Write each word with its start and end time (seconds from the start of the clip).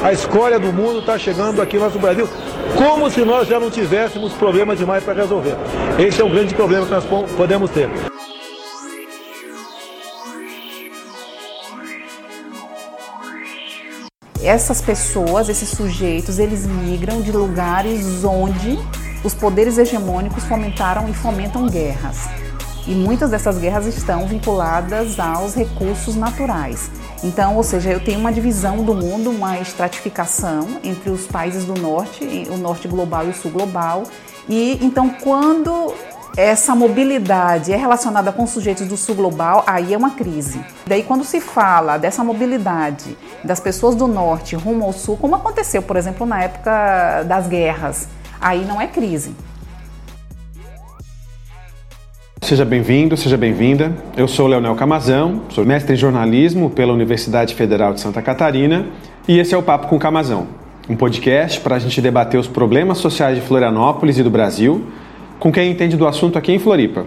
A 0.00 0.12
escória 0.12 0.58
do 0.58 0.72
mundo 0.72 1.00
está 1.00 1.18
chegando 1.18 1.60
aqui 1.60 1.76
no 1.76 1.84
nosso 1.84 1.98
Brasil, 1.98 2.28
como 2.76 3.10
se 3.10 3.24
nós 3.24 3.46
já 3.46 3.60
não 3.60 3.70
tivéssemos 3.70 4.32
problema 4.32 4.74
demais 4.74 5.04
para 5.04 5.14
resolver. 5.14 5.54
Esse 5.98 6.20
é 6.20 6.24
o 6.24 6.28
grande 6.28 6.54
problema 6.54 6.86
que 6.86 6.92
nós 6.92 7.04
podemos 7.36 7.70
ter. 7.70 7.88
Essas 14.42 14.80
pessoas, 14.80 15.48
esses 15.48 15.68
sujeitos, 15.68 16.40
eles 16.40 16.66
migram 16.66 17.22
de 17.22 17.30
lugares 17.30 18.24
onde 18.24 18.76
os 19.22 19.34
poderes 19.34 19.78
hegemônicos 19.78 20.44
fomentaram 20.44 21.08
e 21.08 21.14
fomentam 21.14 21.68
guerras. 21.68 22.28
E 22.88 22.90
muitas 22.90 23.30
dessas 23.30 23.58
guerras 23.58 23.86
estão 23.86 24.26
vinculadas 24.26 25.20
aos 25.20 25.54
recursos 25.54 26.16
naturais. 26.16 26.90
Então, 27.22 27.56
ou 27.56 27.62
seja, 27.62 27.90
eu 27.90 28.00
tenho 28.00 28.18
uma 28.18 28.32
divisão 28.32 28.82
do 28.82 28.94
mundo, 28.94 29.30
uma 29.30 29.58
estratificação 29.58 30.80
entre 30.82 31.10
os 31.10 31.26
países 31.26 31.64
do 31.64 31.74
norte, 31.80 32.24
o 32.50 32.56
norte 32.56 32.88
global 32.88 33.26
e 33.26 33.30
o 33.30 33.34
sul 33.34 33.50
global. 33.50 34.02
E 34.48 34.78
então, 34.84 35.08
quando 35.08 35.94
essa 36.36 36.74
mobilidade 36.74 37.72
é 37.72 37.76
relacionada 37.76 38.32
com 38.32 38.42
os 38.42 38.50
sujeitos 38.50 38.88
do 38.88 38.96
sul 38.96 39.14
global, 39.14 39.62
aí 39.66 39.94
é 39.94 39.96
uma 39.96 40.10
crise. 40.10 40.64
Daí, 40.86 41.02
quando 41.02 41.24
se 41.24 41.40
fala 41.40 41.96
dessa 41.96 42.24
mobilidade 42.24 43.16
das 43.44 43.60
pessoas 43.60 43.94
do 43.94 44.08
norte 44.08 44.56
rumo 44.56 44.84
ao 44.84 44.92
sul, 44.92 45.16
como 45.16 45.36
aconteceu, 45.36 45.82
por 45.82 45.96
exemplo, 45.96 46.26
na 46.26 46.42
época 46.42 47.22
das 47.24 47.46
guerras, 47.46 48.08
aí 48.40 48.64
não 48.64 48.80
é 48.80 48.86
crise. 48.86 49.32
Seja 52.42 52.64
bem-vindo, 52.64 53.16
seja 53.16 53.36
bem-vinda. 53.36 53.92
Eu 54.16 54.26
sou 54.26 54.48
Leonel 54.48 54.74
Camazão, 54.74 55.42
sou 55.48 55.64
mestre 55.64 55.94
em 55.94 55.96
jornalismo 55.96 56.68
pela 56.68 56.92
Universidade 56.92 57.54
Federal 57.54 57.94
de 57.94 58.00
Santa 58.00 58.20
Catarina 58.20 58.86
e 59.28 59.38
esse 59.38 59.54
é 59.54 59.56
o 59.56 59.62
Papo 59.62 59.86
com 59.86 59.96
Camazão, 59.96 60.48
um 60.88 60.96
podcast 60.96 61.60
para 61.60 61.76
a 61.76 61.78
gente 61.78 62.02
debater 62.02 62.40
os 62.40 62.48
problemas 62.48 62.98
sociais 62.98 63.36
de 63.36 63.42
Florianópolis 63.42 64.18
e 64.18 64.24
do 64.24 64.28
Brasil 64.28 64.84
com 65.38 65.52
quem 65.52 65.70
entende 65.70 65.96
do 65.96 66.04
assunto 66.04 66.36
aqui 66.36 66.50
em 66.50 66.58
Floripa. 66.58 67.06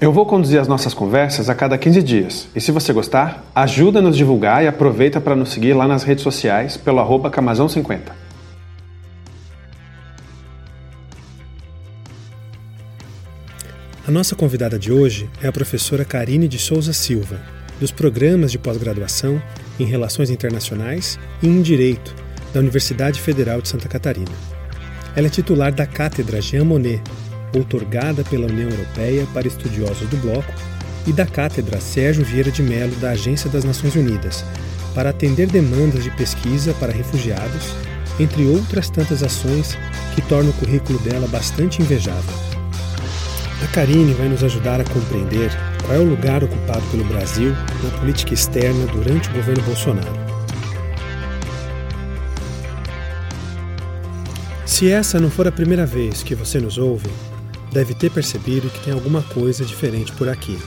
Eu 0.00 0.12
vou 0.12 0.24
conduzir 0.24 0.60
as 0.60 0.68
nossas 0.68 0.94
conversas 0.94 1.50
a 1.50 1.54
cada 1.54 1.76
15 1.76 2.00
dias 2.00 2.48
e 2.54 2.60
se 2.60 2.70
você 2.70 2.92
gostar, 2.92 3.44
ajuda 3.52 3.98
a 3.98 4.02
nos 4.02 4.16
divulgar 4.16 4.62
e 4.62 4.68
aproveita 4.68 5.20
para 5.20 5.34
nos 5.34 5.50
seguir 5.50 5.74
lá 5.74 5.88
nas 5.88 6.04
redes 6.04 6.22
sociais 6.22 6.76
pelo 6.76 7.00
arroba 7.00 7.28
camazão50. 7.28 8.25
A 14.06 14.10
nossa 14.12 14.36
convidada 14.36 14.78
de 14.78 14.92
hoje 14.92 15.28
é 15.42 15.48
a 15.48 15.52
professora 15.52 16.04
Karine 16.04 16.46
de 16.46 16.60
Souza 16.60 16.92
Silva, 16.92 17.40
dos 17.80 17.90
programas 17.90 18.52
de 18.52 18.58
pós-graduação 18.58 19.42
em 19.80 19.84
Relações 19.84 20.30
Internacionais 20.30 21.18
e 21.42 21.48
em 21.48 21.60
Direito 21.60 22.14
da 22.54 22.60
Universidade 22.60 23.20
Federal 23.20 23.60
de 23.60 23.68
Santa 23.68 23.88
Catarina. 23.88 24.30
Ela 25.16 25.26
é 25.26 25.30
titular 25.30 25.74
da 25.74 25.86
Cátedra 25.88 26.40
Jean 26.40 26.62
Monnet, 26.62 27.02
outorgada 27.52 28.22
pela 28.22 28.46
União 28.46 28.70
Europeia 28.70 29.26
para 29.34 29.48
estudiosos 29.48 30.08
do 30.08 30.16
bloco, 30.18 30.54
e 31.04 31.12
da 31.12 31.26
Cátedra 31.26 31.80
Sérgio 31.80 32.24
Vieira 32.24 32.52
de 32.52 32.62
Mello 32.62 32.94
da 32.96 33.10
Agência 33.10 33.50
das 33.50 33.64
Nações 33.64 33.96
Unidas, 33.96 34.44
para 34.94 35.10
atender 35.10 35.48
demandas 35.48 36.04
de 36.04 36.12
pesquisa 36.12 36.72
para 36.74 36.92
refugiados, 36.92 37.74
entre 38.20 38.44
outras 38.46 38.88
tantas 38.88 39.24
ações 39.24 39.76
que 40.14 40.22
tornam 40.22 40.50
o 40.50 40.54
currículo 40.54 40.96
dela 41.00 41.26
bastante 41.26 41.82
invejável. 41.82 42.55
A 43.62 43.66
Karine 43.68 44.12
vai 44.12 44.28
nos 44.28 44.44
ajudar 44.44 44.80
a 44.80 44.84
compreender 44.84 45.50
qual 45.84 45.94
é 45.94 45.98
o 45.98 46.08
lugar 46.08 46.44
ocupado 46.44 46.82
pelo 46.90 47.04
Brasil 47.04 47.52
na 47.82 47.90
política 47.98 48.34
externa 48.34 48.86
durante 48.86 49.30
o 49.30 49.32
governo 49.32 49.62
Bolsonaro. 49.62 50.26
Se 54.66 54.90
essa 54.90 55.18
não 55.18 55.30
for 55.30 55.48
a 55.48 55.52
primeira 55.52 55.86
vez 55.86 56.22
que 56.22 56.34
você 56.34 56.60
nos 56.60 56.76
ouve, 56.76 57.08
deve 57.72 57.94
ter 57.94 58.10
percebido 58.10 58.68
que 58.68 58.84
tem 58.84 58.92
alguma 58.92 59.22
coisa 59.22 59.64
diferente 59.64 60.12
por 60.12 60.28
aqui. 60.28 60.58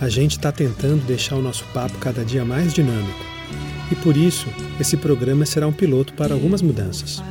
A 0.00 0.08
gente 0.08 0.32
está 0.32 0.50
tentando 0.50 1.04
deixar 1.06 1.36
o 1.36 1.42
nosso 1.42 1.64
papo 1.74 1.98
cada 1.98 2.24
dia 2.24 2.44
mais 2.44 2.72
dinâmico 2.72 3.35
e 3.90 3.94
por 3.94 4.16
isso 4.16 4.48
esse 4.80 4.96
programa 4.96 5.46
será 5.46 5.66
um 5.66 5.72
piloto 5.72 6.12
para 6.12 6.34
algumas 6.34 6.62
mudanças. 6.62 7.22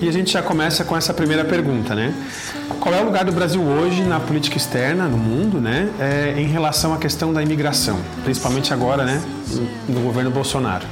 E 0.00 0.08
a 0.08 0.12
gente 0.12 0.32
já 0.32 0.42
começa 0.42 0.84
com 0.84 0.96
essa 0.96 1.14
primeira 1.14 1.44
pergunta, 1.44 1.94
né? 1.94 2.14
Qual 2.80 2.94
é 2.94 3.00
o 3.00 3.04
lugar 3.04 3.24
do 3.24 3.32
Brasil 3.32 3.62
hoje 3.62 4.02
na 4.02 4.20
política 4.20 4.56
externa, 4.56 5.08
no 5.08 5.16
mundo, 5.16 5.60
né, 5.60 5.88
é, 5.98 6.34
em 6.40 6.46
relação 6.46 6.92
à 6.92 6.98
questão 6.98 7.32
da 7.32 7.42
imigração, 7.42 7.98
principalmente 8.22 8.72
agora, 8.72 9.04
né, 9.04 9.22
no 9.88 10.00
governo 10.02 10.30
Bolsonaro? 10.30 10.84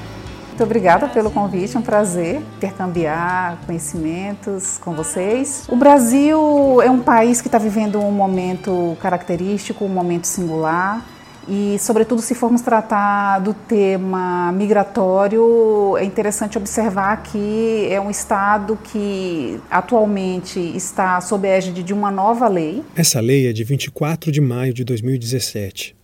Muito 0.48 0.62
obrigada 0.62 1.08
pelo 1.08 1.32
convite, 1.32 1.76
é 1.76 1.78
um 1.80 1.82
prazer 1.82 2.41
intercambiar 2.56 3.58
conhecimentos 3.66 4.78
com 4.78 4.94
vocês. 4.94 5.64
O 5.69 5.74
Brasil 5.74 6.80
é 6.80 6.88
um 6.88 7.00
país 7.00 7.41
que 7.41 7.48
está 7.48 7.58
vivendo 7.58 8.00
um 8.00 8.12
momento 8.12 8.97
característico, 9.00 9.84
um 9.84 9.88
momento 9.88 10.26
singular. 10.26 11.03
E, 11.49 11.77
sobretudo, 11.78 12.22
se 12.22 12.34
formos 12.34 12.62
tratar 12.62 13.38
do 13.41 13.55
tema 13.55 14.53
migratório, 14.53 15.97
é 15.99 16.05
interessante 16.05 16.56
observar 16.56 17.22
que 17.22 17.87
é 17.91 18.00
um 18.00 18.10
Estado 18.10 18.78
que 18.84 19.60
atualmente 19.71 20.59
está 20.59 21.21
sob 21.21 21.49
a 21.49 21.53
égide 21.53 21.83
de 21.83 21.93
uma 21.93 22.10
nova 22.10 22.49
lei. 22.49 22.83
Essa 22.97 23.21
lei 23.21 23.47
é 23.47 23.53
de 23.53 23.65
24 23.65 24.33
de 24.33 24.41
maio 24.41 24.72
de 24.72 24.84
2017 24.84 25.97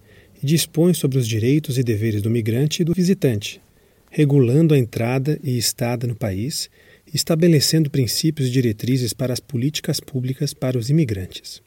e 0.43 0.47
dispõe 0.47 0.95
sobre 0.95 1.19
os 1.19 1.27
direitos 1.27 1.79
e 1.79 1.83
deveres 1.83 2.23
do 2.23 2.31
migrante 2.31 2.83
e 2.83 2.84
do 2.84 2.95
visitante, 2.95 3.61
regulando 4.11 4.75
a 4.75 4.79
entrada 4.79 5.39
e 5.43 5.56
estada 5.56 6.06
no 6.06 6.15
país 6.15 6.71
estabelecendo 7.12 7.91
princípios 7.91 8.49
e 8.49 8.53
diretrizes 8.53 9.12
para 9.12 9.33
as 9.33 9.41
políticas 9.41 10.00
públicas 10.00 10.55
para 10.55 10.79
os 10.79 10.91
imigrantes. 10.91 11.61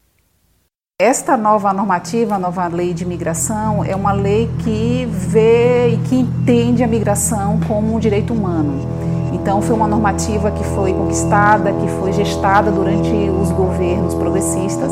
Esta 1.01 1.35
nova 1.35 1.73
normativa, 1.73 2.35
a 2.35 2.39
nova 2.39 2.67
lei 2.67 2.93
de 2.93 3.03
migração, 3.03 3.83
é 3.83 3.95
uma 3.95 4.11
lei 4.11 4.47
que 4.59 5.07
vê 5.09 5.87
e 5.89 5.97
que 6.07 6.15
entende 6.15 6.83
a 6.83 6.87
migração 6.87 7.59
como 7.67 7.95
um 7.95 7.99
direito 7.99 8.31
humano. 8.31 8.87
Então, 9.33 9.59
foi 9.59 9.75
uma 9.75 9.87
normativa 9.87 10.51
que 10.51 10.63
foi 10.63 10.93
conquistada, 10.93 11.73
que 11.73 11.87
foi 11.99 12.13
gestada 12.13 12.69
durante 12.69 13.09
os 13.09 13.49
governos 13.51 14.13
progressistas. 14.13 14.91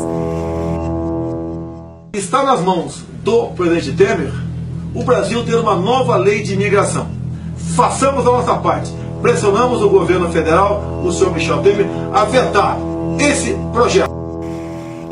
Está 2.12 2.42
nas 2.42 2.60
mãos 2.60 3.04
do 3.22 3.46
presidente 3.50 3.92
Temer 3.92 4.32
o 4.92 5.04
Brasil 5.04 5.44
ter 5.44 5.54
uma 5.54 5.76
nova 5.76 6.16
lei 6.16 6.42
de 6.42 6.54
imigração. 6.54 7.06
Façamos 7.76 8.26
a 8.26 8.30
nossa 8.32 8.56
parte. 8.56 8.92
Pressionamos 9.22 9.80
o 9.80 9.88
governo 9.88 10.28
federal, 10.32 10.82
o 11.04 11.12
senhor 11.12 11.32
Michel 11.32 11.62
Temer, 11.62 11.86
a 12.12 12.24
vetar 12.24 12.76
esse 13.20 13.56
projeto 13.72 14.21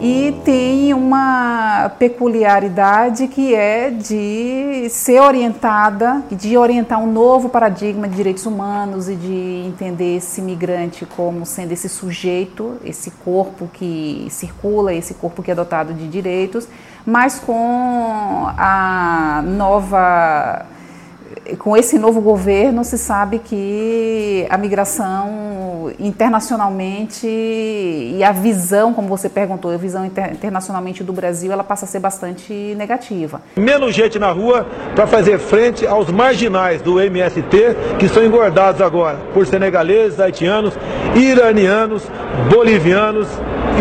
e 0.01 0.33
tem 0.45 0.95
uma 0.95 1.93
peculiaridade 1.99 3.29
que 3.29 3.55
é 3.55 3.91
de 3.91 4.89
ser 4.89 5.21
orientada, 5.21 6.23
de 6.31 6.57
orientar 6.57 6.99
um 6.99 7.13
novo 7.13 7.51
paradigma 7.51 8.09
de 8.09 8.17
direitos 8.17 8.47
humanos 8.47 9.11
e 9.11 9.15
de 9.15 9.65
entender 9.67 10.17
esse 10.17 10.41
migrante 10.41 11.05
como 11.05 11.45
sendo 11.45 11.73
esse 11.73 11.89
sujeito, 11.89 12.79
esse 12.83 13.11
corpo 13.11 13.69
que 13.71 14.27
circula, 14.31 14.95
esse 14.95 15.13
corpo 15.13 15.43
que 15.43 15.51
é 15.51 15.55
dotado 15.55 15.93
de 15.93 16.09
direitos, 16.09 16.67
mas 17.05 17.39
com 17.39 18.47
a 18.57 19.43
nova 19.45 20.65
com 21.59 21.77
esse 21.77 21.99
novo 21.99 22.21
governo, 22.21 22.85
se 22.85 22.99
sabe 22.99 23.39
que 23.39 24.47
a 24.49 24.57
migração 24.57 25.93
internacionalmente 25.99 27.27
e 27.27 28.23
a 28.23 28.33
visão, 28.33 28.93
como 28.93 29.09
você 29.09 29.29
perguntou, 29.29 29.73
a 29.73 29.77
visão 29.77 30.05
inter 30.05 30.33
internacionalmente 30.33 31.03
do 31.03 31.13
Brasil, 31.13 31.53
ela 31.53 31.65
passa 31.65 31.85
a 31.85 31.89
ser 31.89 32.01
bastante 32.01 32.75
negativa. 32.77 33.41
Menos 33.57 33.95
gente 33.95 34.19
na 34.19 34.31
rua 34.31 34.67
para 34.95 35.07
fazer 35.07 35.39
frente 35.39 35.87
aos 35.87 36.11
marginais 36.11 36.83
do 36.83 37.01
MST 37.01 37.77
que 37.99 38.09
são 38.09 38.25
engordados 38.25 38.81
agora 38.81 39.19
por 39.33 39.47
senegaleses, 39.47 40.21
haitianos, 40.21 40.75
iranianos, 41.15 42.03
bolivianos 42.51 43.29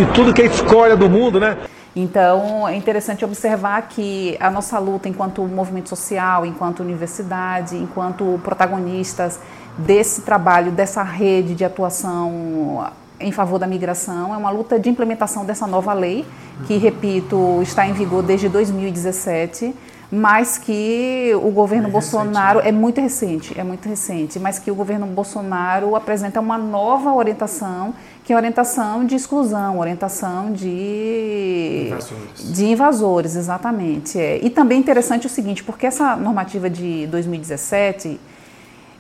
e 0.02 0.06
tudo 0.14 0.34
que 0.34 0.42
é 0.42 0.46
escória 0.46 0.96
do 0.96 1.10
mundo, 1.10 1.40
né? 1.40 1.58
Então, 1.96 2.68
é 2.68 2.76
interessante 2.76 3.26
observar 3.26 3.82
que 3.84 4.38
a 4.40 4.50
nossa 4.50 4.78
luta 4.78 5.10
enquanto 5.10 5.42
movimento 5.44 5.90
social, 5.90 6.46
enquanto 6.46 6.82
universidade, 6.82 7.76
enquanto 7.76 8.40
protagonistas 8.44 9.40
desse 9.78 10.22
trabalho, 10.22 10.72
dessa 10.72 11.04
rede 11.04 11.56
de 11.56 11.66
atuação 11.66 12.88
em 13.20 13.32
favor 13.32 13.60
da 13.60 13.68
migração, 13.68 14.34
é 14.34 14.38
uma 14.38 14.50
luta 14.50 14.80
de 14.80 14.90
implementação 14.90 15.44
dessa 15.44 15.68
nova 15.68 15.94
lei, 15.94 16.26
que, 16.68 16.78
repito, 16.78 17.60
está 17.62 17.86
em 17.86 17.94
vigor 17.94 18.24
desde 18.24 18.48
2017 18.48 19.76
mas 20.12 20.58
que 20.58 21.32
o 21.36 21.52
governo 21.52 21.88
é 21.88 21.92
Bolsonaro 21.92 22.60
recente, 22.60 22.64
né? 22.64 22.70
é 22.70 22.72
muito 22.72 23.00
recente, 23.00 23.60
é 23.60 23.64
muito 23.64 23.88
recente, 23.88 24.40
mas 24.40 24.58
que 24.58 24.72
o 24.72 24.76
governo 24.76 25.06
Bolsonaro 25.06 25.96
apresenta 25.96 26.40
uma 26.40 26.58
nova 26.58 27.14
orientação 27.14 27.94
que 28.30 28.34
é 28.34 28.36
orientação 28.36 29.06
de 29.06 29.16
exclusão, 29.16 29.80
orientação 29.80 30.54
de 30.54 31.88
invasores, 31.88 32.54
de 32.54 32.66
invasores 32.66 33.36
exatamente. 33.36 34.20
É. 34.20 34.38
E 34.46 34.52
também 34.52 34.78
interessante 34.78 35.26
o 35.26 35.30
seguinte, 35.30 35.64
porque 35.64 35.88
essa 35.88 36.16
normativa 36.16 36.70
de 36.70 37.08
2017 37.08 38.20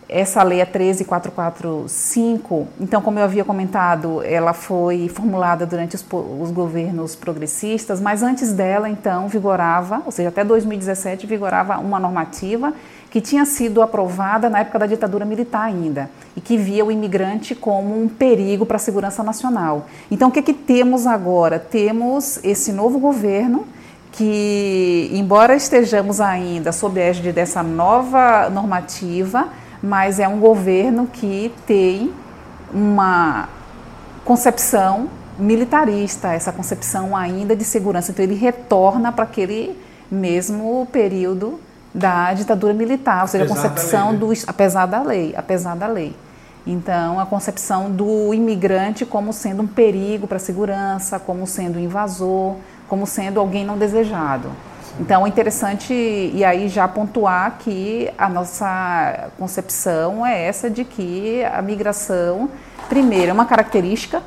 essa 0.10 0.42
lei 0.42 0.62
é 0.62 0.66
13445, 0.66 2.68
então, 2.80 3.00
como 3.00 3.20
eu 3.20 3.24
havia 3.24 3.46
comentado, 3.46 4.24
ela 4.24 4.54
foi 4.54 5.08
formulada 5.08 5.68
durante 5.68 5.96
os, 5.96 6.04
os, 6.12 6.50
governos 6.50 7.16
progressistas, 7.16 8.02
mas 8.02 8.24
antes 8.24 8.52
dela, 8.52 8.90
então, 8.90 9.28
vigorava, 9.28 10.02
ou 10.08 10.12
seja, 10.12 10.30
até 10.30 10.44
2017, 10.44 11.28
vigorava 11.28 11.78
uma 11.78 12.00
normativa 12.00 12.74
que 13.10 13.20
tinha 13.20 13.46
sido 13.46 13.82
aprovada 13.82 14.50
na 14.50 14.60
época 14.60 14.80
da 14.80 14.86
ditadura 14.86 15.26
militar 15.26 15.64
ainda, 15.64 16.10
e 16.36 16.42
que 16.42 16.58
via 16.58 16.86
o 16.86 16.92
imigrante 16.92 17.56
como 17.56 18.00
um 18.00 18.08
perigo 18.08 18.66
para 18.66 18.76
a 18.76 18.80
segurança 18.80 19.24
nacional. 19.24 19.88
Então, 20.12 20.30
o 20.30 20.32
que, 20.32 20.40
é 20.40 20.44
que 20.44 20.54
temos 20.54 21.08
agora? 21.08 21.58
Temos 21.58 22.40
esse 22.44 22.72
novo 22.72 23.00
governo 23.00 23.66
que, 24.12 25.10
embora 25.14 25.56
estejamos 25.56 26.22
ainda 26.22 26.72
sob 26.72 27.00
a 27.00 27.06
égide 27.06 27.32
dessa 27.32 27.64
nova 27.64 28.50
normativa, 28.50 29.50
mas 29.82 30.20
é 30.20 30.28
um 30.28 30.40
governo 30.40 31.08
que 31.08 31.52
tem 31.66 32.12
uma 32.74 33.50
concepção 34.24 35.10
militarista, 35.40 36.34
essa 36.34 36.52
concepção 36.52 37.16
ainda 37.16 37.56
de 37.56 37.64
segurança. 37.64 38.12
Então 38.12 38.24
ele 38.24 38.36
retorna 38.36 39.12
para 39.12 39.24
aquele 39.24 39.76
mesmo 40.12 40.88
período 40.92 41.60
da 41.94 42.34
ditadura 42.34 42.74
militar, 42.74 43.24
ou 43.24 43.28
seja, 43.28 43.46
apesar 43.46 43.60
a 43.60 43.70
concepção 43.70 44.10
lei, 44.12 44.14
né? 44.14 44.20
do 44.20 44.34
apesar 44.48 44.86
da 44.86 45.02
lei, 45.02 45.34
apesar 45.36 45.76
da 45.76 45.88
lei. 45.88 46.16
Então, 46.68 47.20
a 47.20 47.26
concepção 47.26 47.90
do 47.90 48.34
imigrante 48.34 49.06
como 49.06 49.34
sendo 49.34 49.64
um 49.64 49.68
perigo 49.68 50.28
para 50.28 50.38
a 50.38 50.40
segurança, 50.40 51.18
como 51.18 51.48
sendo 51.48 51.80
invasor, 51.80 52.56
como 52.88 53.08
sendo 53.08 53.40
alguém 53.40 53.66
não 53.66 53.78
desejado. 53.78 54.52
Então 55.00 55.26
é 55.26 55.30
interessante 55.30 55.94
e 55.94 56.44
aí 56.44 56.68
já 56.68 56.86
pontuar 56.88 57.58
que 57.60 58.12
a 58.18 58.28
nossa 58.28 59.30
concepção 59.38 60.26
é 60.26 60.46
essa 60.46 60.70
de 60.70 60.84
que 60.84 61.42
a 61.46 61.62
migração, 61.62 62.50
primeiro, 62.90 63.30
é 63.30 63.34
uma 63.34 63.46
característica 63.46 64.22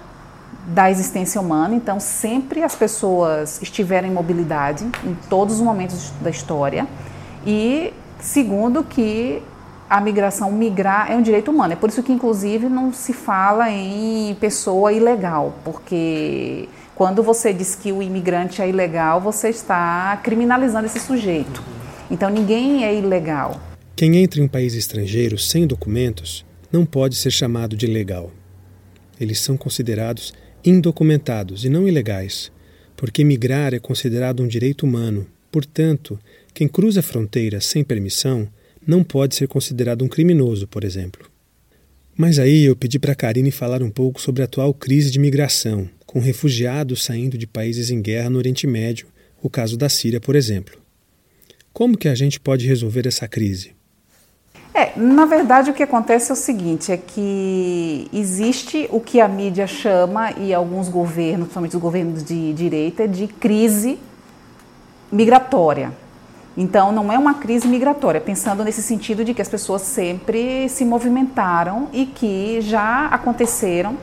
da 0.66 0.90
existência 0.90 1.40
humana, 1.40 1.74
então 1.74 2.00
sempre 2.00 2.62
as 2.62 2.74
pessoas 2.74 3.60
estiveram 3.60 4.08
em 4.08 4.12
mobilidade 4.12 4.86
em 5.04 5.14
todos 5.28 5.56
os 5.56 5.60
momentos 5.60 6.10
da 6.20 6.30
história. 6.30 6.86
E 7.46 7.92
segundo 8.20 8.84
que 8.84 9.42
a 9.88 10.00
migração 10.00 10.50
migrar 10.50 11.10
é 11.10 11.16
um 11.16 11.22
direito 11.22 11.50
humano. 11.50 11.74
É 11.74 11.76
por 11.76 11.90
isso 11.90 12.02
que 12.02 12.12
inclusive 12.12 12.68
não 12.68 12.92
se 12.92 13.12
fala 13.12 13.70
em 13.70 14.34
pessoa 14.40 14.92
ilegal, 14.92 15.54
porque 15.64 16.66
quando 16.94 17.22
você 17.22 17.52
diz 17.52 17.74
que 17.74 17.92
o 17.92 18.02
imigrante 18.02 18.62
é 18.62 18.68
ilegal, 18.68 19.20
você 19.20 19.50
está 19.50 20.18
criminalizando 20.22 20.86
esse 20.86 20.98
sujeito. 20.98 21.62
Então 22.10 22.30
ninguém 22.30 22.84
é 22.84 22.94
ilegal. 22.94 23.60
Quem 23.94 24.16
entra 24.16 24.40
em 24.40 24.44
um 24.44 24.48
país 24.48 24.74
estrangeiro 24.74 25.36
sem 25.36 25.66
documentos 25.66 26.44
não 26.72 26.86
pode 26.86 27.16
ser 27.16 27.30
chamado 27.30 27.76
de 27.76 27.84
ilegal. 27.84 28.30
Eles 29.20 29.40
são 29.40 29.56
considerados 29.56 30.32
indocumentados 30.64 31.64
e 31.64 31.68
não 31.68 31.86
ilegais, 31.86 32.50
porque 32.96 33.24
migrar 33.24 33.74
é 33.74 33.78
considerado 33.78 34.42
um 34.42 34.48
direito 34.48 34.86
humano. 34.86 35.26
Portanto, 35.50 36.18
quem 36.54 36.68
cruza 36.68 37.02
fronteiras 37.02 37.64
sem 37.64 37.82
permissão 37.82 38.48
não 38.86 39.02
pode 39.02 39.34
ser 39.34 39.48
considerado 39.48 40.04
um 40.04 40.08
criminoso, 40.08 40.66
por 40.66 40.84
exemplo. 40.84 41.30
Mas 42.16 42.38
aí 42.38 42.64
eu 42.64 42.76
pedi 42.76 42.98
para 42.98 43.12
a 43.12 43.16
Karine 43.16 43.50
falar 43.50 43.82
um 43.82 43.90
pouco 43.90 44.20
sobre 44.20 44.42
a 44.42 44.44
atual 44.44 44.74
crise 44.74 45.10
de 45.10 45.18
migração, 45.18 45.88
com 46.04 46.20
refugiados 46.20 47.04
saindo 47.04 47.38
de 47.38 47.46
países 47.46 47.90
em 47.90 48.02
guerra 48.02 48.28
no 48.28 48.38
Oriente 48.38 48.66
Médio, 48.66 49.06
o 49.42 49.48
caso 49.48 49.76
da 49.76 49.88
Síria, 49.88 50.20
por 50.20 50.36
exemplo. 50.36 50.78
Como 51.72 51.96
que 51.96 52.08
a 52.08 52.14
gente 52.14 52.38
pode 52.38 52.66
resolver 52.66 53.06
essa 53.06 53.26
crise? 53.26 53.72
É, 54.74 54.98
na 54.98 55.26
verdade 55.26 55.70
o 55.70 55.74
que 55.74 55.82
acontece 55.82 56.30
é 56.30 56.34
o 56.34 56.36
seguinte, 56.36 56.92
é 56.92 56.96
que 56.96 58.08
existe 58.12 58.88
o 58.90 59.00
que 59.00 59.20
a 59.20 59.28
mídia 59.28 59.66
chama 59.66 60.32
e 60.32 60.52
alguns 60.52 60.88
governos, 60.88 61.44
principalmente 61.44 61.76
os 61.76 61.82
governos 61.82 62.24
de 62.24 62.52
direita, 62.52 63.06
de 63.08 63.26
crise 63.26 63.98
migratória. 65.10 65.92
Então 66.56 66.92
não 66.92 67.10
é 67.10 67.18
uma 67.18 67.34
crise 67.34 67.66
migratória, 67.66 68.20
pensando 68.20 68.62
nesse 68.62 68.82
sentido 68.82 69.24
de 69.24 69.32
que 69.32 69.40
as 69.40 69.48
pessoas 69.48 69.82
sempre 69.82 70.68
se 70.68 70.84
movimentaram 70.84 71.88
e 71.92 72.04
que 72.04 72.60
já 72.60 73.06
aconteceram 73.06 73.96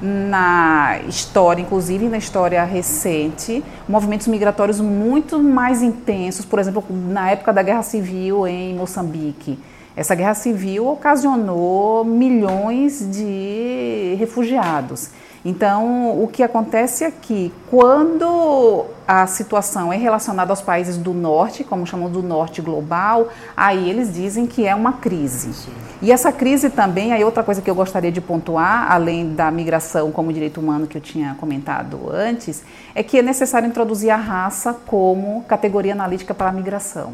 na 0.00 1.00
história, 1.08 1.60
inclusive 1.60 2.08
na 2.08 2.18
história 2.18 2.62
recente, 2.62 3.64
movimentos 3.88 4.28
migratórios 4.28 4.80
muito 4.80 5.42
mais 5.42 5.82
intensos, 5.82 6.44
por 6.44 6.60
exemplo, 6.60 6.84
na 6.88 7.30
época 7.30 7.52
da 7.52 7.62
Guerra 7.62 7.82
Civil 7.82 8.46
em 8.46 8.76
Moçambique. 8.76 9.58
Essa 9.96 10.14
guerra 10.14 10.34
civil 10.34 10.86
ocasionou 10.86 12.04
milhões 12.04 13.04
de 13.10 14.14
refugiados. 14.16 15.10
Então, 15.44 16.22
o 16.22 16.28
que 16.28 16.42
acontece 16.42 17.04
é 17.04 17.10
que 17.10 17.52
quando 17.70 18.86
a 19.06 19.26
situação 19.26 19.92
é 19.92 19.96
relacionada 19.96 20.52
aos 20.52 20.60
países 20.60 20.96
do 20.96 21.14
norte, 21.14 21.64
como 21.64 21.86
chamam 21.86 22.10
do 22.10 22.22
norte 22.22 22.60
global, 22.60 23.28
aí 23.56 23.88
eles 23.88 24.12
dizem 24.12 24.46
que 24.46 24.66
é 24.66 24.74
uma 24.74 24.94
crise. 24.94 25.52
Sim. 25.52 25.72
E 26.02 26.12
essa 26.12 26.30
crise 26.30 26.70
também, 26.70 27.12
aí 27.12 27.24
outra 27.24 27.42
coisa 27.42 27.62
que 27.62 27.70
eu 27.70 27.74
gostaria 27.74 28.12
de 28.12 28.20
pontuar, 28.20 28.90
além 28.90 29.34
da 29.34 29.50
migração 29.50 30.10
como 30.12 30.32
direito 30.32 30.60
humano 30.60 30.86
que 30.86 30.96
eu 30.96 31.00
tinha 31.00 31.34
comentado 31.40 32.10
antes, 32.12 32.62
é 32.94 33.02
que 33.02 33.18
é 33.18 33.22
necessário 33.22 33.68
introduzir 33.68 34.10
a 34.10 34.16
raça 34.16 34.76
como 34.86 35.42
categoria 35.44 35.92
analítica 35.92 36.34
para 36.34 36.48
a 36.48 36.52
migração. 36.52 37.12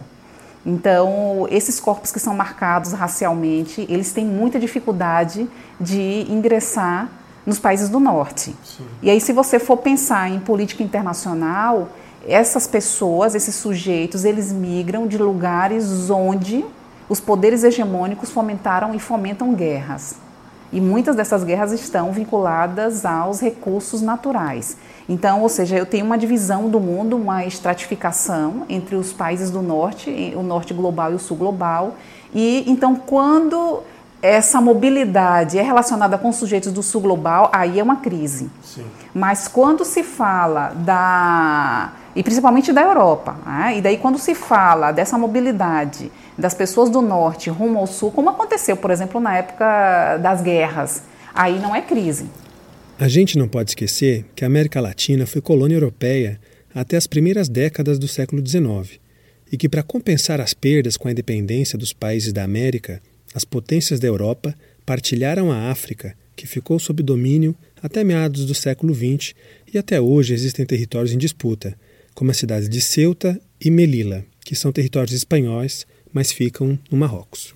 Então, 0.67 1.47
esses 1.51 1.79
corpos 1.79 2.11
que 2.11 2.19
são 2.19 2.35
marcados 2.35 2.93
racialmente, 2.93 3.87
eles 3.89 4.13
têm 4.13 4.25
muita 4.25 4.59
dificuldade 4.59 5.49
de 5.79 6.27
ingressar 6.31 7.09
nos 7.47 7.59
países 7.59 7.89
do 7.89 8.01
norte. 8.01 8.55
Sim. 8.65 8.85
E 9.03 9.11
aí, 9.11 9.21
se 9.21 9.33
você 9.33 9.59
for 9.59 9.77
pensar 9.77 10.31
em 10.31 10.41
política 10.41 10.83
internacional, 10.83 11.89
essas 12.27 12.67
pessoas, 12.67 13.35
esses 13.35 13.55
sujeitos, 13.55 14.25
eles 14.25 14.53
migram 14.53 15.07
de 15.07 15.19
lugares 15.19 16.11
onde 16.11 16.65
os 17.09 17.21
poderes 17.21 17.65
hegemônicos 17.65 18.31
fomentaram 18.31 18.95
e 18.95 18.99
fomentam 18.99 19.53
guerras. 19.55 20.17
E 20.73 20.81
muitas 20.81 21.15
dessas 21.15 21.45
guerras 21.45 21.71
estão 21.71 22.11
vinculadas 22.13 23.05
aos 23.05 23.41
recursos 23.41 24.03
naturais. 24.03 24.77
Então, 25.09 25.43
ou 25.43 25.49
seja, 25.49 25.77
eu 25.77 25.87
tenho 25.87 26.05
uma 26.05 26.19
divisão 26.19 26.69
do 26.69 26.81
mundo, 26.81 27.17
uma 27.17 27.45
estratificação 27.45 28.65
entre 28.69 28.97
os 28.97 29.13
países 29.13 29.51
do 29.51 29.63
norte, 29.63 30.33
o 30.35 30.43
norte 30.43 30.75
global 30.75 31.13
e 31.13 31.15
o 31.15 31.19
sul 31.19 31.37
global. 31.37 31.95
E 32.35 32.65
então, 32.67 32.97
quando 32.97 33.83
essa 34.25 34.59
mobilidade 34.59 35.59
é 35.59 35.63
relacionada 35.63 36.17
com 36.17 36.33
sujeitos 36.33 36.73
do 36.73 36.83
sul 36.83 37.03
global, 37.03 37.51
aí 37.53 37.79
é 37.79 37.83
uma 37.83 37.97
crise. 37.97 38.51
Sim. 38.63 38.87
Mas 39.13 39.47
quando 39.47 39.85
se 39.85 40.03
fala 40.03 40.71
da. 40.71 41.93
e 42.17 42.23
principalmente 42.23 42.73
da 42.73 42.81
Europa, 42.81 43.37
né? 43.45 43.75
e 43.77 43.83
daí 43.83 43.99
quando 43.99 44.19
se 44.19 44.35
fala 44.35 44.93
dessa 44.93 45.19
mobilidade 45.19 46.11
das 46.39 46.55
pessoas 46.55 46.89
do 46.89 47.03
norte 47.03 47.51
rumo 47.51 47.79
ao 47.79 47.87
sul, 47.87 48.11
como 48.11 48.31
aconteceu, 48.31 48.79
por 48.79 48.91
exemplo, 48.91 49.21
na 49.21 49.37
época 49.37 50.17
das 50.17 50.41
guerras, 50.41 51.03
aí 51.35 51.59
não 51.59 51.77
é 51.77 51.83
crise. 51.83 52.27
A 52.99 53.09
gente 53.09 53.37
não 53.37 53.47
pode 53.47 53.73
esquecer 53.73 54.25
que 54.35 54.43
a 54.43 54.47
América 54.47 54.81
Latina 54.81 55.27
foi 55.27 55.43
colônia 55.43 55.77
europeia 55.77 56.41
até 56.75 56.97
as 56.97 57.07
primeiras 57.07 57.47
décadas 57.47 57.99
do 57.99 58.09
século 58.09 58.43
XIX 58.43 58.99
e 59.53 59.59
que, 59.59 59.69
para 59.69 59.83
compensar 59.83 60.41
as 60.41 60.55
perdas 60.55 60.97
com 60.97 61.09
a 61.09 61.11
independência 61.11 61.79
dos 61.79 61.93
países 61.93 62.33
da 62.33 62.43
América, 62.43 63.03
as 63.35 63.45
potências 63.45 63.99
da 63.99 64.07
Europa 64.07 64.55
partilharam 64.87 65.51
a 65.51 65.71
África, 65.71 66.15
que 66.37 66.47
ficou 66.47 66.79
sob 66.79 67.03
domínio 67.03 67.55
até 67.83 68.05
meados 68.05 68.47
do 68.47 68.55
século 68.55 68.95
XX 68.95 69.35
e 69.73 69.77
até 69.77 70.01
hoje 70.01 70.33
existem 70.33 70.65
territórios 70.65 71.13
em 71.13 71.19
disputa, 71.19 71.77
como 72.15 72.31
as 72.31 72.37
cidades 72.37 72.69
de 72.69 72.81
Ceuta 72.81 73.39
e 73.61 73.71
Melilla, 73.71 74.25
que 74.45 74.55
são 74.55 74.73
territórios 74.73 75.13
espanhóis, 75.13 75.87
mas 76.13 76.31
ficam 76.31 76.79
no 76.91 76.97
Marrocos. 76.97 77.55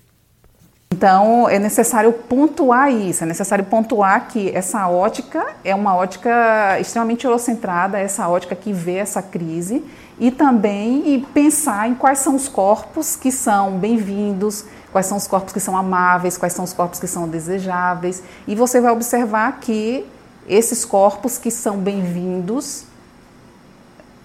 Então 0.91 1.47
é 1.47 1.59
necessário 1.59 2.11
pontuar 2.11 2.91
isso, 2.91 3.23
é 3.23 3.27
necessário 3.27 3.63
pontuar 3.63 4.27
que 4.27 4.49
essa 4.49 4.89
ótica 4.89 5.55
é 5.63 5.73
uma 5.73 5.95
ótica 5.95 6.77
extremamente 6.79 7.25
eurocentrada, 7.25 7.97
essa 7.99 8.27
ótica 8.27 8.55
que 8.55 8.73
vê 8.73 8.95
essa 8.95 9.21
crise 9.21 9.83
e 10.19 10.31
também 10.31 11.25
pensar 11.33 11.89
em 11.89 11.95
quais 11.95 12.19
são 12.19 12.35
os 12.35 12.49
corpos 12.49 13.15
que 13.15 13.31
são 13.31 13.77
bem-vindos, 13.77 14.65
quais 14.91 15.05
são 15.05 15.17
os 15.17 15.27
corpos 15.27 15.53
que 15.53 15.59
são 15.59 15.77
amáveis, 15.77 16.37
quais 16.37 16.53
são 16.53 16.65
os 16.65 16.73
corpos 16.73 16.99
que 16.99 17.07
são 17.07 17.27
desejáveis. 17.27 18.23
E 18.47 18.55
você 18.55 18.81
vai 18.81 18.91
observar 18.91 19.59
que 19.59 20.05
esses 20.47 20.83
corpos 20.83 21.37
que 21.37 21.51
são 21.51 21.77
bem-vindos 21.77 22.85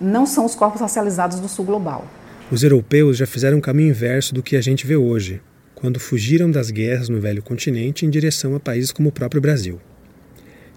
não 0.00 0.26
são 0.26 0.44
os 0.44 0.54
corpos 0.54 0.80
racializados 0.80 1.38
do 1.38 1.48
sul 1.48 1.64
global. 1.64 2.06
Os 2.50 2.62
europeus 2.62 3.16
já 3.16 3.26
fizeram 3.26 3.58
um 3.58 3.60
caminho 3.60 3.90
inverso 3.90 4.34
do 4.34 4.42
que 4.42 4.56
a 4.56 4.60
gente 4.60 4.86
vê 4.86 4.96
hoje, 4.96 5.40
quando 5.74 6.00
fugiram 6.00 6.50
das 6.50 6.70
guerras 6.70 7.08
no 7.08 7.20
velho 7.20 7.42
continente 7.42 8.04
em 8.04 8.10
direção 8.10 8.54
a 8.54 8.60
países 8.60 8.92
como 8.92 9.08
o 9.08 9.12
próprio 9.12 9.40
Brasil. 9.40 9.80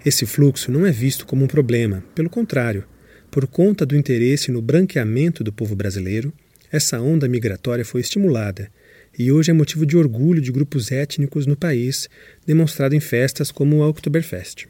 Esse 0.05 0.25
fluxo 0.25 0.71
não 0.71 0.85
é 0.85 0.91
visto 0.91 1.25
como 1.25 1.43
um 1.43 1.47
problema, 1.47 2.03
pelo 2.15 2.29
contrário, 2.29 2.85
por 3.29 3.45
conta 3.45 3.85
do 3.85 3.95
interesse 3.95 4.51
no 4.51 4.61
branqueamento 4.61 5.43
do 5.43 5.51
povo 5.51 5.75
brasileiro, 5.75 6.31
essa 6.71 6.99
onda 6.99 7.27
migratória 7.27 7.85
foi 7.85 8.01
estimulada 8.01 8.69
e 9.17 9.31
hoje 9.31 9.51
é 9.51 9.53
motivo 9.53 9.85
de 9.85 9.97
orgulho 9.97 10.41
de 10.41 10.51
grupos 10.51 10.91
étnicos 10.91 11.47
no 11.47 11.55
país, 11.55 12.07
demonstrado 12.45 12.93
em 12.93 12.99
festas 12.99 13.51
como 13.51 13.77
o 13.77 13.89
Oktoberfest. 13.89 14.67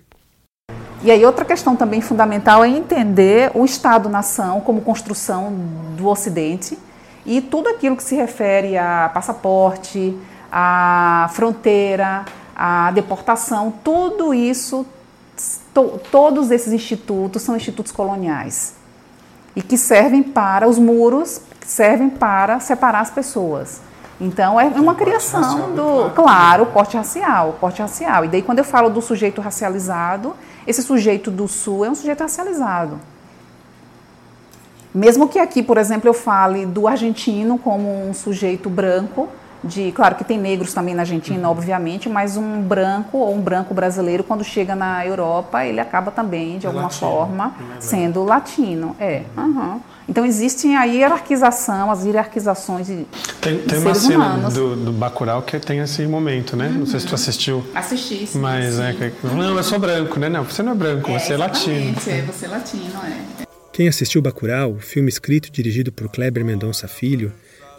E 1.04 1.12
aí 1.12 1.26
outra 1.26 1.46
questão 1.46 1.76
também 1.76 2.02
fundamental 2.02 2.64
é 2.64 2.70
entender 2.70 3.52
o 3.54 3.66
Estado-nação 3.66 4.62
como 4.62 4.82
construção 4.82 5.54
do 5.96 6.08
Ocidente 6.08 6.78
e 7.26 7.42
tudo 7.42 7.70
aquilo 7.70 7.96
que 7.96 8.04
se 8.04 8.16
refere 8.16 8.78
a 8.78 9.12
passaporte, 9.14 10.18
a 10.52 11.30
fronteira, 11.34 12.26
a 12.56 12.90
deportação, 12.92 13.72
tudo 13.84 14.34
isso, 14.34 14.86
to, 15.74 16.00
todos 16.10 16.50
esses 16.50 16.74
institutos 16.74 17.42
são 17.42 17.56
institutos 17.56 17.92
coloniais 17.92 18.74
e 19.56 19.62
que 19.62 19.78
servem 19.78 20.24
para 20.24 20.68
os 20.68 20.80
muros, 20.80 21.42
servem 21.66 22.10
para 22.10 22.60
separar 22.60 23.02
as 23.02 23.12
pessoas. 23.12 23.87
Então 24.20 24.60
é 24.60 24.66
uma 24.66 24.96
criação 24.96 25.76
do, 25.76 26.10
claro, 26.16 26.64
o 26.64 26.66
corte 26.68 26.98
racial, 26.98 27.50
o 27.50 27.54
corte 27.54 27.82
racial. 27.82 28.26
E 28.26 28.28
daí 28.28 28.42
quando 28.42 28.60
eu 28.60 28.66
falo 28.66 28.90
do 28.90 29.02
sujeito 29.02 29.42
racializado, 29.42 30.34
esse 30.66 30.82
sujeito 30.82 31.30
do 31.30 31.48
sul 31.48 31.86
é 31.86 31.90
um 31.90 31.96
sujeito 31.96 32.22
racializado. 32.22 33.00
Mesmo 34.94 35.28
que 35.28 35.38
aqui, 35.38 35.62
por 35.62 35.78
exemplo, 35.78 36.10
eu 36.10 36.14
fale 36.14 36.66
do 36.66 36.88
argentino 36.88 37.60
como 37.60 38.10
um 38.10 38.14
sujeito 38.14 38.68
branco, 38.68 39.30
de, 39.64 39.92
claro 39.92 40.16
que 40.16 40.24
tem 40.24 40.40
negros 40.40 40.74
também 40.74 40.96
na 40.96 41.02
Argentina, 41.02 41.48
uhum. 41.48 41.52
obviamente, 41.52 42.10
mas 42.10 42.38
um 42.38 42.62
branco 42.62 43.18
ou 43.18 43.34
um 43.34 43.42
branco 43.42 43.74
brasileiro 43.74 44.24
quando 44.24 44.44
chega 44.44 44.76
na 44.76 45.06
Europa, 45.06 45.66
ele 45.66 45.80
acaba 45.80 46.10
também 46.10 46.58
de 46.58 46.66
é 46.66 46.70
alguma 46.70 46.86
latino, 46.86 47.12
forma 47.12 47.54
é 47.78 47.82
sendo 47.82 48.24
latino, 48.24 48.96
é. 49.00 49.24
Uhum. 49.36 49.80
Então 50.10 50.26
existe 50.26 50.68
a 50.68 50.86
hierarquização, 50.86 51.92
as 51.92 52.06
hierarquizações 52.06 52.88
de 52.88 53.06
Tem, 53.42 53.58
tem 53.60 53.80
uma 53.80 53.94
cena 53.94 54.16
humanos. 54.16 54.54
do, 54.54 54.76
do 54.76 54.92
Bacurau 54.94 55.42
que 55.42 55.60
tem 55.60 55.80
esse 55.80 56.08
momento, 56.08 56.56
né? 56.56 56.68
Uhum. 56.68 56.80
Não 56.80 56.86
sei 56.86 57.00
se 57.02 57.06
tu 57.06 57.10
uhum. 57.10 57.16
assistiu. 57.16 57.66
Assisti, 57.76 58.26
sim. 58.26 58.40
Mas 58.40 58.76
sim. 58.76 58.84
é 58.84 58.94
que, 58.94 59.28
não, 59.28 59.58
eu 59.58 59.64
sou 59.64 59.78
branco, 59.78 60.20
né? 60.20 60.30
Não, 60.30 60.44
você 60.44 60.64
não 60.64 60.72
é 60.72 60.76
branco, 60.76 61.12
é, 61.12 61.20
você 61.20 61.34
é 61.34 61.38
latino. 61.38 61.96
É, 62.08 62.22
você 62.22 62.46
é 62.46 62.48
latino, 62.48 63.00
é. 63.04 63.48
Quem 63.74 63.88
assistiu 63.88 64.22
Bacurau, 64.22 64.78
filme 64.80 65.10
escrito 65.10 65.50
e 65.50 65.52
dirigido 65.52 65.92
por 65.92 66.10
Kleber 66.10 66.44
Mendonça 66.44 66.88
Filho, 66.88 67.32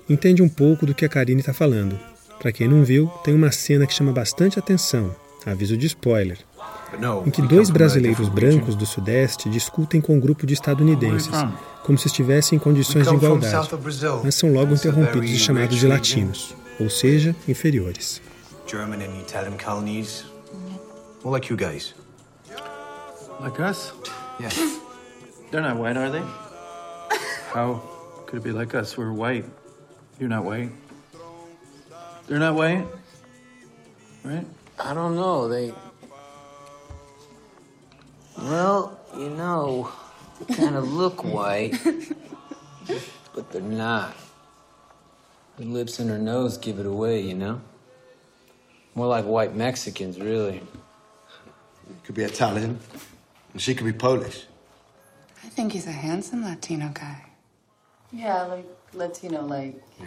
entende 0.09 0.43
um 0.43 0.49
pouco 0.49 0.87
do 0.87 0.95
que 0.95 1.05
a 1.05 1.09
Karine 1.09 1.41
está 1.41 1.55
falando. 1.55 1.99
Para 2.39 2.53
quem 2.53 2.69
não 2.69 2.85
viu, 2.85 3.09
tem 3.25 3.35
uma 3.35 3.51
cena 3.51 3.87
que 3.87 3.95
chama 3.95 4.13
bastante 4.13 4.59
atenção, 4.59 5.15
aviso 5.45 5.77
de 5.77 5.87
spoiler, 5.87 6.39
em 7.27 7.31
que 7.31 7.43
dois 7.43 7.71
brasileiros 7.71 8.29
brancos 8.29 8.75
do 8.75 8.87
Sudeste 8.87 9.49
discutem 9.49 10.01
com 10.01 10.17
um 10.17 10.21
grupo 10.21 10.47
de 10.47 10.55
estadunidenses, 10.55 11.31
como 11.85 11.99
se 11.99 12.07
estivessem 12.07 12.57
em 12.57 12.59
condições 12.59 13.07
de 13.07 13.15
igualdade, 13.15 13.69
mas 14.25 14.35
são 14.35 14.53
logo 14.53 14.75
interrompidos 14.75 15.31
e 15.31 15.39
chamados 15.39 15.77
de 15.77 15.87
latinos, 15.87 16.55
ou 16.81 16.89
seja, 16.89 17.35
inferiores. 17.47 18.21
German 18.67 19.03
and 19.03 19.21
Italian 19.21 19.57
colonies, 19.57 20.27
more 21.25 21.39
like 21.39 21.51
you 21.51 21.57
guys. 21.57 21.95
Like 23.41 23.61
us? 23.61 23.93
Yeah. 24.41 24.51
They're 25.51 25.63
not 25.63 25.77
white, 25.81 25.97
are 25.97 26.11
they? 26.11 26.23
How 27.55 27.81
could 28.27 28.41
it 28.41 28.45
be 28.45 28.53
like 28.53 28.75
us? 28.75 28.99
We're 28.99 29.13
white. 29.13 29.47
You're 30.19 30.29
not 30.29 30.45
white. 30.45 30.71
They're 32.27 32.39
not 32.39 32.55
white, 32.55 32.85
right? 34.23 34.45
I 34.79 34.93
don't 34.93 35.17
know. 35.17 35.49
They. 35.49 35.73
Well, 38.43 38.99
you 39.17 39.31
know, 39.31 39.91
they 40.39 40.55
kind 40.55 40.77
of 40.77 40.93
look 40.93 41.25
white, 41.25 41.77
but 43.35 43.51
they're 43.51 43.61
not. 43.61 44.15
Her 45.59 45.65
lips 45.65 45.99
and 45.99 46.09
her 46.09 46.19
nose 46.19 46.57
give 46.57 46.79
it 46.79 46.87
away, 46.87 47.21
you 47.21 47.35
know? 47.35 47.61
More 48.95 49.09
like 49.09 49.25
white 49.25 49.57
Mexicans, 49.57 50.21
really. 50.21 50.63
Could 52.05 52.15
be 52.15 52.23
Italian, 52.23 52.79
and 53.53 53.61
she 53.61 53.75
could 53.75 53.87
be 53.87 53.93
Polish. 53.93 54.47
I 55.45 55.49
think 55.49 55.73
he's 55.73 55.87
a 55.87 55.93
handsome 55.93 56.45
Latino 56.45 56.91
guy. 56.95 57.25
Yeah, 58.13 58.43
like 58.45 58.67
Latino, 58.95 59.45
like. 59.45 59.83
Yeah. 60.01 60.07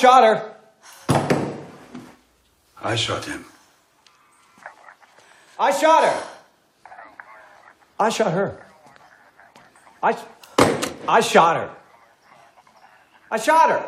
Shot 0.00 0.24
her. 0.24 0.38
I 2.82 2.96
shot 2.96 3.24
him. 3.26 3.44
I 5.58 5.70
shot 5.72 6.04
her. 6.04 6.22
I 7.98 8.08
shot 8.08 8.32
her. 8.32 8.50
I, 10.02 10.16
I 11.06 11.20
shot 11.20 11.56
her. 11.56 11.70
I 13.30 13.36
shot 13.38 13.68
her. 13.68 13.84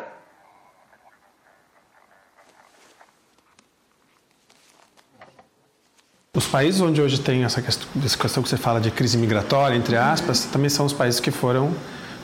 Os 6.35 6.47
países 6.47 6.81
onde 6.81 7.01
hoje 7.01 7.19
tem 7.19 7.43
essa 7.43 7.61
questão, 7.61 7.87
essa 8.03 8.17
questão 8.17 8.43
que 8.43 8.49
você 8.49 8.57
fala 8.57 8.79
de 8.79 8.91
crise 8.91 9.17
migratória, 9.17 9.75
entre 9.75 9.97
aspas, 9.97 10.45
também 10.45 10.69
são 10.69 10.85
os 10.85 10.93
países 10.93 11.19
que 11.19 11.31
foram 11.31 11.75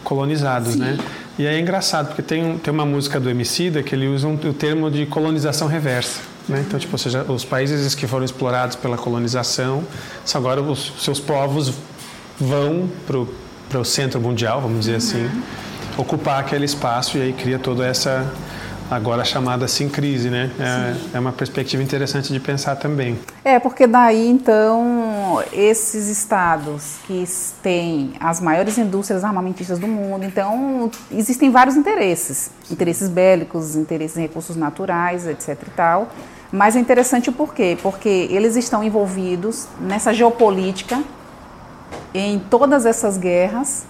colonizados, 0.03 0.73
Sim. 0.73 0.79
né? 0.79 0.97
E 1.39 1.47
aí 1.47 1.55
é 1.55 1.59
engraçado, 1.61 2.07
porque 2.07 2.21
tem, 2.21 2.57
tem 2.57 2.73
uma 2.73 2.85
música 2.85 3.17
do 3.17 3.29
Emicida 3.29 3.81
que 3.81 3.95
ele 3.95 4.09
usa 4.09 4.27
um, 4.27 4.33
o 4.33 4.53
termo 4.53 4.91
de 4.91 5.05
colonização 5.05 5.69
reversa. 5.69 6.19
Né? 6.49 6.65
Então, 6.67 6.77
tipo, 6.77 6.93
ou 6.93 6.97
seja, 6.97 7.23
os 7.23 7.45
países 7.45 7.95
que 7.95 8.05
foram 8.05 8.25
explorados 8.25 8.75
pela 8.75 8.97
colonização, 8.97 9.81
agora 10.33 10.61
os 10.61 10.91
seus 10.99 11.17
povos 11.17 11.73
vão 12.37 12.89
para 13.07 13.79
o 13.79 13.85
centro 13.85 14.19
mundial, 14.19 14.59
vamos 14.59 14.81
dizer 14.81 14.97
assim, 14.97 15.23
uhum. 15.23 15.41
ocupar 15.99 16.41
aquele 16.41 16.65
espaço 16.65 17.17
e 17.17 17.21
aí 17.21 17.31
cria 17.31 17.57
toda 17.57 17.87
essa 17.87 18.29
agora 18.91 19.23
chamada 19.23 19.65
assim 19.65 19.87
crise, 19.87 20.29
né? 20.29 20.49
É, 20.59 21.17
é, 21.17 21.19
uma 21.19 21.31
perspectiva 21.31 21.81
interessante 21.81 22.33
de 22.33 22.39
pensar 22.39 22.75
também. 22.75 23.17
É, 23.45 23.59
porque 23.59 23.85
daí 23.85 24.27
então 24.27 25.08
esses 25.53 26.07
estados 26.07 26.97
que 27.05 27.23
têm 27.61 28.13
as 28.19 28.39
maiores 28.39 28.77
indústrias 28.77 29.23
armamentistas 29.23 29.79
do 29.79 29.87
mundo, 29.87 30.25
então 30.25 30.89
existem 31.11 31.49
vários 31.51 31.75
interesses, 31.75 32.51
interesses 32.71 33.09
bélicos, 33.09 33.75
interesses 33.75 34.17
em 34.17 34.21
recursos 34.21 34.55
naturais, 34.55 35.27
etc 35.27 35.57
e 35.67 35.71
tal. 35.71 36.07
Mas 36.51 36.75
é 36.75 36.79
interessante 36.79 37.31
por 37.31 37.53
quê? 37.53 37.77
Porque 37.81 38.27
eles 38.31 38.55
estão 38.55 38.83
envolvidos 38.83 39.67
nessa 39.79 40.13
geopolítica 40.13 41.03
em 42.13 42.39
todas 42.39 42.85
essas 42.85 43.17
guerras. 43.17 43.85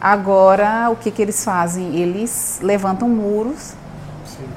Agora, 0.00 0.90
o 0.90 0.96
que, 0.96 1.10
que 1.10 1.22
eles 1.22 1.42
fazem? 1.44 1.96
Eles 1.96 2.58
levantam 2.62 3.08
muros 3.08 3.74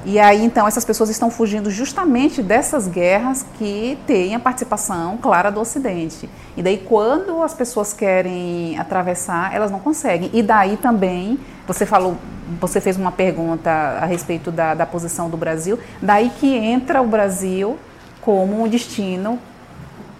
e 0.04 0.18
aí, 0.18 0.44
então, 0.44 0.66
essas 0.68 0.84
pessoas 0.84 1.10
estão 1.10 1.30
fugindo 1.30 1.70
justamente 1.70 2.42
dessas 2.42 2.86
guerras 2.86 3.44
que 3.58 3.98
têm 4.06 4.34
a 4.34 4.40
participação 4.40 5.16
clara 5.16 5.50
do 5.50 5.60
Ocidente. 5.60 6.28
E 6.56 6.62
daí, 6.62 6.78
quando 6.78 7.42
as 7.42 7.54
pessoas 7.54 7.92
querem 7.92 8.78
atravessar, 8.78 9.54
elas 9.54 9.70
não 9.70 9.80
conseguem. 9.80 10.30
E 10.32 10.42
daí 10.42 10.76
também, 10.76 11.38
você 11.66 11.84
falou, 11.84 12.16
você 12.60 12.80
fez 12.80 12.96
uma 12.96 13.10
pergunta 13.10 13.70
a 13.70 14.06
respeito 14.06 14.52
da, 14.52 14.74
da 14.74 14.86
posição 14.86 15.28
do 15.28 15.36
Brasil, 15.36 15.78
daí 16.00 16.30
que 16.30 16.54
entra 16.54 17.02
o 17.02 17.06
Brasil 17.06 17.76
como 18.20 18.62
um 18.62 18.68
destino 18.68 19.38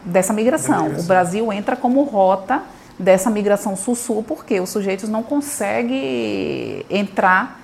dessa 0.05 0.33
migração. 0.33 0.85
migração. 0.85 1.05
O 1.05 1.07
Brasil 1.07 1.53
entra 1.53 1.77
como 1.77 2.03
rota 2.03 2.63
dessa 2.99 3.31
migração 3.31 3.77
sul-sul, 3.77 4.23
porque 4.23 4.61
os 4.61 4.71
sujeitos 4.71 5.09
não 5.09 5.23
conseguem 5.23 6.85
entrar 6.91 7.61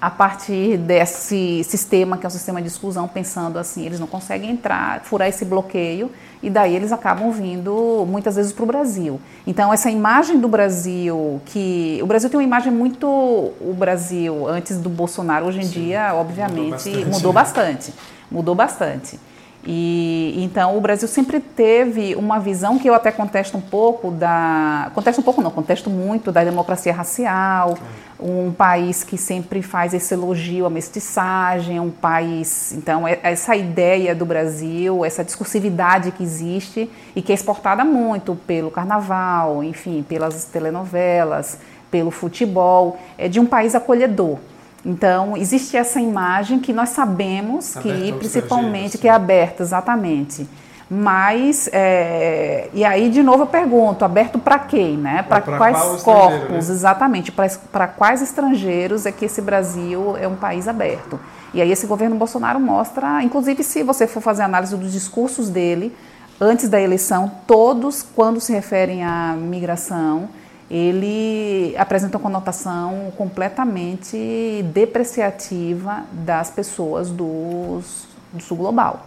a 0.00 0.10
partir 0.10 0.78
desse 0.78 1.62
sistema, 1.64 2.16
que 2.16 2.24
é 2.24 2.28
um 2.28 2.30
sistema 2.30 2.62
de 2.62 2.68
exclusão, 2.68 3.06
pensando 3.06 3.58
assim, 3.58 3.84
eles 3.84 4.00
não 4.00 4.06
conseguem 4.06 4.50
entrar, 4.50 5.02
furar 5.02 5.28
esse 5.28 5.44
bloqueio, 5.44 6.10
e 6.42 6.48
daí 6.48 6.74
eles 6.74 6.90
acabam 6.90 7.30
vindo 7.30 8.06
muitas 8.08 8.36
vezes 8.36 8.50
para 8.50 8.62
o 8.62 8.66
Brasil. 8.66 9.20
Então, 9.46 9.72
essa 9.72 9.90
imagem 9.90 10.40
do 10.40 10.48
Brasil, 10.48 11.40
que. 11.44 12.00
O 12.02 12.06
Brasil 12.06 12.30
tem 12.30 12.40
uma 12.40 12.44
imagem 12.44 12.72
muito. 12.72 13.06
O 13.06 13.74
Brasil, 13.76 14.48
antes 14.48 14.78
do 14.78 14.88
Bolsonaro, 14.88 15.46
hoje 15.46 15.58
em 15.58 15.64
Sim, 15.64 15.80
dia, 15.82 16.14
obviamente, 16.14 17.04
mudou 17.04 17.04
bastante. 17.04 17.10
Mudou 17.10 17.32
bastante. 17.32 17.94
Mudou 18.30 18.54
bastante. 18.54 19.20
E 19.64 20.34
então 20.38 20.76
o 20.76 20.80
Brasil 20.80 21.06
sempre 21.06 21.38
teve 21.38 22.14
uma 22.14 22.38
visão 22.38 22.78
que 22.78 22.88
eu 22.88 22.94
até 22.94 23.12
contesto 23.12 23.58
um 23.58 23.60
pouco 23.60 24.10
da, 24.10 24.90
contesto 24.94 25.20
um 25.20 25.24
pouco 25.24 25.42
não, 25.42 25.50
contesto 25.50 25.90
muito 25.90 26.32
da 26.32 26.42
democracia 26.42 26.94
racial, 26.94 27.76
um 28.18 28.52
país 28.52 29.04
que 29.04 29.18
sempre 29.18 29.60
faz 29.60 29.92
esse 29.92 30.14
elogio 30.14 30.64
à 30.64 30.70
mestiçagem, 30.70 31.78
um 31.78 31.90
país, 31.90 32.72
então 32.72 33.06
é, 33.06 33.18
essa 33.22 33.54
ideia 33.54 34.14
do 34.14 34.24
Brasil, 34.24 35.04
essa 35.04 35.22
discursividade 35.22 36.10
que 36.12 36.22
existe 36.22 36.90
e 37.14 37.20
que 37.20 37.30
é 37.30 37.34
exportada 37.34 37.84
muito 37.84 38.34
pelo 38.46 38.70
carnaval, 38.70 39.62
enfim, 39.62 40.02
pelas 40.02 40.44
telenovelas, 40.44 41.58
pelo 41.90 42.10
futebol, 42.10 42.98
é 43.18 43.28
de 43.28 43.38
um 43.38 43.44
país 43.44 43.74
acolhedor. 43.74 44.38
Então, 44.84 45.36
existe 45.36 45.76
essa 45.76 46.00
imagem 46.00 46.58
que 46.58 46.72
nós 46.72 46.90
sabemos 46.90 47.74
que, 47.76 48.12
principalmente, 48.14 48.96
que 48.96 49.08
é 49.08 49.10
aberta, 49.10 49.62
exatamente. 49.62 50.48
Mas, 50.92 51.68
é, 51.72 52.68
e 52.74 52.84
aí, 52.84 53.10
de 53.10 53.22
novo, 53.22 53.44
eu 53.44 53.46
pergunto, 53.46 54.04
aberto 54.04 54.40
para 54.40 54.58
quem, 54.58 54.96
né? 54.96 55.22
Para 55.22 55.40
quais 55.40 56.02
corpos, 56.02 56.68
né? 56.68 56.74
exatamente, 56.74 57.30
para 57.30 57.86
quais 57.86 58.20
estrangeiros 58.20 59.06
é 59.06 59.12
que 59.12 59.26
esse 59.26 59.40
Brasil 59.40 60.16
é 60.16 60.26
um 60.26 60.34
país 60.34 60.66
aberto? 60.66 61.20
E 61.54 61.62
aí 61.62 61.70
esse 61.70 61.86
governo 61.86 62.16
Bolsonaro 62.16 62.58
mostra, 62.58 63.22
inclusive 63.22 63.62
se 63.62 63.84
você 63.84 64.06
for 64.08 64.20
fazer 64.20 64.42
análise 64.42 64.76
dos 64.76 64.92
discursos 64.92 65.48
dele, 65.48 65.94
antes 66.40 66.68
da 66.68 66.80
eleição, 66.80 67.30
todos, 67.46 68.02
quando 68.02 68.40
se 68.40 68.52
referem 68.52 69.04
à 69.04 69.34
migração, 69.38 70.28
ele 70.70 71.74
apresenta 71.76 72.16
uma 72.16 72.22
conotação 72.22 73.12
completamente 73.16 74.64
depreciativa 74.72 76.04
das 76.12 76.50
pessoas 76.50 77.10
dos, 77.10 78.06
do 78.32 78.40
sul 78.40 78.56
global. 78.56 79.06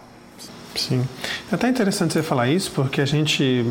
Sim. 0.76 1.06
É 1.50 1.54
até 1.54 1.68
interessante 1.68 2.12
você 2.12 2.22
falar 2.22 2.48
isso, 2.48 2.70
porque 2.72 3.00
a 3.00 3.06
gente 3.06 3.64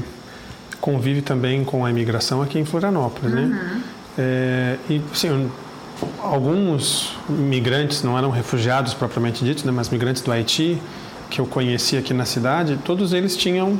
convive 0.81 1.21
também 1.21 1.63
com 1.63 1.85
a 1.85 1.89
imigração 1.89 2.41
aqui 2.41 2.57
em 2.57 2.65
Florianópolis, 2.65 3.31
né? 3.31 3.41
uhum. 3.41 3.49
né? 3.49 3.83
É, 4.17 4.77
e, 4.89 5.01
assim, 5.11 5.49
alguns 6.21 7.15
migrantes, 7.29 8.03
não 8.03 8.17
eram 8.17 8.29
refugiados 8.29 8.93
propriamente 8.93 9.43
ditos, 9.43 9.63
né, 9.63 9.71
mas 9.71 9.89
migrantes 9.89 10.21
do 10.21 10.31
Haiti, 10.31 10.81
que 11.29 11.39
eu 11.39 11.45
conheci 11.45 11.97
aqui 11.97 12.13
na 12.13 12.25
cidade, 12.25 12.77
todos 12.83 13.13
eles 13.13 13.35
tinham 13.35 13.79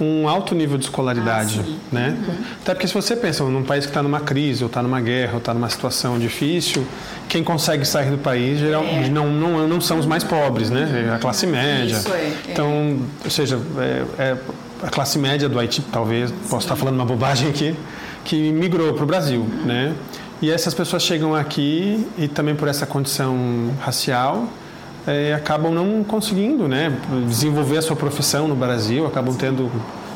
um 0.00 0.28
alto 0.28 0.54
nível 0.54 0.76
de 0.76 0.84
escolaridade, 0.84 1.60
ah, 1.64 1.72
né? 1.90 2.16
Uhum. 2.28 2.34
Até 2.62 2.74
porque 2.74 2.86
se 2.86 2.94
você 2.94 3.16
pensa 3.16 3.42
num 3.44 3.62
país 3.62 3.84
que 3.84 3.90
está 3.90 4.02
numa 4.02 4.20
crise, 4.20 4.62
ou 4.62 4.68
está 4.68 4.82
numa 4.82 5.00
guerra, 5.00 5.32
ou 5.32 5.38
está 5.38 5.54
numa 5.54 5.68
situação 5.70 6.18
difícil, 6.18 6.86
quem 7.28 7.42
consegue 7.42 7.84
sair 7.84 8.10
do 8.10 8.18
país 8.18 8.58
geral, 8.58 8.84
é. 8.84 9.08
não, 9.08 9.30
não, 9.30 9.66
não 9.66 9.80
são 9.80 9.98
os 9.98 10.06
mais 10.06 10.22
pobres, 10.22 10.70
né? 10.70 11.06
É 11.08 11.14
a 11.14 11.18
classe 11.18 11.46
média. 11.46 11.96
Isso 11.96 12.12
é. 12.12 12.32
Então, 12.48 12.98
ou 13.24 13.30
seja, 13.30 13.58
é, 13.78 14.04
é, 14.18 14.36
a 14.82 14.90
classe 14.90 15.18
média 15.18 15.48
do 15.48 15.58
Haiti, 15.58 15.82
talvez, 15.92 16.30
posso 16.48 16.66
estar 16.66 16.76
falando 16.76 16.96
uma 16.96 17.06
bobagem 17.06 17.48
aqui, 17.48 17.74
que 18.24 18.52
migrou 18.52 18.92
para 18.94 19.04
o 19.04 19.06
Brasil, 19.06 19.40
uhum. 19.40 19.66
né? 19.66 19.94
E 20.42 20.50
essas 20.50 20.74
pessoas 20.74 21.02
chegam 21.02 21.34
aqui 21.34 22.06
e 22.18 22.28
também 22.28 22.54
por 22.54 22.68
essa 22.68 22.84
condição 22.84 23.72
racial, 23.80 24.46
é, 25.06 25.34
acabam 25.34 25.72
não 25.72 26.02
conseguindo 26.04 26.66
né, 26.66 26.92
desenvolver 27.28 27.78
a 27.78 27.82
sua 27.82 27.96
profissão 27.96 28.48
no 28.48 28.56
Brasil, 28.56 29.06
acabam 29.06 29.34
tendo 29.34 29.70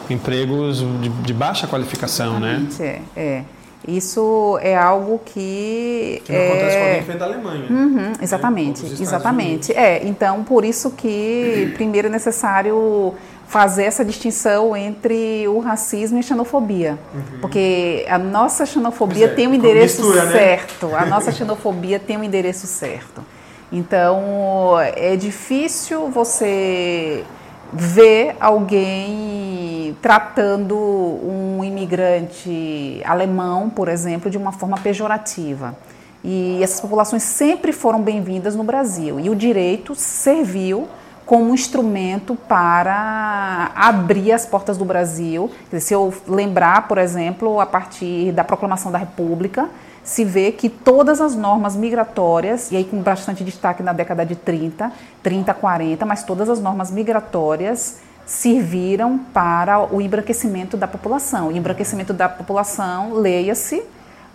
empregos 0.09 0.79
de, 1.01 1.09
de 1.09 1.33
baixa 1.33 1.67
qualificação, 1.67 2.41
né? 2.41 2.67
É, 2.81 3.01
é. 3.17 3.45
Isso 3.89 4.59
é 4.61 4.77
algo 4.77 5.21
que. 5.25 6.23
Que 6.25 6.33
não 6.33 6.39
é... 6.39 6.49
acontece 6.49 6.77
com 6.77 6.83
alguém 6.83 7.01
que 7.01 7.07
vem 7.07 7.17
da 7.17 7.25
Alemanha. 7.25 7.67
Uhum, 7.71 7.97
né? 7.97 8.13
exatamente, 8.21 8.85
né? 8.85 8.97
exatamente. 9.01 9.73
É, 9.73 10.07
então 10.07 10.45
por 10.45 10.65
isso 10.65 10.91
que 10.91 11.73
primeiro 11.75 12.09
é 12.09 12.11
necessário 12.11 13.15
fazer 13.49 13.85
essa 13.85 14.05
distinção 14.05 14.77
entre 14.77 15.49
o 15.49 15.59
racismo 15.61 16.19
e 16.19 16.21
a 16.21 16.23
xenofobia. 16.23 16.99
Uhum. 17.13 17.41
Porque 17.41 18.07
a 18.09 18.19
nossa 18.19 18.67
xenofobia 18.67 19.27
é, 19.27 19.29
tem 19.29 19.49
um 19.49 19.55
endereço 19.55 20.03
mistura, 20.03 20.27
né? 20.27 20.33
certo. 20.33 20.87
Né? 20.87 20.99
A 20.99 21.07
nossa 21.07 21.33
xenofobia 21.33 21.99
tem 21.99 22.17
um 22.19 22.23
endereço 22.23 22.67
certo. 22.67 23.25
Então 23.73 24.79
é 24.81 25.15
difícil 25.17 26.09
você 26.09 27.25
ver 27.73 28.37
alguém 28.41 29.97
tratando 30.03 30.77
um 30.77 31.63
imigrante 31.63 33.01
alemão, 33.05 33.71
por 33.71 33.89
exemplo, 33.89 34.31
de 34.31 34.37
uma 34.37 34.53
forma 34.53 34.77
pejorativa. 34.79 35.77
E 36.23 36.63
essas 36.63 36.81
populações 36.81 37.23
sempre 37.23 37.73
foram 37.73 38.03
bem-vindas 38.03 38.55
no 38.55 38.65
Brasil. 38.65 39.21
E 39.21 39.31
o 39.31 39.35
direito 39.35 39.95
serviu 39.95 40.89
como 41.25 41.55
instrumento 41.55 42.35
para 42.35 43.71
abrir 43.75 44.33
as 44.33 44.45
portas 44.45 44.77
do 44.77 44.85
Brasil. 44.85 45.51
Se 45.79 45.95
eu 45.95 46.13
lembrar, 46.27 46.89
por 46.89 46.99
exemplo, 46.99 47.61
a 47.61 47.67
partir 47.67 48.33
da 48.33 48.43
proclamação 48.43 48.91
da 48.91 48.99
República, 48.99 49.69
se 50.11 50.25
vê 50.25 50.51
que 50.51 50.69
todas 50.69 51.21
as 51.21 51.37
normas 51.37 51.77
migratórias, 51.77 52.73
e 52.73 52.77
aí 52.77 52.83
com 52.83 53.01
bastante 53.01 53.45
destaque 53.45 53.81
na 53.81 53.93
década 53.93 54.27
de 54.27 54.35
30, 54.35 54.91
30, 55.23 55.55
40, 55.55 56.05
mas 56.05 56.25
todas 56.25 56.49
as 56.49 56.61
normas 56.61 56.91
migratórias 56.91 57.99
serviram 58.27 59.19
para 59.33 59.79
o 59.95 60.01
embranquecimento 60.01 60.77
da 60.77 60.89
população. 60.89 61.53
E 61.53 61.57
embranquecimento 61.57 62.13
da 62.13 62.29
população, 62.29 63.15
leia-se, 63.15 63.85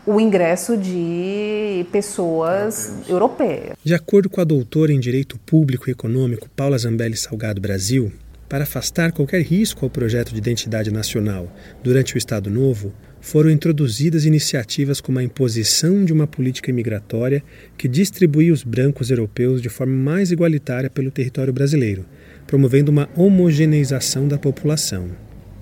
o 0.05 0.17
ingresso 0.17 0.77
de 0.77 1.85
pessoas 1.91 2.93
europeias. 3.09 3.75
De 3.83 3.93
acordo 3.93 4.29
com 4.29 4.39
a 4.39 4.45
doutora 4.45 4.93
em 4.93 4.99
Direito 4.99 5.37
Público 5.39 5.89
e 5.89 5.91
Econômico 5.91 6.47
Paula 6.55 6.77
Zambelli 6.77 7.17
Salgado 7.17 7.59
Brasil, 7.59 8.13
para 8.47 8.63
afastar 8.63 9.11
qualquer 9.11 9.41
risco 9.41 9.83
ao 9.83 9.89
projeto 9.89 10.31
de 10.31 10.37
identidade 10.37 10.89
nacional 10.89 11.49
durante 11.83 12.15
o 12.15 12.17
Estado 12.17 12.49
Novo, 12.49 12.93
foram 13.25 13.49
introduzidas 13.49 14.23
iniciativas 14.23 15.01
como 15.01 15.17
a 15.17 15.23
imposição 15.23 16.05
de 16.05 16.13
uma 16.13 16.27
política 16.27 16.69
imigratória 16.69 17.43
que 17.75 17.87
distribuía 17.87 18.53
os 18.53 18.63
brancos 18.63 19.09
europeus 19.09 19.63
de 19.63 19.67
forma 19.67 19.95
mais 19.95 20.31
igualitária 20.31 20.91
pelo 20.91 21.09
território 21.09 21.51
brasileiro, 21.51 22.05
promovendo 22.45 22.91
uma 22.91 23.09
homogeneização 23.17 24.27
da 24.27 24.37
população. 24.37 25.09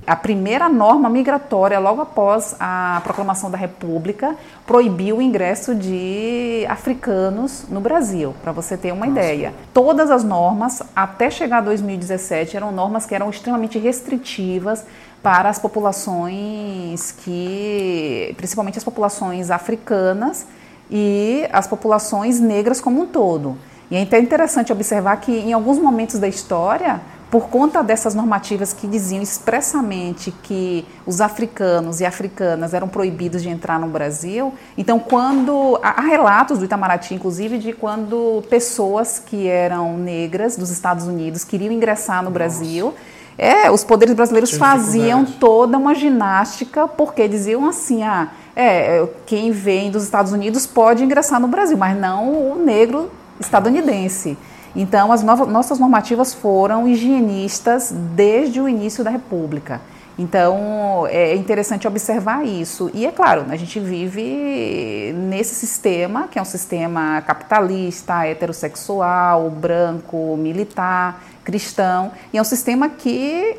A 0.06 0.18
primeira 0.18 0.68
norma 0.68 1.10
migratória, 1.10 1.80
logo 1.80 2.02
após 2.02 2.54
a 2.60 3.00
proclamação 3.06 3.50
da 3.50 3.58
República, 3.58 4.36
proibiu 4.68 5.20
o 5.20 5.22
ingresso 5.22 5.74
de 5.74 6.66
africanos 6.68 7.66
no 7.70 7.80
Brasil, 7.80 8.36
para 8.44 8.52
você 8.52 8.76
ter 8.76 8.92
uma 8.92 9.06
Nossa. 9.06 9.22
ideia. 9.22 9.54
Todas 9.74 10.12
as 10.12 10.26
normas, 10.26 10.84
até 10.94 11.30
chegar 11.30 11.60
a 11.60 11.62
2017, 11.62 12.58
eram 12.58 12.74
normas 12.74 13.06
que 13.06 13.16
eram 13.16 13.30
extremamente 13.30 13.80
restritivas 13.80 14.84
para 15.24 15.50
as 15.50 15.58
populações 15.58 17.14
que, 17.24 18.34
principalmente 18.36 18.78
as 18.78 18.84
populações 18.84 19.50
africanas 19.50 20.46
e 20.92 21.48
as 21.52 21.66
populações 21.66 22.42
negras 22.42 22.82
como 22.82 23.02
um 23.04 23.08
todo. 23.08 23.58
E 23.90 23.96
é 23.96 24.02
até 24.02 24.20
interessante 24.20 24.74
observar 24.74 25.16
que 25.18 25.32
em 25.32 25.54
alguns 25.54 25.80
momentos 25.80 26.20
da 26.20 26.28
história, 26.28 27.00
por 27.32 27.48
conta 27.48 27.82
dessas 27.82 28.14
normativas 28.14 28.74
que 28.74 28.86
diziam 28.86 29.22
expressamente 29.22 30.30
que 30.44 30.86
os 31.06 31.22
africanos 31.22 32.02
e 32.02 32.06
africanas 32.06 32.74
eram 32.74 32.88
proibidos 32.88 33.42
de 33.42 33.50
entrar 33.50 33.80
no 33.80 33.88
Brasil, 33.88 34.54
então 34.78 35.00
quando 35.00 35.80
há 35.82 36.02
relatos 36.02 36.60
do 36.60 36.66
Itamaraty 36.66 37.16
inclusive 37.16 37.58
de 37.58 37.74
quando 37.74 38.44
pessoas 38.50 39.20
que 39.20 39.48
eram 39.48 39.98
negras 39.98 40.58
dos 40.58 40.70
Estados 40.70 41.08
Unidos 41.08 41.44
queriam 41.44 41.72
ingressar 41.72 42.18
no 42.18 42.30
Nossa. 42.30 42.34
Brasil, 42.34 42.94
é, 43.38 43.72
os 43.72 43.84
poderes 43.84 44.14
brasileiros 44.16 44.52
faziam 44.52 45.26
toda 45.26 45.78
uma 45.78 45.96
ginástica 45.96 46.88
porque 46.88 47.28
diziam 47.28 47.68
assim, 47.68 48.04
ah, 48.04 48.30
é, 48.56 49.08
quem 49.26 49.52
vem 49.52 49.90
dos 49.90 50.04
Estados 50.04 50.32
Unidos 50.32 50.68
pode 50.68 51.04
ingressar 51.04 51.40
no 51.40 51.48
Brasil, 51.48 51.78
mas 51.78 51.98
não 51.98 52.52
o 52.52 52.56
negro 52.64 53.12
estadunidense. 53.40 54.38
Então, 54.76 55.12
as 55.12 55.24
novas, 55.24 55.48
nossas 55.48 55.80
normativas 55.80 56.34
foram 56.34 56.88
higienistas 56.88 57.92
desde 57.92 58.60
o 58.60 58.68
início 58.68 59.04
da 59.04 59.10
República. 59.10 59.82
Então, 60.18 61.08
é 61.10 61.36
interessante 61.36 61.88
observar 61.88 62.46
isso. 62.46 62.90
E 62.94 63.06
é 63.06 63.12
claro, 63.12 63.46
a 63.50 63.56
gente 63.56 63.80
vive 63.80 65.12
nesse 65.16 65.56
sistema, 65.56 66.28
que 66.28 66.38
é 66.38 66.42
um 66.42 66.46
sistema 66.46 67.22
capitalista, 67.22 68.26
heterossexual, 68.26 69.50
branco, 69.50 70.38
militar, 70.38 71.20
cristão, 71.44 72.12
e 72.32 72.38
é 72.38 72.42
um 72.42 72.46
sistema 72.46 72.90
que 72.90 73.58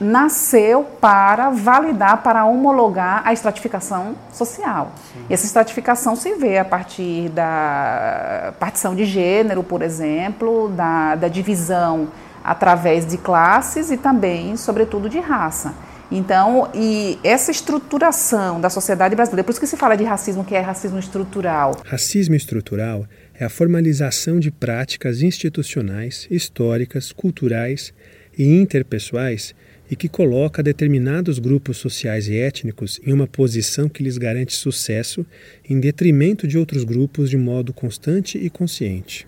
nasceu 0.00 0.84
para 1.00 1.50
validar, 1.50 2.22
para 2.22 2.44
homologar 2.44 3.22
a 3.24 3.32
estratificação 3.32 4.16
social. 4.32 4.92
Sim. 5.12 5.26
E 5.28 5.34
essa 5.34 5.44
estratificação 5.44 6.16
se 6.16 6.34
vê 6.34 6.58
a 6.58 6.64
partir 6.64 7.28
da 7.30 8.54
partição 8.58 8.94
de 8.94 9.04
gênero, 9.04 9.62
por 9.62 9.82
exemplo, 9.82 10.70
da, 10.70 11.16
da 11.16 11.28
divisão 11.28 12.08
através 12.42 13.06
de 13.06 13.18
classes 13.18 13.90
e 13.90 13.96
também, 13.96 14.56
sobretudo, 14.56 15.08
de 15.08 15.20
raça. 15.20 15.74
Então, 16.10 16.68
e 16.74 17.20
essa 17.22 17.52
estruturação 17.52 18.60
da 18.60 18.68
sociedade 18.68 19.14
brasileira, 19.14 19.44
por 19.44 19.52
isso 19.52 19.60
que 19.60 19.66
se 19.66 19.76
fala 19.76 19.96
de 19.96 20.02
racismo, 20.02 20.44
que 20.44 20.56
é 20.56 20.60
racismo 20.60 20.98
estrutural. 20.98 21.76
Racismo 21.84 22.34
estrutural 22.34 23.04
é 23.40 23.44
a 23.46 23.48
formalização 23.48 24.38
de 24.38 24.50
práticas 24.50 25.22
institucionais, 25.22 26.28
históricas, 26.30 27.10
culturais 27.10 27.90
e 28.36 28.44
interpessoais 28.44 29.54
e 29.90 29.96
que 29.96 30.10
coloca 30.10 30.62
determinados 30.62 31.38
grupos 31.38 31.78
sociais 31.78 32.28
e 32.28 32.36
étnicos 32.36 33.00
em 33.02 33.14
uma 33.14 33.26
posição 33.26 33.88
que 33.88 34.02
lhes 34.02 34.18
garante 34.18 34.52
sucesso 34.52 35.24
em 35.68 35.80
detrimento 35.80 36.46
de 36.46 36.58
outros 36.58 36.84
grupos 36.84 37.30
de 37.30 37.38
modo 37.38 37.72
constante 37.72 38.36
e 38.36 38.50
consciente. 38.50 39.26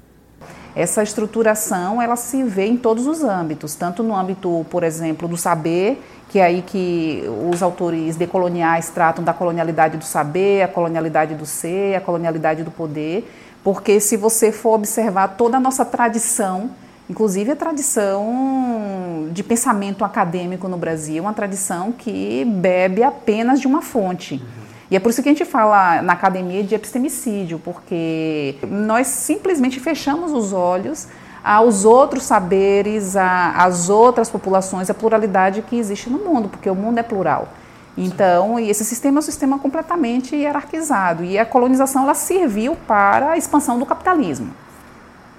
Essa 0.77 1.03
estruturação 1.03 2.01
ela 2.01 2.17
se 2.17 2.43
vê 2.45 2.67
em 2.67 2.77
todos 2.77 3.07
os 3.07 3.23
âmbitos, 3.23 3.75
tanto 3.75 4.03
no 4.03 4.15
âmbito, 4.15 4.65
por 4.71 4.85
exemplo, 4.85 5.27
do 5.27 5.37
saber, 5.37 5.99
que 6.29 6.39
é 6.39 6.45
aí 6.45 6.63
que 6.63 7.23
os 7.51 7.63
autores 7.63 8.17
decoloniais 8.17 8.89
tratam 8.89 9.23
da 9.23 9.35
colonialidade 9.35 9.99
do 9.99 10.05
saber, 10.05 10.63
a 10.63 10.69
colonialidade 10.69 11.35
do 11.35 11.45
ser, 11.45 11.95
a 11.95 12.01
colonialidade 12.01 12.63
do 12.63 12.71
poder, 12.71 13.29
porque 13.63 14.01
se 14.01 14.17
você 14.17 14.51
for 14.51 14.75
observar 14.75 15.37
toda 15.37 15.57
a 15.57 15.61
nossa 15.61 15.85
tradição, 15.85 16.71
inclusive 17.09 17.53
a 17.53 17.57
tradição 17.57 19.29
de 19.31 19.43
pensamento 19.43 20.05
acadêmico 20.05 20.69
no 20.69 20.77
Brasil, 20.77 21.19
é 21.19 21.21
uma 21.21 21.33
tradição 21.33 21.93
que 21.93 22.45
bebe 22.45 23.03
apenas 23.03 23.61
de 23.61 23.67
uma 23.67 23.83
fonte. 23.83 24.43
E 24.91 24.97
é 24.97 25.01
por 25.01 25.11
isso 25.11 25.23
que 25.23 25.29
a 25.29 25.33
gente 25.33 25.45
fala 25.45 26.03
na 26.03 26.13
academia 26.13 26.63
de 26.63 26.75
epistemicídio, 26.75 27.59
porque 27.59 28.57
nós 28.69 29.07
simplesmente 29.07 29.81
fechamos 29.81 30.33
os 30.33 30.53
olhos 30.53 31.09
aos 31.43 31.85
outros 31.85 32.25
saberes, 32.25 33.17
às 33.17 33.89
outras 33.89 34.29
populações, 34.29 34.91
à 34.91 34.95
pluralidade 34.95 35.63
que 35.63 35.77
existe 35.77 36.11
no 36.11 36.19
mundo, 36.19 36.49
porque 36.49 36.69
o 36.69 36.75
mundo 36.75 36.99
é 36.99 37.03
plural. 37.03 37.49
Então, 37.97 38.59
esse 38.59 38.85
sistema 38.85 39.19
é 39.19 39.21
um 39.21 39.23
sistema 39.23 39.59
completamente 39.59 40.35
hierarquizado 40.35 41.25
e 41.25 41.39
a 41.39 41.45
colonização 41.45 42.05
ela 42.05 42.15
serviu 42.15 42.75
para 42.75 43.33
a 43.33 43.37
expansão 43.37 43.79
do 43.79 43.85
capitalismo. 43.85 44.55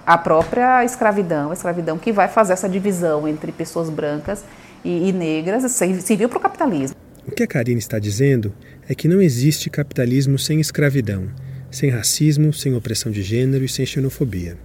A 0.05 0.17
própria 0.17 0.83
escravidão, 0.83 1.49
a 1.49 1.53
escravidão 1.53 1.97
que 1.97 2.11
vai 2.11 2.27
fazer 2.27 2.53
essa 2.53 2.69
divisão 2.69 3.27
entre 3.27 3.51
pessoas 3.51 3.89
brancas 3.89 4.43
e, 4.83 5.09
e 5.09 5.11
negras, 5.11 5.71
serviu 5.71 6.29
para 6.29 6.37
o 6.37 6.41
capitalismo. 6.41 6.95
O 7.25 7.31
que 7.31 7.43
a 7.43 7.47
Karine 7.47 7.79
está 7.79 7.97
dizendo 7.99 8.53
é 8.87 8.93
que 8.93 9.07
não 9.07 9.21
existe 9.21 9.69
capitalismo 9.69 10.37
sem 10.37 10.59
escravidão, 10.59 11.29
sem 11.71 11.89
racismo, 11.89 12.51
sem 12.51 12.75
opressão 12.75 13.11
de 13.11 13.23
gênero 13.23 13.63
e 13.63 13.69
sem 13.69 13.85
xenofobia. 13.85 14.57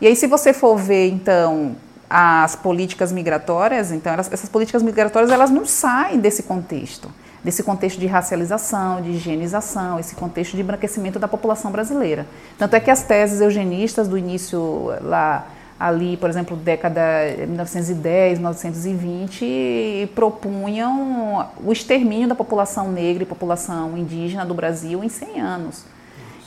E 0.00 0.06
aí, 0.06 0.14
se 0.14 0.26
você 0.26 0.52
for 0.52 0.76
ver, 0.76 1.08
então, 1.08 1.74
as 2.16 2.54
políticas 2.54 3.10
migratórias, 3.10 3.90
então 3.90 4.12
elas, 4.12 4.32
essas 4.32 4.48
políticas 4.48 4.84
migratórias 4.84 5.32
elas 5.32 5.50
não 5.50 5.66
saem 5.66 6.20
desse 6.20 6.44
contexto, 6.44 7.10
desse 7.42 7.60
contexto 7.64 7.98
de 7.98 8.06
racialização, 8.06 9.02
de 9.02 9.10
higienização, 9.10 9.98
esse 9.98 10.14
contexto 10.14 10.54
de 10.54 10.60
embranquecimento 10.60 11.18
da 11.18 11.26
população 11.26 11.72
brasileira. 11.72 12.24
Tanto 12.56 12.76
é 12.76 12.78
que 12.78 12.88
as 12.88 13.02
teses 13.02 13.40
eugenistas 13.40 14.06
do 14.06 14.16
início 14.16 14.92
lá 15.00 15.48
ali, 15.76 16.16
por 16.16 16.30
exemplo, 16.30 16.56
década 16.56 17.00
1910, 17.36 18.38
1920, 18.38 20.12
propunham 20.14 21.48
o 21.66 21.72
extermínio 21.72 22.28
da 22.28 22.36
população 22.36 22.92
negra 22.92 23.24
e 23.24 23.26
população 23.26 23.98
indígena 23.98 24.46
do 24.46 24.54
Brasil 24.54 25.02
em 25.02 25.08
100 25.08 25.40
anos. 25.40 25.84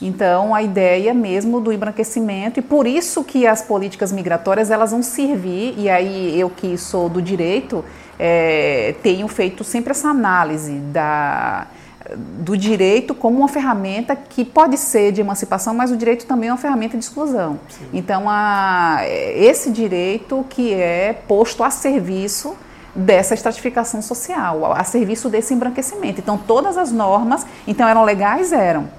Então, 0.01 0.53
a 0.53 0.61
ideia 0.61 1.13
mesmo 1.13 1.59
do 1.59 1.71
embranquecimento, 1.71 2.59
e 2.59 2.63
por 2.63 2.85
isso 2.85 3.23
que 3.23 3.47
as 3.47 3.61
políticas 3.61 4.11
migratórias 4.11 4.69
elas 4.69 4.91
vão 4.91 5.01
servir, 5.01 5.73
e 5.77 5.89
aí 5.89 6.39
eu 6.39 6.49
que 6.49 6.77
sou 6.77 7.09
do 7.09 7.21
direito, 7.21 7.83
é, 8.19 8.95
tenho 9.01 9.27
feito 9.27 9.63
sempre 9.63 9.91
essa 9.91 10.09
análise 10.09 10.73
da, 10.73 11.67
do 12.15 12.55
direito 12.55 13.15
como 13.15 13.39
uma 13.39 13.47
ferramenta 13.47 14.15
que 14.15 14.45
pode 14.45 14.77
ser 14.77 15.11
de 15.11 15.21
emancipação, 15.21 15.73
mas 15.73 15.91
o 15.91 15.97
direito 15.97 16.25
também 16.25 16.49
é 16.49 16.51
uma 16.51 16.59
ferramenta 16.59 16.95
de 16.97 17.03
exclusão. 17.03 17.59
Sim. 17.67 17.85
Então, 17.91 18.25
a, 18.29 18.99
esse 19.03 19.71
direito 19.71 20.45
que 20.47 20.73
é 20.73 21.13
posto 21.27 21.63
a 21.63 21.71
serviço 21.71 22.55
dessa 22.95 23.33
estratificação 23.33 24.01
social, 24.01 24.73
a 24.73 24.83
serviço 24.83 25.29
desse 25.29 25.53
embranquecimento. 25.53 26.19
Então, 26.19 26.37
todas 26.37 26.77
as 26.77 26.91
normas, 26.91 27.45
então 27.67 27.87
eram 27.87 28.03
legais, 28.03 28.51
eram 28.51 28.89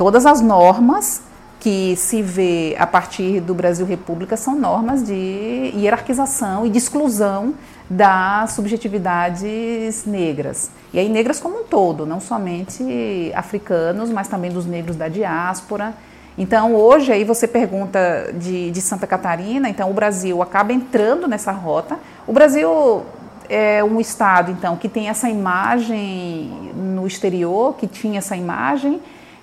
todas 0.00 0.24
as 0.24 0.40
normas 0.40 1.20
que 1.60 1.94
se 1.94 2.22
vê 2.22 2.74
a 2.78 2.86
partir 2.86 3.38
do 3.38 3.52
Brasil 3.52 3.84
República 3.84 4.34
são 4.34 4.58
normas 4.58 5.04
de 5.04 5.74
hierarquização 5.76 6.64
e 6.64 6.70
de 6.70 6.78
exclusão 6.78 7.52
das 7.90 8.52
subjetividades 8.52 10.06
negras. 10.06 10.70
E 10.94 10.98
aí 10.98 11.06
negras 11.06 11.38
como 11.38 11.60
um 11.60 11.64
todo, 11.64 12.06
não 12.06 12.18
somente 12.18 13.30
africanos, 13.34 14.08
mas 14.08 14.26
também 14.26 14.50
dos 14.50 14.64
negros 14.64 14.96
da 14.96 15.06
diáspora. 15.06 15.92
Então 16.38 16.74
hoje 16.74 17.12
aí 17.12 17.22
você 17.22 17.46
pergunta 17.46 18.32
de, 18.32 18.70
de 18.70 18.80
Santa 18.80 19.06
Catarina, 19.06 19.68
então 19.68 19.90
o 19.90 19.92
Brasil 19.92 20.40
acaba 20.40 20.72
entrando 20.72 21.28
nessa 21.28 21.52
rota. 21.52 21.98
O 22.26 22.32
Brasil 22.32 23.04
é 23.50 23.84
um 23.84 24.00
estado 24.00 24.50
então 24.50 24.78
que 24.78 24.88
tem 24.88 25.10
essa 25.10 25.28
imagem 25.28 26.72
no 26.74 27.06
exterior, 27.06 27.74
que 27.74 27.86
tinha 27.86 28.16
essa 28.16 28.34
imagem 28.34 28.98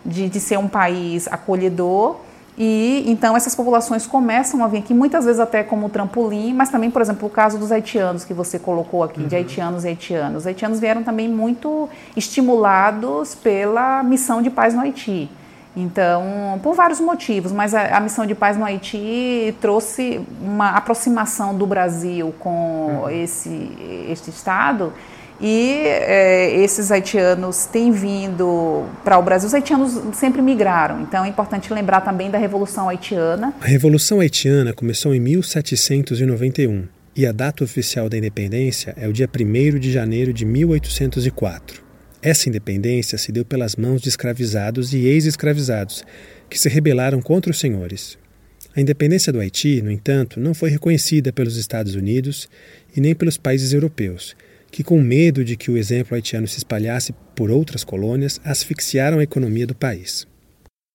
de, 0.08 0.30
de 0.30 0.40
ser 0.40 0.58
um 0.58 0.68
país 0.68 1.28
acolhedor. 1.28 2.16
E 2.58 3.04
então 3.06 3.38
essas 3.38 3.54
populações 3.54 4.08
começam 4.08 4.64
a 4.64 4.68
vir 4.68 4.80
aqui, 4.80 4.92
muitas 4.92 5.26
vezes 5.26 5.40
até 5.40 5.62
como 5.62 5.90
trampolim, 5.90 6.56
mas 6.56 6.70
também, 6.70 6.90
por 6.90 7.04
exemplo, 7.04 7.28
o 7.28 7.30
caso 7.30 7.60
dos 7.60 7.72
haitianos 7.72 8.26
que 8.26 8.34
você 8.34 8.58
colocou 8.58 9.04
aqui, 9.04 9.22
uhum. 9.22 9.28
de 9.28 9.36
haitianos 9.36 9.84
e 9.84 9.90
haitianos. 9.90 10.38
Os 10.40 10.48
haitianos 10.48 10.80
vieram 10.80 11.04
também 11.04 11.30
muito 11.30 11.88
estimulados 12.16 13.36
pela 13.36 14.02
missão 14.02 14.42
de 14.42 14.50
paz 14.50 14.74
no 14.74 14.82
Haiti. 14.82 15.30
Então, 15.76 16.60
por 16.64 16.74
vários 16.74 17.00
motivos, 17.00 17.52
mas 17.52 17.76
a, 17.76 17.98
a 17.98 18.00
missão 18.00 18.26
de 18.26 18.34
paz 18.34 18.58
no 18.58 18.66
Haiti 18.66 19.56
trouxe 19.62 20.20
uma 20.42 20.72
aproximação 20.72 21.56
do 21.56 21.68
Brasil 21.68 22.34
com 22.40 23.04
uhum. 23.04 23.10
esse, 23.12 23.70
este 24.10 24.32
Estado 24.32 24.92
e 25.40 25.84
é, 25.86 26.60
esses 26.62 26.92
haitianos 26.92 27.66
têm 27.66 27.92
vindo 27.92 28.86
para 29.04 29.18
o 29.20 29.24
Brasil. 29.24 29.48
Os 29.48 29.54
haitianos 29.54 30.16
sempre 30.16 30.42
migraram, 30.42 31.02
então 31.02 31.24
é 31.24 31.28
importante 31.28 31.72
lembrar 31.74 32.02
também 32.02 32.30
da 32.32 32.38
Revolução 32.38 32.90
Haitiana. 32.90 33.54
A 33.62 33.66
Revolução 33.66 34.20
Haitiana 34.20 34.74
começou 34.74 35.14
em 35.14 35.20
1791 35.20 36.88
e 37.16 37.26
a 37.26 37.32
data 37.32 37.64
oficial 37.64 38.10
da 38.10 38.18
independência 38.18 38.94
é 38.98 39.08
o 39.08 39.14
dia 39.14 39.30
1 39.30 39.80
de 39.80 39.92
janeiro 39.92 40.34
de 40.34 40.46
1804. 40.46 41.84
Essa 42.22 42.50
independência 42.50 43.18
se 43.18 43.32
deu 43.32 43.46
pelas 43.46 43.76
mãos 43.76 44.02
de 44.02 44.10
escravizados 44.10 44.92
e 44.94 45.06
ex-escravizados 45.06 46.04
que 46.50 46.60
se 46.60 46.68
rebelaram 46.68 47.22
contra 47.22 47.52
os 47.52 47.60
senhores. 47.60 48.18
A 48.76 48.82
independência 48.82 49.32
do 49.32 49.40
Haiti, 49.40 49.82
no 49.82 49.92
entanto, 49.92 50.40
não 50.40 50.54
foi 50.54 50.70
reconhecida 50.70 51.32
pelos 51.32 51.58
Estados 51.58 51.96
Unidos 51.96 52.50
e 52.96 53.02
nem 53.02 53.14
pelos 53.14 53.38
países 53.38 53.74
europeus 53.74 54.36
que, 54.72 54.84
com 54.84 55.02
medo 55.02 55.44
de 55.44 55.56
que 55.56 55.72
o 55.72 55.78
exemplo 55.78 56.16
haitiano 56.16 56.48
se 56.48 56.58
espalhasse 56.58 57.14
por 57.36 57.50
outras 57.52 57.84
colônias, 57.84 58.40
asfixiaram 58.44 59.20
a 59.20 59.24
economia 59.24 59.68
do 59.68 59.76
país. 59.76 60.28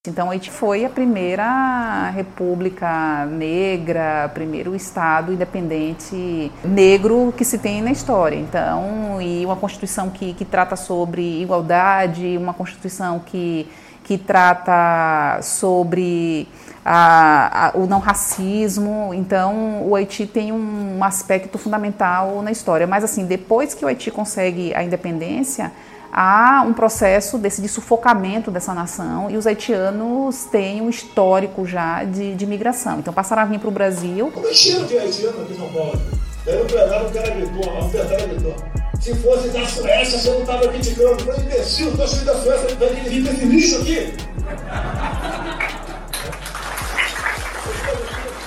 Então, 0.05 0.33
Haiti 0.33 0.51
foi 0.51 0.85
a 0.85 0.91
primeira 0.91 2.11
república 2.11 3.25
negra, 3.27 4.29
primeiro 4.35 4.75
estado 4.75 5.33
independente 5.33 6.51
negro 6.65 7.33
que 7.37 7.45
se 7.45 7.57
tem 7.57 7.81
na 7.81 7.93
história. 7.93 8.35
Então, 8.35 9.23
e 9.23 9.47
uma 9.47 9.55
constituição 9.55 10.11
que, 10.11 10.35
que 10.35 10.45
trata 10.45 10.75
sobre 10.75 11.43
igualdade, 11.43 12.37
uma 12.37 12.53
constituição 12.53 13.21
que, 13.21 13.69
que 14.03 14.19
trata 14.19 15.41
sobre 15.41 16.49
a, 16.85 17.69
a, 17.69 17.79
o 17.79 17.87
não 17.87 17.99
racismo. 17.99 19.13
Então, 19.15 19.87
o 19.87 19.95
Haiti 19.95 20.27
tem 20.27 20.53
um 20.53 21.03
aspecto 21.03 21.59
fundamental 21.59 22.43
na 22.43 22.51
história. 22.51 22.87
Mas, 22.87 23.05
assim, 23.05 23.25
depois 23.25 23.75
que 23.75 23.85
o 23.85 23.89
Haiti 23.89 24.11
consegue 24.11 24.75
a 24.75 24.83
independência, 24.83 25.73
há 26.13 26.63
um 26.67 26.73
processo 26.73 27.39
desse 27.39 27.63
de 27.63 27.69
sufocamento 27.69 28.51
dessa 28.51 28.75
nação 28.75 29.31
e 29.31 29.37
os 29.37 29.47
haitianos 29.47 30.45
têm 30.45 30.83
um 30.83 30.91
histórico 30.91 31.65
já 31.67 32.05
de, 32.05 32.35
de 32.35 32.47
migração. 32.47 32.99
Então, 32.99 33.15
passaram 33.15 33.43
a 33.43 33.45
vir 33.45 33.59
para 33.59 33.69
o 33.69 33.73
Brasil. 33.73 34.31
Como 34.33 34.47
é 34.47 34.53
cheio 34.53 34.85
de 34.85 34.99
haitiano 34.99 35.43
aqui 35.43 35.53
em 35.53 35.57
São 35.57 35.69
Paulo? 35.73 36.01
Daí 36.45 36.59
no 36.59 36.65
plenário 36.65 37.07
o 37.07 37.13
cara 37.13 37.31
gritou, 37.31 37.79
a 37.79 37.83
secretária 37.83 38.27
gritou. 38.27 38.57
Se 39.01 39.15
fosse 39.17 39.49
da 39.49 39.65
Suécia, 39.67 40.19
você 40.19 40.31
não 40.31 40.41
estava 40.41 40.69
criticando. 40.69 41.23
Foi 41.23 41.37
imbecil, 41.37 41.97
tô 41.97 42.07
cheio 42.07 42.25
da 42.25 42.35
Suécia, 42.35 42.77
vai 42.77 42.89
vir 42.89 43.27
esse 43.27 43.45
lixo 43.45 43.81
aqui. 43.81 44.15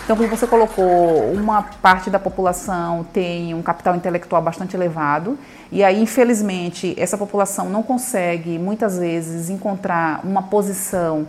Então, 0.06 0.16
como 0.16 0.30
você 0.30 0.46
colocou, 0.46 1.32
uma 1.34 1.64
parte 1.64 2.12
da 2.12 2.20
população 2.20 3.04
tem 3.12 3.56
um 3.56 3.64
capital 3.64 3.96
intelectual 3.96 4.40
bastante 4.40 4.76
elevado, 4.76 5.36
e 5.72 5.84
aí, 5.84 6.00
infelizmente, 6.00 6.94
essa 6.96 7.18
população 7.18 7.72
não 7.72 7.82
consegue, 7.82 8.60
muitas 8.60 9.00
vezes, 9.00 9.50
encontrar 9.50 10.22
uma 10.24 10.44
posição 10.44 11.28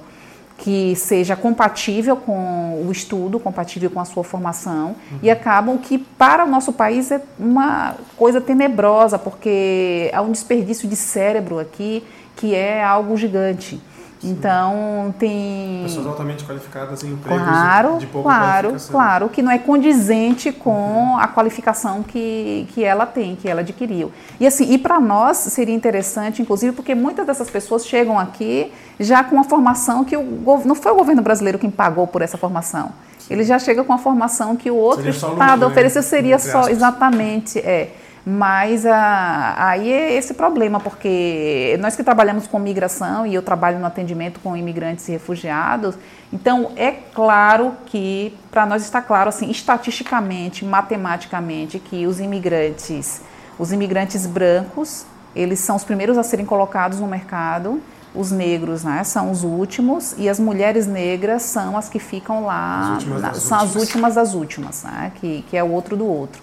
que 0.58 0.94
seja 0.94 1.34
compatível 1.34 2.16
com 2.16 2.84
o 2.86 2.92
estudo, 2.92 3.40
compatível 3.40 3.90
com 3.90 3.98
a 3.98 4.04
sua 4.04 4.22
formação, 4.22 4.88
uhum. 5.10 5.18
e 5.22 5.30
acabam 5.30 5.78
que, 5.78 5.96
para 5.96 6.44
o 6.44 6.46
nosso 6.46 6.70
país, 6.70 7.10
é 7.10 7.22
uma 7.38 7.94
coisa 8.14 8.42
tenebrosa, 8.42 9.18
porque 9.18 10.10
há 10.12 10.20
um 10.20 10.32
desperdício 10.32 10.86
de 10.86 10.96
cérebro 10.96 11.58
aqui 11.58 12.04
que 12.36 12.54
é 12.54 12.84
algo 12.84 13.16
gigante. 13.16 13.80
Então 14.22 15.14
tem 15.18 15.82
pessoas 15.84 16.06
altamente 16.06 16.44
qualificadas 16.44 17.04
em 17.04 17.12
empregos 17.12 17.42
claro, 17.42 17.98
de 17.98 18.06
pouca 18.06 18.28
claro, 18.28 18.68
qualificação. 18.68 18.92
claro, 18.92 19.28
que 19.28 19.42
não 19.42 19.50
é 19.50 19.58
condizente 19.58 20.50
com 20.52 21.16
a 21.18 21.28
qualificação 21.28 22.02
que, 22.02 22.66
que 22.72 22.82
ela 22.82 23.04
tem, 23.04 23.36
que 23.36 23.48
ela 23.48 23.60
adquiriu. 23.60 24.10
E 24.40 24.46
assim, 24.46 24.72
e 24.72 24.78
para 24.78 24.98
nós 24.98 25.36
seria 25.36 25.74
interessante, 25.74 26.40
inclusive, 26.40 26.74
porque 26.74 26.94
muitas 26.94 27.26
dessas 27.26 27.50
pessoas 27.50 27.86
chegam 27.86 28.18
aqui 28.18 28.72
já 28.98 29.22
com 29.22 29.36
uma 29.36 29.44
formação 29.44 30.04
que 30.04 30.16
o 30.16 30.26
não 30.64 30.74
foi 30.74 30.92
o 30.92 30.96
governo 30.96 31.22
brasileiro 31.22 31.58
quem 31.58 31.70
pagou 31.70 32.06
por 32.06 32.22
essa 32.22 32.38
formação. 32.38 32.92
Ele 33.28 33.44
já 33.44 33.58
chega 33.58 33.82
com 33.82 33.92
a 33.92 33.98
formação 33.98 34.56
que 34.56 34.70
o 34.70 34.76
outro 34.76 35.02
Seria 35.02 35.10
estado 35.10 35.60
né? 35.60 35.66
ofereceu 35.66 36.02
seria 36.02 36.36
Entre 36.36 36.50
só 36.50 36.68
exatamente 36.68 37.58
é. 37.58 37.90
Mas 38.28 38.84
ah, 38.84 39.54
aí 39.56 39.92
é 39.92 40.14
esse 40.14 40.34
problema, 40.34 40.80
porque 40.80 41.76
nós 41.80 41.94
que 41.94 42.02
trabalhamos 42.02 42.48
com 42.48 42.58
migração 42.58 43.24
e 43.24 43.32
eu 43.32 43.40
trabalho 43.40 43.78
no 43.78 43.86
atendimento 43.86 44.40
com 44.40 44.56
imigrantes 44.56 45.08
e 45.08 45.12
refugiados, 45.12 45.94
então 46.32 46.72
é 46.74 46.90
claro 46.90 47.74
que, 47.86 48.36
para 48.50 48.66
nós 48.66 48.82
está 48.82 49.00
claro, 49.00 49.28
assim, 49.28 49.48
estatisticamente, 49.48 50.64
matematicamente, 50.64 51.78
que 51.78 52.04
os 52.04 52.18
imigrantes, 52.18 53.22
os 53.60 53.70
imigrantes 53.70 54.26
brancos, 54.26 55.06
eles 55.34 55.60
são 55.60 55.76
os 55.76 55.84
primeiros 55.84 56.18
a 56.18 56.24
serem 56.24 56.44
colocados 56.44 56.98
no 56.98 57.06
mercado, 57.06 57.80
os 58.12 58.32
negros 58.32 58.82
né, 58.82 59.04
são 59.04 59.30
os 59.30 59.44
últimos 59.44 60.16
e 60.18 60.28
as 60.28 60.40
mulheres 60.40 60.86
negras 60.88 61.42
são 61.42 61.76
as 61.78 61.88
que 61.88 62.00
ficam 62.00 62.44
lá, 62.44 62.80
As 62.80 62.88
últimas 63.04 63.22
na- 63.22 63.28
das 63.28 63.42
são 63.42 63.56
as 63.58 63.62
últimas. 63.66 63.82
últimas 63.84 64.14
das 64.16 64.34
últimas, 64.34 64.82
né, 64.82 65.12
que, 65.16 65.44
que 65.48 65.56
é 65.56 65.62
o 65.62 65.70
outro 65.70 65.96
do 65.96 66.06
outro. 66.06 66.42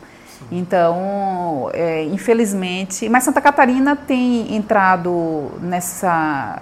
Então, 0.52 1.70
é, 1.74 2.04
infelizmente, 2.06 3.10
mas 3.10 3.24
Santa 3.24 3.42
Catarina 3.42 3.96
tem 3.96 4.56
entrado 4.56 5.52
nessa, 5.62 6.62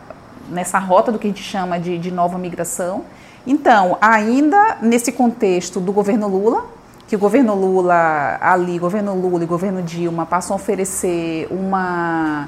nessa 0.50 0.80
rota 0.80 1.12
do 1.12 1.20
que 1.20 1.28
a 1.28 1.30
gente 1.30 1.44
chama 1.44 1.80
de, 1.80 1.98
de 1.98 2.12
nova 2.12 2.38
migração. 2.38 3.04
Então, 3.46 3.98
ainda 4.00 4.78
nesse 4.82 5.12
contexto 5.12 5.80
do 5.80 5.92
governo 5.92 6.28
Lula, 6.28 6.66
que 7.08 7.16
o 7.16 7.20
governo 7.20 7.56
Lula 7.56 8.38
ali, 8.40 8.80
governo 8.80 9.14
Lula 9.14 9.44
e 9.44 9.48
governo 9.48 9.82
Dilma 9.82 10.26
passam 10.26 10.56
a 10.56 10.60
oferecer 10.60 11.48
uma 11.52 12.48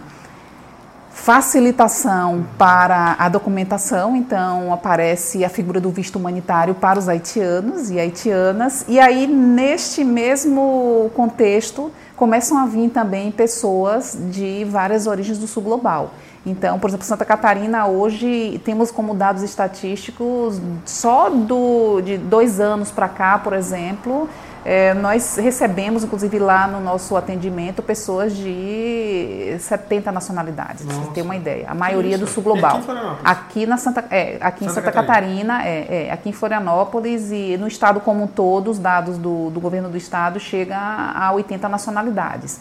facilitação 1.14 2.46
para 2.58 3.16
a 3.20 3.30
documentação, 3.30 4.16
então 4.16 4.74
aparece 4.74 5.46
a 5.46 5.50
figura 5.50 5.80
do 5.80 5.90
visto 5.92 6.18
humanitário 6.18 6.74
para 6.74 6.98
os 6.98 7.08
haitianos 7.08 7.92
e 7.92 8.00
haitianas, 8.00 8.84
e 8.88 9.00
aí 9.00 9.28
neste 9.28 10.04
mesmo 10.04 11.12
contexto 11.16 11.92
começam 12.16 12.58
a 12.58 12.66
vir 12.66 12.90
também 12.90 13.32
pessoas 13.32 14.18
de 14.32 14.66
várias 14.66 15.06
origens 15.08 15.38
do 15.38 15.48
sul 15.48 15.64
global. 15.64 16.12
Então, 16.46 16.78
por 16.78 16.90
exemplo, 16.90 17.06
Santa 17.06 17.24
Catarina 17.24 17.86
hoje 17.88 18.60
temos 18.66 18.92
como 18.92 19.14
dados 19.14 19.44
estatísticos 19.44 20.60
só 20.84 21.30
do, 21.30 22.02
de 22.02 22.18
dois 22.18 22.60
anos 22.60 22.92
para 22.92 23.08
cá, 23.08 23.38
por 23.38 23.54
exemplo, 23.54 24.28
é, 24.64 24.94
nós 24.94 25.38
recebemos, 25.38 26.04
inclusive 26.04 26.38
lá 26.38 26.68
no 26.68 26.80
nosso 26.80 27.18
atendimento, 27.18 27.82
pessoas 27.82 28.36
de 28.36 29.56
70 29.60 30.12
nacionalidades, 30.12 30.86
para 30.86 30.96
você 30.96 31.12
ter 31.12 31.22
uma 31.22 31.36
ideia. 31.36 31.66
A 31.68 31.74
maioria 31.74 32.18
do 32.18 32.28
sul 32.28 32.42
aqui 32.42 32.52
global. 32.52 32.80
em 32.80 32.84
Florianópolis? 32.84 33.22
Aqui, 33.26 33.66
na 33.66 33.78
Santa, 33.78 34.06
é, 34.12 34.38
aqui 34.40 34.66
em 34.66 34.70
Santa 34.70 34.84
Santa 34.84 34.92
Catarina, 34.92 35.64
é, 35.66 36.08
é, 36.08 36.12
aqui 36.12 36.30
em 36.30 36.34
Florianópolis 36.34 37.32
e 37.32 37.58
no 37.58 37.68
estado 37.68 38.00
como 38.02 38.24
um 38.24 38.28
todo, 38.28 38.70
os 38.70 38.78
dados 38.78 39.18
do, 39.18 39.50
do 39.50 39.60
governo 39.60 39.90
do 39.90 39.98
estado 39.98 40.40
chegam 40.40 40.78
a 40.78 41.32
80 41.34 41.70
nacionalidades. 41.70 42.60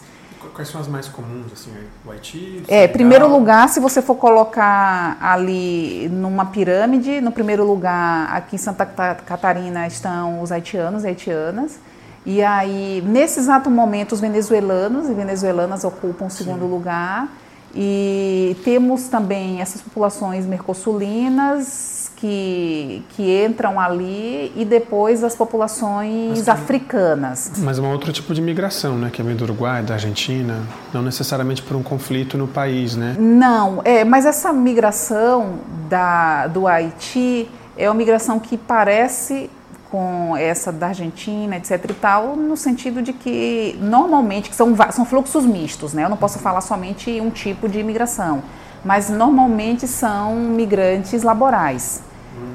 Quais 0.53 0.67
são 0.69 0.79
as 0.79 0.87
mais 0.87 1.07
comuns, 1.07 1.51
assim, 1.51 1.71
o 2.05 2.11
Haiti? 2.11 2.63
É, 2.67 2.87
primeiro 2.87 3.27
lugar, 3.27 3.67
se 3.69 3.79
você 3.79 4.01
for 4.01 4.15
colocar 4.15 5.17
ali 5.19 6.07
numa 6.09 6.45
pirâmide, 6.45 7.19
no 7.21 7.31
primeiro 7.31 7.65
lugar, 7.65 8.29
aqui 8.31 8.55
em 8.55 8.59
Santa 8.59 8.85
Cata- 8.85 9.23
Catarina 9.23 9.87
estão 9.87 10.41
os 10.41 10.51
haitianos 10.51 11.03
e 11.03 11.07
haitianas. 11.07 11.79
E 12.25 12.41
aí, 12.43 13.03
nesse 13.05 13.39
exato 13.39 13.69
momento, 13.69 14.11
os 14.13 14.21
venezuelanos 14.21 15.09
e 15.09 15.13
venezuelanas 15.13 15.83
ocupam 15.83 16.25
o 16.25 16.29
segundo 16.29 16.65
lugar. 16.65 17.27
E 17.75 18.55
temos 18.63 19.07
também 19.07 19.59
essas 19.59 19.81
populações 19.81 20.45
mercosulinas 20.45 22.02
que, 22.23 23.03
que 23.09 23.45
entram 23.45 23.77
ali 23.77 24.53
e 24.55 24.63
depois 24.63 25.25
as 25.25 25.35
populações 25.35 26.47
africanas. 26.47 27.51
Mas 27.57 27.77
é 27.77 27.81
um 27.81 27.91
outro 27.91 28.13
tipo 28.13 28.33
de 28.33 28.41
migração, 28.41 28.97
né? 28.97 29.09
Que 29.11 29.21
vem 29.21 29.35
do 29.35 29.43
Uruguai, 29.43 29.83
da 29.83 29.95
Argentina, 29.95 30.61
não 30.93 31.01
necessariamente 31.01 31.61
por 31.61 31.75
um 31.75 31.83
conflito 31.83 32.37
no 32.37 32.47
país, 32.47 32.95
né? 32.95 33.17
Não, 33.19 33.81
é, 33.83 34.05
mas 34.05 34.25
essa 34.25 34.53
migração 34.53 35.55
da, 35.89 36.47
do 36.47 36.65
Haiti 36.65 37.49
é 37.75 37.89
uma 37.89 37.95
migração 37.95 38.39
que 38.39 38.57
parece 38.57 39.49
com 39.91 40.37
essa 40.37 40.71
da 40.71 40.87
Argentina, 40.87 41.57
etc 41.57 41.89
e 41.89 41.93
tal, 41.93 42.37
no 42.37 42.55
sentido 42.55 43.01
de 43.01 43.11
que 43.11 43.77
normalmente 43.81 44.49
que 44.49 44.55
são, 44.55 44.73
são 44.93 45.05
fluxos 45.05 45.45
mistos, 45.45 45.93
né? 45.93 46.05
Eu 46.05 46.09
não 46.09 46.17
posso 46.17 46.39
falar 46.39 46.61
somente 46.61 47.19
um 47.19 47.29
tipo 47.29 47.67
de 47.67 47.79
imigração, 47.79 48.41
mas 48.85 49.09
normalmente 49.09 49.89
são 49.89 50.35
migrantes 50.35 51.21
laborais. 51.21 52.01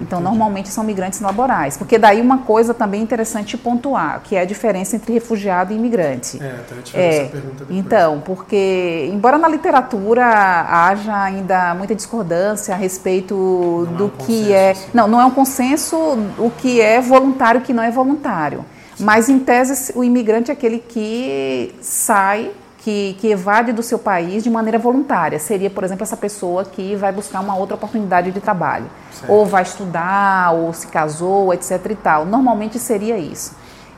Então, 0.01 0.21
normalmente 0.21 0.69
são 0.69 0.85
migrantes 0.85 1.21
laborais. 1.21 1.77
Porque 1.77 1.99
daí 1.99 2.21
uma 2.21 2.39
coisa 2.39 2.73
também 2.73 3.03
interessante 3.03 3.57
pontuar, 3.57 4.21
que 4.23 4.37
é 4.37 4.41
a 4.41 4.45
diferença 4.45 4.97
entre 4.97 5.13
refugiado 5.13 5.73
e 5.73 5.77
imigrante. 5.77 6.43
É, 6.43 6.51
até 6.51 6.75
te 6.83 6.93
fazer 6.93 7.05
essa 7.05 7.31
pergunta 7.31 7.65
depois. 7.65 7.79
Então, 7.79 8.21
porque 8.25 9.11
embora 9.13 9.39
na 9.39 9.49
literatura 9.49 10.25
haja 10.25 11.23
ainda 11.23 11.75
muita 11.75 11.95
discordância 11.95 12.75
a 12.75 12.77
respeito 12.77 13.89
do 13.97 14.07
um 14.07 14.09
que 14.09 14.17
consenso, 14.17 14.53
é, 14.53 14.71
assim. 14.71 14.91
não, 14.95 15.09
não 15.09 15.21
é 15.21 15.25
um 15.25 15.31
consenso 15.31 15.97
o 16.39 16.51
que 16.57 16.81
é 16.81 17.01
voluntário 17.01 17.61
e 17.61 17.63
o 17.63 17.65
que 17.65 17.73
não 17.73 17.83
é 17.83 17.91
voluntário. 17.91 18.65
Mas 19.01 19.29
em 19.29 19.39
tese 19.39 19.93
o 19.95 20.03
imigrante 20.03 20.51
é 20.51 20.55
aquele 20.55 20.79
que 20.79 21.75
sai 21.81 22.51
que, 22.79 23.17
que 23.21 23.29
evade 23.29 23.73
do 23.73 23.83
seu 23.83 23.99
país 23.99 24.43
de 24.43 24.51
maneira 24.51 24.79
voluntária. 24.79 25.39
Seria, 25.39 25.69
por 25.69 25.85
exemplo, 25.85 26.05
essa 26.05 26.17
pessoa 26.17 26.65
que 26.65 26.95
vai 26.97 27.13
buscar 27.13 27.41
uma 27.41 27.57
outra 27.57 27.75
oportunidade 27.75 28.31
de 28.31 28.41
trabalho. 28.41 28.87
Certo. 29.13 29.31
Ou 29.31 29.45
vai 29.45 29.63
estudar, 29.63 30.53
ou 30.55 30.73
se 30.73 30.87
casou, 30.87 31.53
etc. 31.53 31.85
e 31.91 31.95
tal. 31.97 32.25
Normalmente 32.25 32.79
seria 32.79 33.19
isso. 33.19 33.55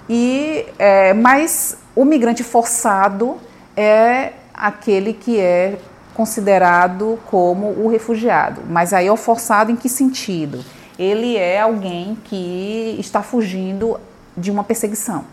E, 0.08 0.66
é, 0.78 1.12
mas 1.12 1.76
o 1.94 2.04
migrante 2.04 2.42
forçado 2.42 3.36
é 3.76 4.32
aquele 4.54 5.12
que 5.12 5.38
é 5.38 5.78
considerado 6.14 7.18
como 7.26 7.68
o 7.68 7.88
refugiado. 7.88 8.62
Mas 8.68 8.92
aí 8.92 9.06
é 9.06 9.12
o 9.12 9.16
forçado 9.16 9.70
em 9.70 9.76
que 9.76 9.88
sentido? 9.88 10.64
Ele 10.98 11.36
é 11.36 11.60
alguém 11.60 12.18
que 12.24 12.96
está 12.98 13.22
fugindo 13.22 13.98
de 14.36 14.50
uma 14.50 14.64
perseguição 14.64 15.24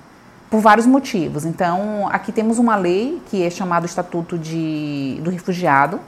por 0.50 0.62
vários 0.62 0.86
motivos. 0.86 1.46
Então, 1.46 2.08
aqui 2.12 2.32
temos 2.32 2.58
uma 2.58 2.76
lei 2.76 3.22
que 3.30 3.44
é 3.44 3.50
chamada 3.50 3.86
Estatuto 3.86 4.38
de, 4.38 5.20
do 5.22 5.30
Refugiado 5.30 6.00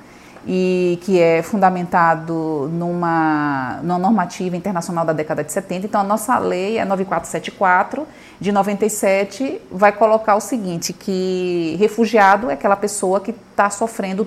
e 0.47 0.97
que 1.01 1.19
é 1.19 1.43
fundamentado 1.43 2.69
numa, 2.71 3.79
numa 3.83 3.99
normativa 3.99 4.55
internacional 4.55 5.05
da 5.05 5.11
década 5.11 5.43
de 5.43 5.51
70. 5.51 5.85
Então, 5.85 6.01
a 6.01 6.03
nossa 6.03 6.37
lei 6.37 6.77
é 6.77 6.85
9474 6.85 8.07
de 8.39 8.51
97 8.51 9.61
vai 9.69 9.91
colocar 9.91 10.35
o 10.35 10.39
seguinte, 10.39 10.93
que 10.93 11.75
refugiado 11.79 12.49
é 12.49 12.53
aquela 12.53 12.77
pessoa 12.77 13.19
que 13.19 13.31
está 13.31 13.69
sofrendo 13.69 14.25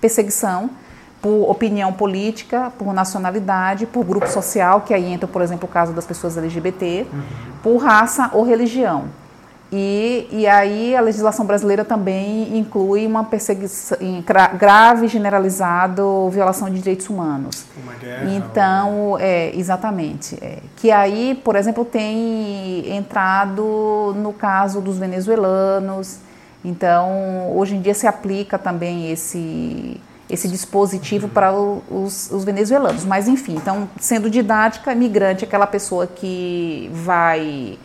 perseguição 0.00 0.68
por 1.20 1.48
opinião 1.48 1.92
política, 1.92 2.72
por 2.76 2.92
nacionalidade, 2.92 3.86
por 3.86 4.04
grupo 4.04 4.28
social, 4.28 4.80
que 4.80 4.92
aí 4.92 5.06
entra, 5.06 5.28
por 5.28 5.40
exemplo, 5.40 5.68
o 5.68 5.72
caso 5.72 5.92
das 5.92 6.04
pessoas 6.04 6.36
LGBT, 6.36 7.06
por 7.62 7.76
raça 7.76 8.28
ou 8.32 8.42
religião. 8.42 9.21
E, 9.74 10.28
e 10.30 10.46
aí 10.46 10.94
a 10.94 11.00
legislação 11.00 11.46
brasileira 11.46 11.82
também 11.82 12.58
inclui 12.58 13.06
uma 13.06 13.24
perseguição 13.24 13.96
grave, 14.58 15.08
generalizado, 15.08 16.28
violação 16.28 16.68
de 16.68 16.78
direitos 16.78 17.08
humanos. 17.08 17.64
Uma 17.82 17.94
guerra. 17.94 18.30
Então, 18.34 19.16
é, 19.18 19.50
exatamente. 19.56 20.36
é. 20.42 20.58
que 20.76 20.90
aí, 20.90 21.34
por 21.42 21.56
exemplo, 21.56 21.86
tem 21.86 22.94
entrado 22.94 24.14
no 24.16 24.34
caso 24.34 24.80
dos 24.82 24.98
venezuelanos. 24.98 26.18
Então, 26.62 27.50
hoje 27.56 27.74
em 27.74 27.80
dia 27.80 27.94
se 27.94 28.06
aplica 28.06 28.58
também 28.58 29.10
esse, 29.10 29.98
esse 30.28 30.48
dispositivo 30.48 31.28
para 31.28 31.50
o- 31.52 31.82
os, 31.90 32.30
os 32.30 32.44
venezuelanos. 32.44 33.06
Mas, 33.06 33.26
enfim, 33.26 33.56
então, 33.56 33.88
sendo 33.98 34.28
didática, 34.28 34.94
migrante 34.94 35.44
é 35.44 35.48
aquela 35.48 35.66
pessoa 35.66 36.06
que 36.06 36.90
vai 36.92 37.78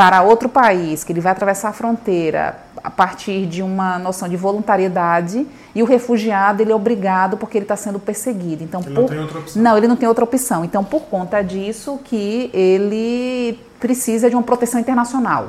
para 0.00 0.22
outro 0.22 0.48
país, 0.48 1.04
que 1.04 1.12
ele 1.12 1.20
vai 1.20 1.32
atravessar 1.32 1.68
a 1.68 1.72
fronteira 1.74 2.56
a 2.82 2.88
partir 2.90 3.44
de 3.44 3.62
uma 3.62 3.98
noção 3.98 4.26
de 4.30 4.34
voluntariedade, 4.34 5.46
e 5.74 5.82
o 5.82 5.84
refugiado 5.84 6.62
ele 6.62 6.72
é 6.72 6.74
obrigado 6.74 7.36
porque 7.36 7.58
ele 7.58 7.66
está 7.66 7.76
sendo 7.76 7.98
perseguido. 7.98 8.64
Então, 8.64 8.80
Ele 8.80 8.94
não 8.94 9.02
por- 9.02 9.10
tem 9.10 9.18
outra 9.20 9.38
opção. 9.40 9.62
não, 9.62 9.76
ele 9.76 9.86
não 9.86 9.96
tem 9.96 10.08
outra 10.08 10.24
opção. 10.24 10.64
Então, 10.64 10.82
por 10.82 11.02
conta 11.02 11.42
disso, 11.42 12.00
que 12.02 12.50
ele 12.54 13.60
precisa 13.78 14.30
de 14.30 14.34
uma 14.36 14.42
proteção 14.42 14.80
internacional. 14.80 15.48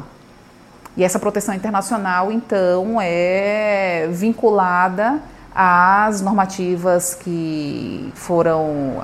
E 0.98 1.04
essa 1.06 1.18
proteção 1.18 1.56
internacional, 1.56 2.30
então, 2.30 2.98
é 3.02 4.10
vinculada 4.12 5.22
às 5.56 6.20
normativas 6.20 7.16
que 7.16 8.12
foram 8.16 8.98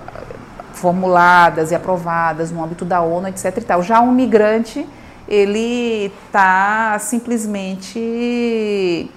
formuladas 0.74 1.72
e 1.72 1.76
aprovadas 1.76 2.52
no 2.52 2.62
âmbito 2.62 2.84
da 2.84 3.00
ONU, 3.00 3.30
etc. 3.30 3.46
E 3.58 3.62
tal. 3.62 3.82
Já 3.82 4.02
um 4.02 4.12
migrante, 4.12 4.86
ele 5.28 6.12
está 6.28 6.98
simplesmente 7.00 9.10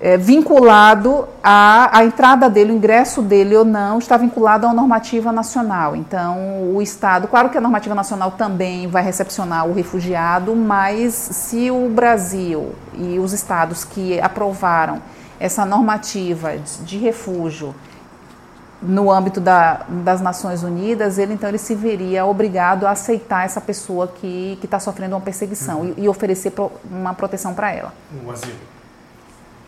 é, 0.00 0.16
vinculado 0.16 1.28
à, 1.42 1.98
à, 1.98 2.04
entrada 2.04 2.50
dele, 2.50 2.72
o 2.72 2.76
ingresso 2.76 3.22
dele 3.22 3.56
ou 3.56 3.64
não, 3.64 3.98
está 3.98 4.16
vinculado 4.16 4.66
uma 4.66 4.74
normativa 4.74 5.32
nacional. 5.32 5.94
Então, 5.94 6.74
o 6.74 6.82
Estado, 6.82 7.28
claro 7.28 7.48
que 7.48 7.58
a 7.58 7.60
normativa 7.60 7.94
nacional 7.94 8.32
também 8.32 8.86
vai 8.86 9.02
recepcionar 9.02 9.66
o 9.66 9.72
refugiado, 9.72 10.54
mas 10.54 11.14
se 11.14 11.70
o 11.70 11.88
Brasil 11.88 12.74
e 12.94 13.18
os 13.18 13.32
estados 13.32 13.84
que 13.84 14.20
aprovaram 14.20 15.00
essa 15.38 15.64
normativa 15.64 16.56
de 16.84 16.98
refúgio 16.98 17.74
no 18.82 19.10
âmbito 19.10 19.40
da, 19.40 19.84
das 19.88 20.20
Nações 20.20 20.62
Unidas, 20.62 21.18
ele 21.18 21.34
então 21.34 21.48
ele 21.48 21.58
se 21.58 21.74
veria 21.74 22.26
obrigado 22.26 22.86
a 22.86 22.90
aceitar 22.90 23.44
essa 23.44 23.60
pessoa 23.60 24.08
que 24.08 24.58
está 24.62 24.78
sofrendo 24.78 25.14
uma 25.14 25.20
perseguição 25.20 25.80
uhum. 25.80 25.94
e, 25.96 26.04
e, 26.04 26.08
oferecer 26.08 26.50
pro, 26.50 26.70
uma 26.90 27.14
proteção 27.14 27.54
para 27.54 27.72
ela. 27.72 27.92
Um 28.24 28.30
asilo. 28.30 28.74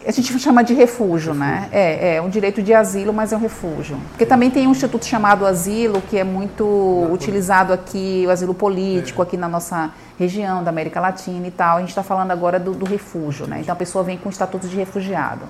A 0.07 0.13
gente 0.13 0.39
chama 0.39 0.63
de 0.63 0.73
refúgio, 0.73 1.35
né? 1.35 1.47
refúgio, 1.47 1.69
né? 1.69 1.69
É, 1.73 2.15
é 2.17 2.23
um 2.23 2.29
direito 2.29 2.63
de 2.63 2.73
asilo, 2.73 3.13
mas 3.13 3.33
é 3.33 3.37
um 3.37 3.41
refúgio. 3.41 3.99
Porque 4.11 4.25
também 4.25 4.51
tem 4.51 4.69
um 4.69 4.71
instituto 4.71 5.05
chamado 5.05 5.45
asilo, 5.45 6.01
que 6.01 6.17
é 6.17 6.23
muito 6.23 6.65
Não, 6.65 7.13
utilizado 7.13 7.73
aqui, 7.73 8.25
o 8.25 8.31
asilo 8.31 8.55
político, 8.55 9.21
é. 9.21 9.25
aqui 9.25 9.37
na 9.37 9.49
nossa 9.49 9.91
região 10.17 10.63
da 10.63 10.71
América 10.71 11.01
Latina 11.01 11.45
e 11.49 11.51
tal. 11.51 11.79
A 11.79 11.81
gente 11.81 11.89
está 11.89 12.05
falando 12.05 12.31
agora 12.31 12.61
do, 12.61 12.73
do 12.73 12.87
refúgio, 12.87 13.49
né? 13.49 13.59
Então 13.61 13.73
a 13.73 13.77
pessoa 13.77 14.05
vem 14.05 14.17
com 14.17 14.29
o 14.29 14.33
estatuto 14.33 14.69
de 14.69 14.77
refugiado. 14.77 15.43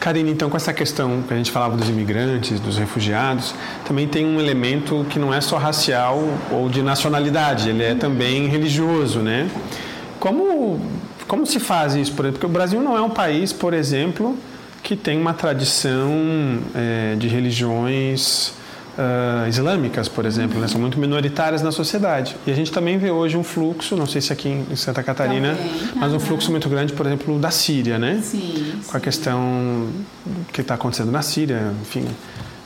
Karine, 0.00 0.30
então 0.30 0.50
com 0.50 0.56
essa 0.56 0.72
questão 0.72 1.22
que 1.22 1.32
a 1.32 1.36
gente 1.36 1.50
falava 1.50 1.76
dos 1.76 1.88
imigrantes, 1.88 2.60
dos 2.60 2.76
refugiados, 2.76 3.54
também 3.86 4.06
tem 4.06 4.26
um 4.26 4.40
elemento 4.40 5.06
que 5.08 5.18
não 5.18 5.32
é 5.32 5.40
só 5.40 5.56
racial 5.56 6.22
ou 6.50 6.68
de 6.68 6.82
nacionalidade, 6.82 7.68
ele 7.70 7.82
é 7.82 7.94
também 7.94 8.46
religioso, 8.48 9.20
né? 9.20 9.48
Como, 10.20 10.80
como 11.26 11.46
se 11.46 11.60
faz 11.60 11.94
isso, 11.94 12.12
por 12.12 12.24
exemplo? 12.24 12.38
Porque 12.40 12.46
o 12.46 12.54
Brasil 12.54 12.80
não 12.80 12.96
é 12.96 13.00
um 13.00 13.10
país, 13.10 13.52
por 13.52 13.74
exemplo, 13.74 14.36
que 14.82 14.96
tem 14.96 15.18
uma 15.18 15.32
tradição 15.34 16.10
é, 16.74 17.14
de 17.16 17.28
religiões 17.28 18.52
uh, 18.98 19.48
islâmicas, 19.48 20.08
por 20.08 20.24
exemplo, 20.26 20.60
né? 20.60 20.68
são 20.68 20.80
muito 20.80 20.98
minoritárias 20.98 21.62
na 21.62 21.72
sociedade. 21.72 22.36
E 22.46 22.50
a 22.50 22.54
gente 22.54 22.72
também 22.72 22.98
vê 22.98 23.10
hoje 23.10 23.36
um 23.36 23.44
fluxo, 23.44 23.96
não 23.96 24.06
sei 24.06 24.20
se 24.20 24.32
aqui 24.32 24.48
em 24.48 24.76
Santa 24.76 25.02
Catarina, 25.02 25.54
também. 25.54 25.90
mas 25.94 26.12
um 26.12 26.20
fluxo 26.20 26.50
muito 26.50 26.68
grande, 26.68 26.92
por 26.92 27.06
exemplo, 27.06 27.38
da 27.38 27.50
Síria, 27.50 27.98
né? 27.98 28.20
Sim, 28.22 28.80
Com 28.86 28.96
a 28.96 29.00
questão 29.00 29.88
que 30.52 30.60
está 30.60 30.74
acontecendo 30.74 31.10
na 31.10 31.22
Síria, 31.22 31.72
enfim, 31.82 32.06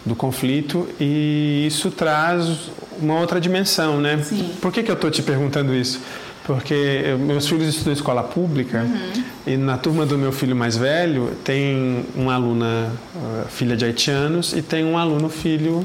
do 0.04 0.14
conflito, 0.14 0.88
e 1.00 1.64
isso 1.66 1.90
traz 1.90 2.70
uma 3.00 3.18
outra 3.18 3.40
dimensão, 3.40 4.00
né? 4.00 4.20
Sim. 4.22 4.50
Por 4.60 4.72
que, 4.72 4.82
que 4.82 4.90
eu 4.90 4.94
estou 4.94 5.10
te 5.10 5.22
perguntando 5.22 5.74
isso? 5.74 6.00
porque 6.48 7.14
meus 7.20 7.46
filhos 7.46 7.68
estudam 7.68 7.92
escola 7.92 8.22
pública 8.22 8.78
uhum. 8.78 9.22
e 9.46 9.54
na 9.58 9.76
turma 9.76 10.06
do 10.06 10.16
meu 10.16 10.32
filho 10.32 10.56
mais 10.56 10.78
velho 10.78 11.32
tem 11.44 12.06
uma 12.16 12.36
aluna 12.36 12.90
uh, 13.14 13.48
filha 13.50 13.76
de 13.76 13.84
haitianos 13.84 14.54
e 14.54 14.62
tem 14.62 14.82
um 14.82 14.96
aluno 14.96 15.28
filho 15.28 15.84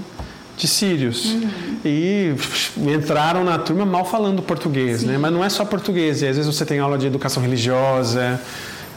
de 0.58 0.68
sírios. 0.68 1.26
Uhum. 1.26 1.50
E 1.86 2.36
entraram 2.78 3.44
na 3.44 3.58
turma 3.58 3.86
mal 3.86 4.06
falando 4.06 4.42
português, 4.42 5.02
Sim. 5.02 5.08
né? 5.08 5.18
Mas 5.18 5.32
não 5.32 5.44
é 5.44 5.50
só 5.50 5.66
português. 5.66 6.22
E 6.22 6.28
às 6.28 6.38
vezes 6.38 6.54
você 6.54 6.66
tem 6.66 6.80
aula 6.80 6.98
de 6.98 7.08
educação 7.08 7.42
religiosa, 7.42 8.40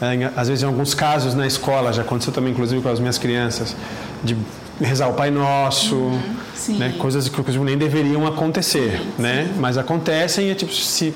é, 0.01 0.31
às 0.35 0.47
vezes 0.47 0.63
em 0.63 0.67
alguns 0.67 0.93
casos 0.93 1.33
na 1.33 1.47
escola, 1.47 1.91
já 1.91 2.03
aconteceu 2.03 2.31
também 2.31 2.51
inclusive 2.51 2.81
com 2.81 2.89
as 2.89 2.99
minhas 2.99 3.17
crianças, 3.17 3.75
de 4.23 4.37
rezar 4.79 5.07
o 5.07 5.13
Pai 5.13 5.31
Nosso, 5.31 5.95
uhum. 5.95 6.77
né? 6.77 6.93
coisas 6.99 7.27
que 7.27 7.39
inclusive 7.39 7.63
nem 7.63 7.77
deveriam 7.77 8.27
acontecer, 8.27 8.99
sim, 8.99 9.21
né? 9.21 9.45
Sim. 9.51 9.59
Mas 9.59 9.77
acontecem 9.77 10.47
e 10.47 10.51
é 10.51 10.55
tipo, 10.55 10.71
se, 10.71 11.13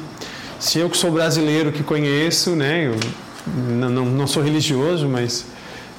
se 0.59 0.79
eu 0.79 0.89
que 0.89 0.97
sou 0.97 1.11
brasileiro 1.11 1.71
que 1.71 1.83
conheço, 1.83 2.51
né? 2.55 2.87
Eu 2.87 2.95
não, 3.69 3.89
não, 3.89 4.05
não 4.05 4.27
sou 4.27 4.41
religioso, 4.41 5.07
mas 5.07 5.45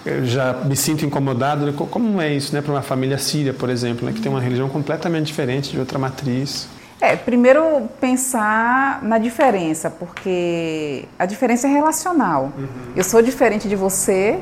eu 0.04 0.24
já 0.24 0.52
me 0.64 0.76
sinto 0.76 1.04
incomodado. 1.04 1.66
Né? 1.66 1.72
Como 1.76 2.20
é 2.20 2.32
isso, 2.32 2.54
né, 2.54 2.60
para 2.60 2.72
uma 2.72 2.82
família 2.82 3.18
síria, 3.18 3.52
por 3.52 3.70
exemplo, 3.70 4.06
né, 4.06 4.12
que 4.12 4.20
tem 4.20 4.30
uma 4.30 4.40
religião 4.40 4.68
completamente 4.68 5.26
diferente 5.26 5.70
de 5.70 5.78
outra 5.78 5.98
matriz? 5.98 6.68
É, 7.00 7.16
primeiro 7.16 7.88
pensar 8.00 9.02
na 9.02 9.18
diferença, 9.18 9.90
porque 9.90 11.04
a 11.18 11.26
diferença 11.26 11.66
é 11.66 11.70
relacional. 11.70 12.52
Uhum. 12.56 12.66
Eu 12.94 13.02
sou 13.02 13.20
diferente 13.20 13.68
de 13.68 13.74
você 13.74 14.38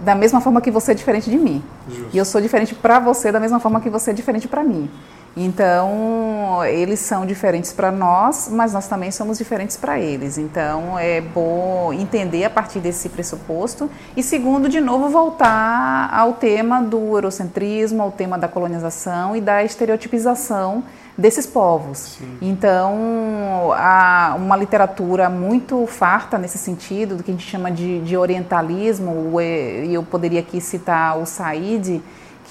da 0.00 0.14
mesma 0.14 0.40
forma 0.40 0.60
que 0.60 0.70
você 0.70 0.92
é 0.92 0.94
diferente 0.94 1.30
de 1.30 1.38
mim. 1.38 1.62
Justo. 1.88 2.10
E 2.12 2.18
eu 2.18 2.24
sou 2.24 2.40
diferente 2.40 2.74
para 2.74 2.98
você 2.98 3.32
da 3.32 3.40
mesma 3.40 3.58
forma 3.58 3.80
que 3.80 3.88
você 3.88 4.10
é 4.10 4.14
diferente 4.14 4.48
para 4.48 4.62
mim. 4.62 4.90
Então, 5.36 6.62
eles 6.64 7.00
são 7.00 7.24
diferentes 7.24 7.72
para 7.72 7.90
nós, 7.90 8.48
mas 8.50 8.72
nós 8.72 8.86
também 8.86 9.10
somos 9.10 9.38
diferentes 9.38 9.76
para 9.76 9.98
eles. 9.98 10.36
Então, 10.36 10.98
é 10.98 11.20
bom 11.20 11.92
entender 11.92 12.44
a 12.44 12.50
partir 12.50 12.80
desse 12.80 13.08
pressuposto. 13.08 13.90
E, 14.16 14.22
segundo, 14.22 14.68
de 14.68 14.80
novo, 14.80 15.08
voltar 15.08 16.10
ao 16.12 16.34
tema 16.34 16.82
do 16.82 17.16
eurocentrismo, 17.16 18.02
ao 18.02 18.10
tema 18.10 18.36
da 18.38 18.46
colonização 18.46 19.34
e 19.34 19.40
da 19.40 19.64
estereotipização 19.64 20.84
desses 21.16 21.46
povos. 21.46 22.16
Sim. 22.18 22.38
Então, 22.40 23.72
há 23.74 24.34
uma 24.36 24.56
literatura 24.56 25.30
muito 25.30 25.86
farta 25.86 26.38
nesse 26.38 26.58
sentido, 26.58 27.16
do 27.16 27.22
que 27.22 27.30
a 27.30 27.34
gente 27.34 27.48
chama 27.48 27.70
de, 27.70 28.00
de 28.00 28.16
orientalismo, 28.16 29.40
e 29.40 29.92
eu 29.92 30.02
poderia 30.02 30.40
aqui 30.40 30.60
citar 30.60 31.18
o 31.18 31.26
Said 31.26 32.02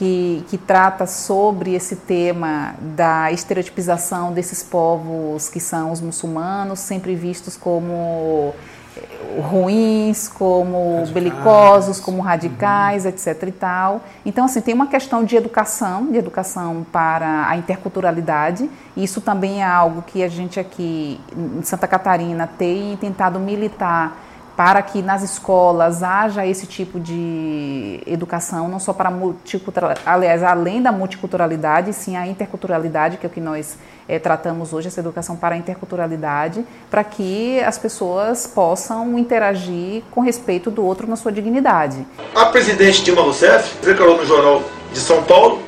que, 0.02 0.44
que 0.50 0.58
trata 0.58 1.06
sobre 1.06 1.76
esse 1.76 1.96
tema 1.96 2.74
da 2.80 3.32
estereotipização 3.32 4.34
desses 4.34 4.64
povos 4.64 5.48
que 5.48 5.60
são 5.60 5.92
os 5.92 6.02
muçulmanos, 6.02 6.80
sempre 6.80 7.14
vistos 7.14 7.56
como 7.56 8.52
eh, 8.98 9.40
ruins, 9.40 10.28
como 10.28 10.96
radicais. 10.96 11.10
belicosos, 11.12 12.00
como 12.00 12.20
radicais, 12.20 13.04
uhum. 13.04 13.12
etc 13.12 13.44
e 13.44 13.52
tal. 13.52 14.02
Então 14.26 14.46
assim, 14.46 14.60
tem 14.60 14.74
uma 14.74 14.88
questão 14.88 15.24
de 15.24 15.36
educação, 15.36 16.08
de 16.12 16.18
educação 16.18 16.84
para 16.92 17.48
a 17.48 17.56
interculturalidade. 17.56 18.68
Isso 18.98 19.22
também 19.22 19.62
é 19.62 19.66
algo 19.68 20.02
que 20.02 20.24
a 20.24 20.28
gente 20.28 20.60
aqui 20.60 21.22
em 21.38 21.62
Santa 21.62 21.88
Catarina 21.88 22.48
tem 22.48 22.98
tentado 22.98 23.40
militar 23.40 24.18
para 24.56 24.82
que 24.82 25.02
nas 25.02 25.24
escolas 25.24 26.04
haja 26.04 26.46
esse 26.46 26.68
tipo 26.68 27.00
de 27.00 28.02
educação, 28.06 28.68
não 28.68 28.80
só 28.80 28.94
para 28.94 29.10
multiculturalidade, 29.10 30.02
aliás, 30.06 30.44
além 30.44 30.82
da 30.82 30.92
multiculturalidade, 30.92 31.94
sim 31.94 32.16
a 32.16 32.28
interculturalidade, 32.28 33.18
que 33.18 33.26
é 33.26 33.30
o 33.30 33.32
que 33.32 33.42
nós 33.42 33.78
é, 34.08 34.20
tratamos 34.20 34.74
hoje, 34.74 34.88
essa 34.88 35.00
educação 35.00 35.36
para 35.36 35.56
a 35.56 35.58
interculturalidade, 35.58 36.66
para 36.90 37.04
que 37.04 37.60
as 37.62 37.78
pessoas 37.78 38.46
possam 38.46 39.18
interagir 39.18 40.04
com 40.12 40.22
respeito 40.22 40.70
do 40.70 40.86
outro 40.86 41.08
na 41.08 41.16
sua 41.16 41.32
dignidade. 41.32 42.06
A 42.36 42.46
presidente 42.48 43.04
Dilma 43.04 43.22
Rousseff 43.22 43.78
declarou 43.84 44.18
no 44.18 44.26
Jornal 44.26 44.62
de 44.92 45.00
São 45.00 45.24
Paulo, 45.24 45.62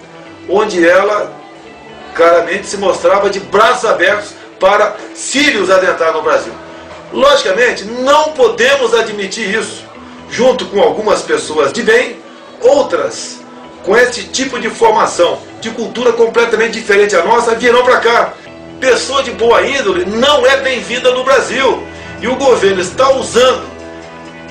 onde 0.50 0.88
ela 0.88 1.32
claramente 2.13 2.67
se 2.67 2.78
mostrava 2.78 3.30
de 3.30 3.39
braços 3.39 3.89
abertos 3.89 4.36
para 4.60 4.96
sírios 5.15 5.69
adentrar 5.69 6.13
no 6.13 6.22
Brasil. 6.22 6.54
Logicamente, 7.13 7.86
não 7.86 8.32
podemos 8.32 8.91
admitir 8.95 9.54
isso, 9.54 9.86
junto 10.32 10.65
com 10.65 10.82
algumas 10.82 11.21
pessoas 11.21 11.71
de 11.71 11.84
bem, 11.84 12.17
outras 12.60 13.39
com 13.84 13.95
esse 13.95 14.23
tipo 14.23 14.60
de 14.60 14.69
formação, 14.69 15.38
de 15.62 15.69
cultura 15.69 16.12
completamente 16.13 16.73
diferente 16.73 17.15
à 17.15 17.23
nossa, 17.23 17.54
virão 17.54 17.84
para 17.84 17.97
cá. 17.97 18.34
Pessoa 18.80 19.21
de 19.21 19.30
boa 19.32 19.62
índole 19.62 20.06
não 20.06 20.45
é 20.47 20.58
bem-vinda 20.58 21.12
no 21.12 21.23
Brasil. 21.23 21.84
E 22.19 22.28
o 22.28 22.36
governo 22.36 22.82
está 22.82 23.12
usando 23.12 23.63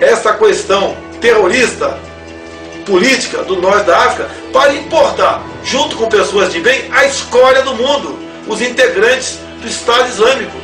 essa 0.01 0.33
questão 0.35 0.97
terrorista, 1.21 1.99
política 2.87 3.43
do 3.43 3.61
norte 3.61 3.87
da 3.87 3.99
África 3.99 4.31
para 4.53 4.73
importar, 4.75 5.43
junto 5.65 5.97
com 5.97 6.09
pessoas 6.09 6.53
de 6.53 6.61
bem, 6.61 6.89
a 6.93 7.07
escória 7.07 7.63
do 7.63 7.75
mundo, 7.75 8.19
os 8.47 8.61
integrantes 8.61 9.39
do 9.61 9.67
Estado 9.67 10.09
Islâmico 10.09 10.62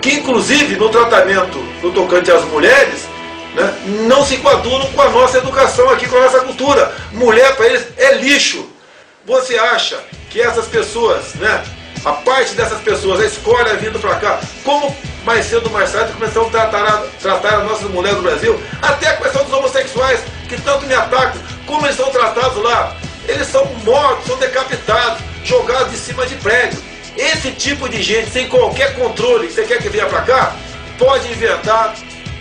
que 0.00 0.12
inclusive 0.14 0.76
no 0.76 0.88
tratamento 0.88 1.58
no 1.82 1.92
tocante 1.92 2.30
às 2.30 2.44
mulheres, 2.44 3.08
né, 3.54 3.74
não 4.06 4.24
se 4.24 4.36
coadunam 4.38 4.90
com 4.92 5.02
a 5.02 5.10
nossa 5.10 5.38
educação 5.38 5.88
aqui, 5.90 6.08
com 6.08 6.16
a 6.16 6.22
nossa 6.22 6.40
cultura. 6.40 6.92
Mulher 7.12 7.56
para 7.56 7.66
eles 7.66 7.86
é 7.96 8.14
lixo. 8.14 8.68
Você 9.26 9.58
acha 9.58 9.98
que 10.30 10.40
essas 10.40 10.66
pessoas, 10.66 11.34
né, 11.34 11.64
a 12.04 12.12
parte 12.12 12.54
dessas 12.54 12.80
pessoas, 12.80 13.20
a 13.20 13.26
escolha 13.26 13.74
vindo 13.76 13.98
para 13.98 14.14
cá, 14.16 14.40
como 14.64 14.96
mais 15.24 15.46
cedo 15.46 15.66
ou 15.66 15.72
mais 15.72 15.92
tarde 15.92 16.12
começam 16.12 16.46
a 16.46 16.50
tratar, 16.50 16.86
a 16.86 17.02
tratar 17.20 17.58
as 17.58 17.64
nossas 17.64 17.90
mulheres 17.90 18.16
do 18.16 18.22
Brasil, 18.22 18.60
até 18.80 19.08
a 19.08 19.16
questão 19.16 19.44
dos 19.44 19.52
homossexuais, 19.52 20.20
que 20.48 20.60
tanto 20.62 20.86
me 20.86 20.94
atacam, 20.94 21.40
como 21.66 21.84
eles 21.86 21.96
são 21.96 22.10
tratados 22.10 22.62
lá. 22.62 22.96
Eles 23.26 23.46
são 23.48 23.64
mortos, 23.84 24.26
são 24.26 24.38
decapitados, 24.38 25.20
jogados 25.44 25.90
de 25.90 25.98
cima 25.98 26.24
de 26.24 26.34
prédio. 26.36 26.82
Esse 27.18 27.50
tipo 27.50 27.88
de 27.88 28.00
gente, 28.00 28.30
sem 28.30 28.48
qualquer 28.48 28.94
controle, 28.94 29.50
você 29.50 29.64
quer 29.64 29.82
que 29.82 29.88
venha 29.88 30.06
para 30.06 30.22
cá, 30.22 30.56
pode 30.96 31.26
inventar 31.32 31.96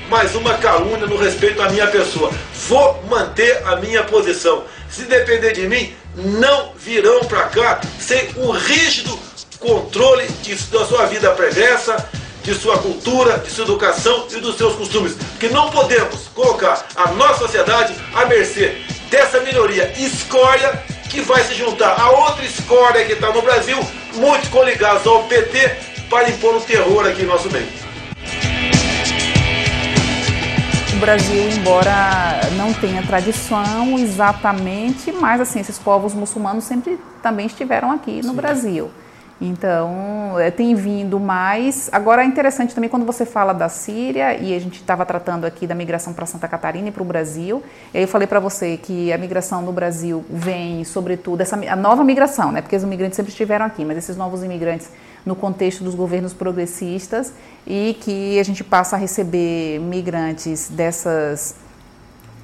mais 0.08 0.36
uma 0.36 0.54
calúnia 0.54 1.08
no 1.08 1.18
respeito 1.18 1.60
à 1.64 1.70
minha 1.70 1.88
pessoa. 1.88 2.32
Vou 2.68 3.04
manter 3.10 3.60
a 3.66 3.78
minha 3.78 4.04
posição. 4.04 4.66
Se 4.88 5.06
depender 5.06 5.54
de 5.54 5.68
mim, 5.68 5.96
não 6.16 6.74
virão 6.76 7.22
para 7.22 7.46
cá 7.46 7.82
sem 8.00 8.30
o 8.36 8.52
rígido 8.52 9.18
controle 9.60 10.28
de, 10.44 10.54
da 10.54 10.86
sua 10.86 11.08
vida 11.08 11.32
pregressa, 11.32 12.08
de 12.44 12.54
sua 12.54 12.78
cultura, 12.78 13.40
de 13.40 13.50
sua 13.50 13.64
educação 13.64 14.28
e 14.30 14.36
dos 14.36 14.58
seus 14.58 14.76
costumes. 14.76 15.14
Porque 15.32 15.50
não 15.50 15.72
podemos 15.72 16.28
colocar 16.36 16.86
a 16.96 17.14
nossa 17.14 17.40
sociedade 17.40 17.96
à 18.14 18.26
mercê 18.26 18.78
dessa 19.10 19.40
minoria 19.40 19.92
escória 19.98 20.72
que 21.10 21.22
vai 21.22 21.44
se 21.44 21.54
juntar 21.54 22.00
a 22.00 22.10
outra 22.10 22.46
escória 22.46 23.06
que 23.06 23.14
está 23.14 23.32
no 23.32 23.42
Brasil, 23.42 23.78
muitos 24.16 24.50
coligados 24.50 25.06
ao 25.08 25.24
PT, 25.24 25.76
para 26.10 26.30
impor 26.30 26.56
o 26.56 26.62
terror 26.62 27.06
aqui 27.08 27.24
em 27.24 27.26
nosso 27.26 27.50
meio. 27.52 27.68
O 30.94 31.00
Brasil, 31.00 31.50
embora 31.52 32.42
não 32.58 32.74
tenha 32.74 33.04
tradição 33.04 34.00
exatamente, 34.00 35.12
mas 35.12 35.40
assim, 35.40 35.60
esses 35.60 35.78
povos 35.78 36.14
muçulmanos 36.14 36.64
sempre 36.64 37.00
também 37.22 37.46
estiveram 37.46 37.92
aqui 37.92 38.18
no 38.24 38.30
Sim. 38.30 38.36
Brasil. 38.36 38.92
Então, 39.40 40.40
é, 40.40 40.50
tem 40.50 40.74
vindo 40.74 41.20
mais. 41.20 41.90
Agora, 41.92 42.24
é 42.24 42.26
interessante 42.26 42.74
também 42.74 42.90
quando 42.90 43.06
você 43.06 43.26
fala 43.26 43.54
da 43.54 43.70
Síria, 43.70 44.36
e 44.36 44.56
a 44.56 44.60
gente 44.60 44.82
estava 44.82 45.06
tratando 45.06 45.46
aqui 45.46 45.68
da 45.68 45.76
migração 45.76 46.12
para 46.12 46.26
Santa 46.26 46.48
Catarina 46.48 46.90
e 46.90 46.92
para 46.92 47.04
o 47.04 47.06
Brasil. 47.06 47.62
Eu 47.94 48.08
falei 48.08 48.28
para 48.28 48.40
você 48.40 48.78
que 48.78 49.14
a 49.14 49.18
migração 49.18 49.62
no 49.62 49.72
Brasil 49.72 50.26
vem, 50.30 50.84
sobretudo, 50.84 51.42
essa, 51.42 51.56
a 51.56 51.76
nova 51.76 52.04
migração, 52.04 52.52
né? 52.52 52.62
Porque 52.62 52.76
os 52.76 52.84
imigrantes 52.84 53.16
sempre 53.16 53.32
estiveram 53.32 53.66
aqui, 53.66 53.86
mas 53.86 53.98
esses 53.98 54.18
novos 54.18 54.44
imigrantes 54.44 54.90
no 55.24 55.36
contexto 55.36 55.84
dos 55.84 55.94
governos 55.94 56.34
progressistas 56.34 57.34
e 57.66 57.96
que 58.00 58.40
a 58.40 58.44
gente 58.44 58.64
passa 58.64 58.96
a 58.96 59.00
receber 59.00 59.80
migrantes 59.80 60.70
dessas 60.70 61.54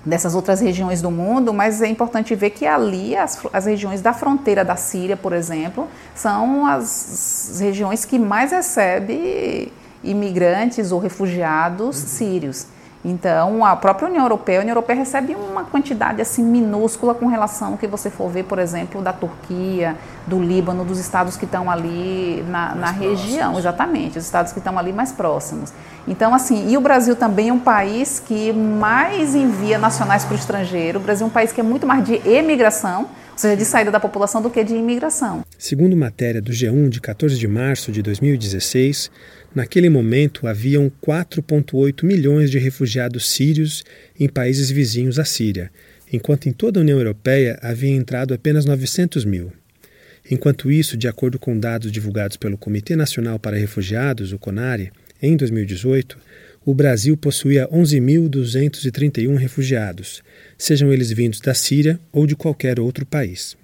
dessas 0.06 0.36
outras 0.36 0.60
regiões 0.60 1.02
do 1.02 1.10
mundo, 1.10 1.54
mas 1.54 1.82
é 1.82 1.88
importante 1.88 2.36
ver 2.36 2.50
que 2.50 2.66
ali 2.66 3.16
as, 3.16 3.40
as 3.54 3.66
regiões 3.66 4.02
da 4.02 4.14
fronteira 4.14 4.64
da 4.64 4.76
Síria, 4.76 5.16
por 5.16 5.34
exemplo, 5.34 5.88
são 6.14 6.66
as 6.66 7.58
regiões 7.62 8.04
que 8.04 8.20
mais 8.20 8.52
recebem 8.52 9.72
imigrantes 10.04 10.92
ou 10.92 11.00
refugiados 11.00 12.02
uhum. 12.02 12.08
sírios. 12.08 12.68
Então, 13.06 13.66
a 13.66 13.76
própria 13.76 14.08
União 14.08 14.24
Europeia, 14.24 14.60
a 14.60 14.62
União 14.62 14.72
Europeia 14.72 15.00
recebe 15.00 15.36
uma 15.36 15.66
quantidade 15.66 16.22
assim 16.22 16.42
minúscula 16.42 17.14
com 17.14 17.28
relação 17.28 17.74
ao 17.74 17.78
que 17.78 17.86
você 17.86 18.10
for 18.10 18.30
ver, 18.30 18.44
por 18.44 18.60
exemplo, 18.60 19.02
da 19.02 19.12
Turquia, 19.12 19.98
do 20.26 20.42
Líbano, 20.42 20.86
dos 20.86 21.00
estados 21.00 21.36
que 21.36 21.44
estão 21.44 21.70
ali 21.70 22.46
na, 22.48 22.74
na 22.76 22.92
região, 22.92 23.60
exatamente, 23.60 24.18
os 24.18 24.24
estados 24.24 24.54
que 24.54 24.60
estão 24.60 24.80
ali 24.80 24.94
mais 24.94 25.12
próximos. 25.12 25.74
Então, 26.08 26.34
assim, 26.34 26.70
e 26.70 26.78
o 26.78 26.82
Brasil 26.82 27.14
também 27.14 27.50
é 27.50 27.54
um 27.54 27.60
país 27.60 28.20
que 28.20 28.54
mais 28.54 29.36
envia 29.36 29.78
nacionais 29.78 30.24
para 30.24 30.36
o 30.36 30.38
estrangeiro. 30.38 31.00
O 31.00 31.02
Brasil 31.02 31.26
é 31.26 31.28
um 31.28 31.34
país 31.34 31.52
que 31.52 31.60
é 31.60 31.64
muito 31.64 31.86
mais 31.86 32.06
de 32.06 32.16
emigração, 32.26 33.08
ou 33.34 33.38
seja, 33.38 33.58
de 33.58 33.66
saída 33.66 33.92
da 33.92 34.00
população 34.00 34.42
do 34.42 34.50
que 34.50 34.64
de 34.64 34.74
imigração. 34.74 35.44
Segundo 35.58 35.98
matéria 35.98 36.42
do 36.42 36.52
G1 36.52 36.88
de 36.90 37.02
14 37.02 37.38
de 37.38 37.48
março 37.48 37.92
de 37.92 38.02
2016, 38.02 39.12
Naquele 39.56 39.88
momento, 39.88 40.48
haviam 40.48 40.92
4,8 41.06 42.04
milhões 42.04 42.50
de 42.50 42.58
refugiados 42.58 43.30
sírios 43.30 43.84
em 44.20 44.28
países 44.28 44.72
vizinhos 44.72 45.20
à 45.20 45.26
Síria, 45.26 45.72
enquanto 46.12 46.50
em 46.50 46.52
toda 46.52 46.80
a 46.80 46.82
União 46.82 46.98
Europeia 46.98 47.60
havia 47.62 47.92
entrado 47.92 48.34
apenas 48.34 48.66
900 48.66 49.24
mil. 49.26 49.54
Enquanto 50.30 50.72
isso, 50.72 50.98
de 50.98 51.08
acordo 51.08 51.38
com 51.38 51.60
dados 51.60 51.92
divulgados 51.92 52.36
pelo 52.36 52.58
Comitê 52.58 52.96
Nacional 52.96 53.38
para 53.38 53.58
Refugiados, 53.58 54.34
o 54.34 54.40
CONARE, 54.40 54.92
em 55.22 55.38
2018, 55.38 56.18
o 56.66 56.74
Brasil 56.74 57.16
possuía 57.16 57.68
11.231 57.68 59.36
refugiados, 59.36 60.24
sejam 60.64 60.92
eles 60.92 61.12
vindos 61.12 61.42
da 61.42 61.54
Síria 61.54 62.00
ou 62.12 62.26
de 62.26 62.36
qualquer 62.36 62.80
outro 62.80 63.06
país. 63.06 63.58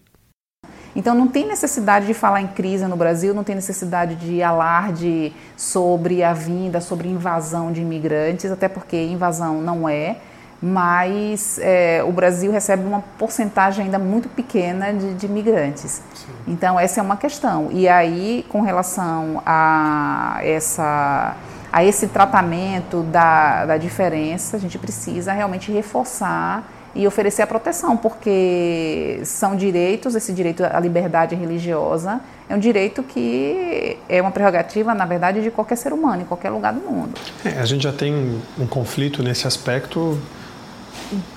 Então 0.94 1.16
não 1.16 1.28
tem 1.28 1.48
necessidade 1.48 2.06
de 2.06 2.14
falar 2.14 2.42
em 2.42 2.48
crise 2.48 2.86
no 2.86 2.98
Brasil, 2.98 3.34
não 3.34 3.44
tem 3.44 3.56
necessidade 3.56 4.16
de 4.16 4.44
alarde 4.44 5.32
sobre 5.56 6.24
a 6.24 6.34
vinda, 6.34 6.82
sobre 6.82 7.08
invasão 7.08 7.72
de 7.72 7.82
imigrantes, 7.82 8.52
até 8.52 8.68
porque 8.68 9.02
invasão 9.02 9.62
não 9.62 9.88
é, 9.88 10.18
mas 10.62 11.58
é, 11.62 12.04
o 12.04 12.12
Brasil 12.12 12.52
recebe 12.52 12.84
uma 12.86 13.02
porcentagem 13.18 13.86
ainda 13.86 14.00
muito 14.00 14.28
pequena 14.28 14.92
de, 14.92 15.14
de 15.14 15.26
imigrantes. 15.26 16.02
Sim. 16.14 16.34
Então 16.48 16.78
essa 16.78 17.00
é 17.00 17.04
uma 17.04 17.16
questão. 17.16 17.70
E 17.72 17.88
aí, 17.88 18.46
com 18.50 18.60
relação 18.60 19.42
a 19.46 20.40
essa 20.44 21.38
a 21.72 21.84
esse 21.84 22.08
tratamento 22.08 23.04
da, 23.04 23.64
da 23.64 23.78
diferença, 23.78 24.58
a 24.58 24.60
gente 24.60 24.78
precisa 24.80 25.32
realmente 25.32 25.72
reforçar 25.72 26.79
e 27.00 27.08
oferecer 27.08 27.42
a 27.44 27.48
proteção, 27.48 27.96
porque 27.96 29.22
são 29.24 29.56
direitos, 29.56 30.16
esse 30.16 30.34
direito 30.34 30.66
à 30.66 30.78
liberdade 30.82 31.34
religiosa 31.34 32.20
é 32.50 32.54
um 32.54 32.60
direito 32.60 33.02
que 33.02 33.98
é 34.10 34.22
uma 34.22 34.32
prerrogativa, 34.32 34.94
na 34.94 35.06
verdade, 35.06 35.42
de 35.42 35.50
qualquer 35.50 35.78
ser 35.78 35.94
humano, 35.94 36.24
em 36.24 36.26
qualquer 36.26 36.50
lugar 36.50 36.74
do 36.74 36.82
mundo. 36.82 37.14
É, 37.46 37.58
a 37.58 37.66
gente 37.66 37.84
já 37.84 37.94
tem 37.94 38.42
um 38.60 38.68
conflito 38.68 39.24
nesse 39.24 39.48
aspecto 39.48 40.20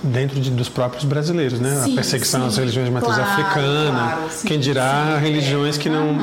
dentro 0.03 0.37
de, 0.37 0.51
dos 0.51 0.67
próprios 0.67 1.05
brasileiros, 1.05 1.61
né? 1.61 1.81
Sim, 1.85 1.93
a 1.93 1.95
perseguição 1.95 2.41
sim, 2.41 2.47
às 2.47 2.57
religiões 2.57 2.87
de 2.89 2.93
matriz 2.93 3.15
claro, 3.15 3.31
africana, 3.31 4.11
claro, 4.15 4.31
sim, 4.31 4.47
quem 4.49 4.59
dirá 4.59 5.17
religiões 5.17 5.77
é. 5.77 5.81
que 5.81 5.87
não, 5.89 6.09
uhum, 6.09 6.21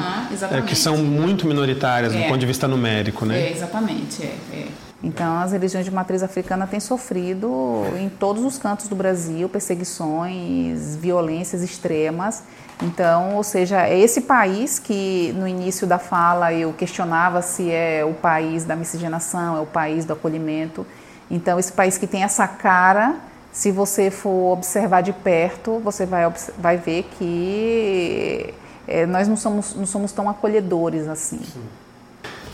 é, 0.51 0.61
que 0.61 0.77
são 0.77 0.99
muito 0.99 1.47
minoritárias 1.47 2.15
é. 2.15 2.19
do 2.19 2.25
ponto 2.25 2.39
de 2.39 2.47
vista 2.47 2.69
numérico, 2.69 3.25
né? 3.25 3.41
É, 3.41 3.53
exatamente, 3.53 4.23
é, 4.23 4.37
é. 4.53 4.90
Então, 5.03 5.41
as 5.41 5.53
religiões 5.53 5.87
de 5.87 5.91
matriz 5.91 6.23
africana 6.23 6.67
têm 6.67 6.79
sofrido 6.79 7.85
em 7.99 8.11
todos 8.11 8.45
os 8.45 8.59
cantos 8.59 8.87
do 8.87 8.95
Brasil 8.95 9.49
perseguições, 9.49 10.95
violências 10.97 11.63
extremas. 11.63 12.43
Então, 12.83 13.37
ou 13.37 13.43
seja, 13.43 13.87
é 13.87 13.99
esse 13.99 14.23
país 14.23 14.79
que 14.79 15.33
no 15.37 15.49
início 15.49 15.87
da 15.87 15.99
fala 15.99 16.53
eu 16.53 16.73
questionava 16.75 17.41
se 17.41 17.71
é 17.71 18.05
o 18.05 18.13
país 18.13 18.65
da 18.65 18.77
miscigenação, 18.77 19.57
é 19.57 19.61
o 19.61 19.67
país 19.67 20.05
do 20.05 20.13
acolhimento. 20.13 20.87
Então, 21.31 21.59
esse 21.59 21.73
país 21.73 21.97
que 21.97 22.07
tem 22.07 22.23
essa 22.23 22.47
cara, 22.47 23.17
se 23.53 23.71
você 23.71 24.11
for 24.11 24.53
observar 24.53 25.01
de 25.03 25.15
perto, 25.15 25.79
você 25.79 26.05
vai, 26.05 26.31
vai 26.59 26.77
ver 26.77 27.05
que 27.19 28.53
é, 28.87 29.07
nós 29.07 29.27
não 29.29 29.37
somos, 29.37 29.75
não 29.75 29.87
somos 29.87 30.13
tão 30.13 30.29
acolhedores 30.29 31.09
assim. 31.09 31.39
Sim. 31.39 31.63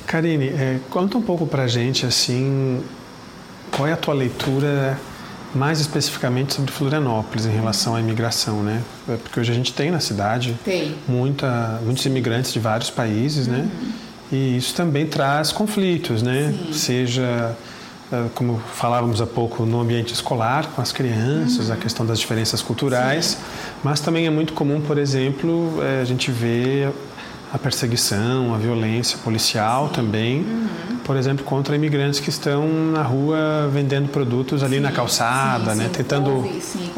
Karine, 0.07 0.49
é, 0.49 0.79
conta 0.91 1.19
um 1.19 1.23
pouco 1.23 1.47
pra 1.47 1.67
gente, 1.67 2.07
assim, 2.07 2.83
qual 3.71 3.89
é 3.89 3.93
a 3.93 3.97
tua 3.97 4.15
leitura 4.15 4.99
mais 5.55 5.81
especificamente 5.81 6.55
sobre 6.55 6.71
Florianópolis 6.71 7.47
em 7.47 7.51
relação 7.51 7.95
à 7.95 8.01
imigração, 8.01 8.63
né? 8.63 8.83
É, 9.09 9.17
porque 9.17 9.41
hoje 9.41 9.53
a 9.53 9.55
gente 9.55 9.73
tem 9.73 9.91
na 9.91 10.01
cidade 10.01 10.57
tem. 10.65 10.95
Muita, 11.09 11.81
muitos 11.85 12.05
imigrantes 12.05 12.53
de 12.53 12.61
vários 12.61 12.91
países, 12.91 13.47
né? 13.47 13.59
uhum. 13.59 13.65
né? 13.65 13.93
E 14.31 14.57
isso 14.57 14.75
também 14.75 15.07
traz 15.07 15.53
conflitos, 15.53 16.23
né? 16.23 16.53
Sim. 16.53 16.73
Seja 16.73 17.57
é, 18.13 18.25
como 18.35 18.61
falávamos 18.75 19.21
há 19.21 19.27
pouco, 19.27 19.65
no 19.65 19.81
ambiente 19.81 20.13
escolar, 20.13 20.69
com 20.69 20.83
as 20.83 20.93
crianças, 20.93 21.69
uhum. 21.69 21.75
a 21.75 21.77
questão 21.77 22.05
das 22.05 22.19
diferenças 22.19 22.61
culturais, 22.61 23.25
Sim. 23.25 23.37
mas 23.83 24.01
também 24.01 24.27
é 24.27 24.31
muito 24.31 24.53
comum, 24.53 24.81
por 24.81 24.99
exemplo, 24.99 25.83
é, 25.83 26.03
a 26.03 26.05
gente 26.05 26.31
ver 26.31 26.93
a 27.57 27.59
perseguição, 27.59 28.55
a 28.55 28.59
violência 28.59 29.19
policial 29.25 29.89
Sim. 29.89 29.95
também, 29.95 30.41
uhum. 30.41 30.99
por 31.05 31.17
exemplo, 31.17 31.45
contra 31.45 31.75
imigrantes 31.75 32.21
que 32.21 32.29
estão 32.29 32.69
na 32.69 33.03
rua 33.03 33.69
vendendo 33.73 34.09
produtos 34.09 34.63
ali 34.63 34.77
sim, 34.77 34.83
na 34.83 34.93
calçada, 34.93 35.73
sim, 35.73 35.79
né? 35.79 35.85
Sim, 35.85 35.91
tentando, 35.91 36.45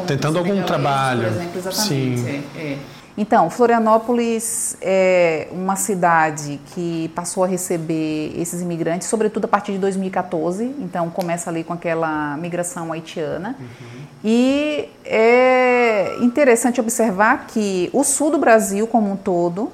tentando 0.06 0.38
algum 0.38 0.62
trabalho. 0.62 1.22
Por 1.22 1.32
exemplo, 1.32 1.58
exatamente. 1.58 2.20
Sim. 2.20 2.44
É, 2.56 2.60
é. 2.60 2.78
Então, 3.16 3.50
Florianópolis 3.50 4.76
é 4.80 5.48
uma 5.50 5.74
cidade 5.74 6.60
que 6.72 7.10
passou 7.16 7.42
a 7.42 7.48
receber 7.48 8.32
esses 8.40 8.62
imigrantes, 8.62 9.08
sobretudo 9.08 9.46
a 9.46 9.48
partir 9.48 9.72
de 9.72 9.78
2014. 9.78 10.64
Então, 10.78 11.10
começa 11.10 11.50
ali 11.50 11.64
com 11.64 11.72
aquela 11.72 12.36
migração 12.36 12.92
haitiana. 12.92 13.56
Uhum. 13.58 14.00
E 14.22 14.88
é 15.04 16.16
interessante 16.20 16.80
observar 16.80 17.46
que 17.48 17.90
o 17.92 18.04
sul 18.04 18.30
do 18.30 18.38
Brasil, 18.38 18.86
como 18.86 19.10
um 19.10 19.16
todo, 19.16 19.72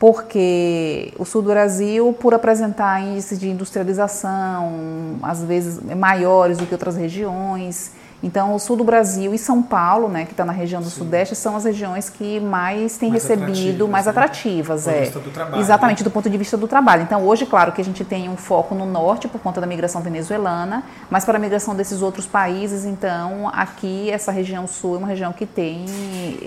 porque 0.00 1.12
o 1.18 1.26
sul 1.26 1.42
do 1.42 1.50
Brasil, 1.50 2.16
por 2.18 2.32
apresentar 2.32 3.02
índices 3.02 3.38
de 3.38 3.50
industrialização, 3.50 5.18
às 5.22 5.44
vezes 5.44 5.78
maiores 5.94 6.56
do 6.56 6.64
que 6.64 6.72
outras 6.72 6.96
regiões, 6.96 7.92
então, 8.22 8.54
o 8.54 8.58
sul 8.58 8.76
do 8.76 8.84
Brasil 8.84 9.32
e 9.32 9.38
São 9.38 9.62
Paulo, 9.62 10.08
né, 10.08 10.26
que 10.26 10.32
está 10.32 10.44
na 10.44 10.52
região 10.52 10.82
do 10.82 10.90
Sim. 10.90 10.98
Sudeste, 10.98 11.34
são 11.34 11.56
as 11.56 11.64
regiões 11.64 12.10
que 12.10 12.38
mais 12.38 12.98
têm 12.98 13.10
mais 13.10 13.22
recebido, 13.22 13.46
atrativas, 13.48 13.88
mais 13.88 14.04
né? 14.04 14.10
atrativas. 14.10 14.84
Do 14.84 14.90
é. 14.90 15.10
Do 15.10 15.30
trabalho, 15.30 15.60
Exatamente, 15.60 16.00
né? 16.00 16.04
do 16.04 16.10
ponto 16.10 16.28
de 16.28 16.36
vista 16.36 16.56
do 16.56 16.68
trabalho. 16.68 17.02
Então, 17.02 17.26
hoje, 17.26 17.46
claro 17.46 17.72
que 17.72 17.80
a 17.80 17.84
gente 17.84 18.04
tem 18.04 18.28
um 18.28 18.36
foco 18.36 18.74
no 18.74 18.84
norte 18.84 19.26
por 19.26 19.40
conta 19.40 19.60
da 19.60 19.66
migração 19.66 20.02
venezuelana, 20.02 20.84
mas 21.08 21.24
para 21.24 21.38
a 21.38 21.40
migração 21.40 21.74
desses 21.74 22.02
outros 22.02 22.26
países, 22.26 22.84
então, 22.84 23.50
aqui, 23.52 24.10
essa 24.10 24.30
região 24.30 24.66
sul 24.66 24.96
é 24.96 24.98
uma 24.98 25.08
região 25.08 25.32
que 25.32 25.46
tem 25.46 25.86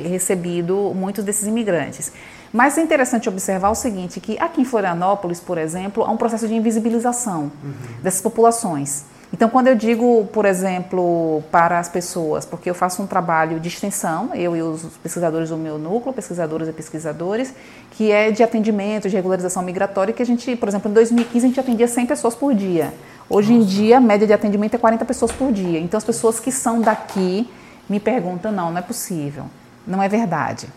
recebido 0.09 0.93
muitos 0.95 1.23
desses 1.23 1.47
imigrantes. 1.47 2.11
Mas 2.51 2.77
é 2.77 2.81
interessante 2.83 3.27
observar 3.27 3.71
o 3.71 3.75
seguinte, 3.75 4.19
que 4.19 4.37
aqui 4.37 4.61
em 4.61 4.65
Florianópolis, 4.65 5.39
por 5.39 5.57
exemplo, 5.57 6.03
há 6.03 6.11
um 6.11 6.17
processo 6.17 6.47
de 6.47 6.53
invisibilização 6.53 7.51
uhum. 7.63 7.73
dessas 8.03 8.21
populações. 8.21 9.05
Então, 9.33 9.49
quando 9.49 9.67
eu 9.67 9.73
digo, 9.73 10.29
por 10.31 10.45
exemplo, 10.45 11.43
para 11.51 11.79
as 11.79 11.89
pessoas, 11.89 12.45
porque 12.45 12.69
eu 12.69 12.75
faço 12.75 13.01
um 13.01 13.07
trabalho 13.07 13.59
de 13.59 13.67
extensão, 13.67 14.29
eu 14.35 14.55
e 14.55 14.61
os 14.61 14.83
pesquisadores 15.01 15.49
do 15.49 15.57
meu 15.57 15.79
núcleo, 15.79 16.13
pesquisadoras 16.13 16.69
e 16.69 16.71
pesquisadores, 16.71 17.51
que 17.89 18.11
é 18.11 18.29
de 18.29 18.43
atendimento, 18.43 19.09
de 19.09 19.15
regularização 19.15 19.63
migratória, 19.63 20.13
que 20.13 20.21
a 20.21 20.25
gente, 20.25 20.55
por 20.55 20.69
exemplo, 20.69 20.91
em 20.91 20.93
2015 20.93 21.45
a 21.45 21.47
gente 21.49 21.59
atendia 21.59 21.87
100 21.87 22.05
pessoas 22.05 22.35
por 22.35 22.53
dia. 22.53 22.93
Hoje 23.27 23.51
Nossa. 23.51 23.63
em 23.63 23.67
dia, 23.67 23.97
a 23.97 23.99
média 23.99 24.27
de 24.27 24.33
atendimento 24.33 24.75
é 24.75 24.77
40 24.77 25.03
pessoas 25.03 25.31
por 25.31 25.51
dia. 25.51 25.79
Então, 25.79 25.97
as 25.97 26.03
pessoas 26.03 26.39
que 26.39 26.51
são 26.51 26.79
daqui 26.79 27.49
me 27.89 27.99
perguntam: 27.99 28.51
não, 28.51 28.69
não 28.69 28.77
é 28.77 28.83
possível, 28.83 29.45
não 29.87 30.01
é 30.03 30.07
verdade. 30.07 30.67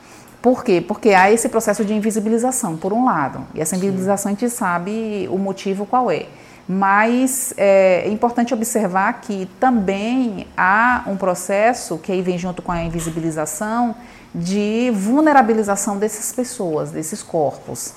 Por 0.41 0.65
quê? 0.65 0.81
Porque 0.81 1.11
há 1.11 1.31
esse 1.31 1.51
processo 1.51 1.85
de 1.85 1.93
invisibilização, 1.93 2.75
por 2.79 2.95
um 2.95 3.05
lado. 3.05 3.47
E 3.55 3.61
essa 3.61 3.77
invisibilização 3.77 4.31
a 4.31 4.35
gente 4.35 4.49
sabe 4.49 5.29
o 5.31 5.37
motivo 5.37 5.85
qual 5.85 6.11
é. 6.11 6.27
Mas 6.69 7.55
é, 7.57 8.03
é 8.05 8.09
importante 8.09 8.53
observar 8.53 9.21
que 9.21 9.47
também 9.61 10.49
há 10.57 11.05
um 11.07 11.17
processo 11.17 11.97
que 11.99 12.11
aí 12.11 12.23
vem 12.23 12.37
junto 12.37 12.61
com 12.61 12.73
a 12.73 12.83
invisibilização 12.83 13.95
de 14.35 14.91
vulnerabilização 14.93 15.97
dessas 15.97 16.33
pessoas, 16.33 16.91
desses 16.91 17.23
corpos. 17.23 17.95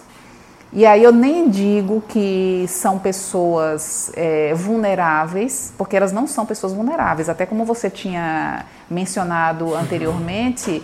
E 0.72 0.86
aí 0.86 1.04
eu 1.04 1.12
nem 1.12 1.50
digo 1.50 2.04
que 2.08 2.66
são 2.68 3.00
pessoas 3.00 4.12
é, 4.16 4.54
vulneráveis, 4.54 5.74
porque 5.76 5.98
elas 5.98 6.12
não 6.12 6.28
são 6.28 6.46
pessoas 6.46 6.74
vulneráveis. 6.74 7.28
Até 7.28 7.44
como 7.44 7.66
você 7.66 7.90
tinha 7.90 8.66
mencionado 8.88 9.74
anteriormente, 9.74 10.84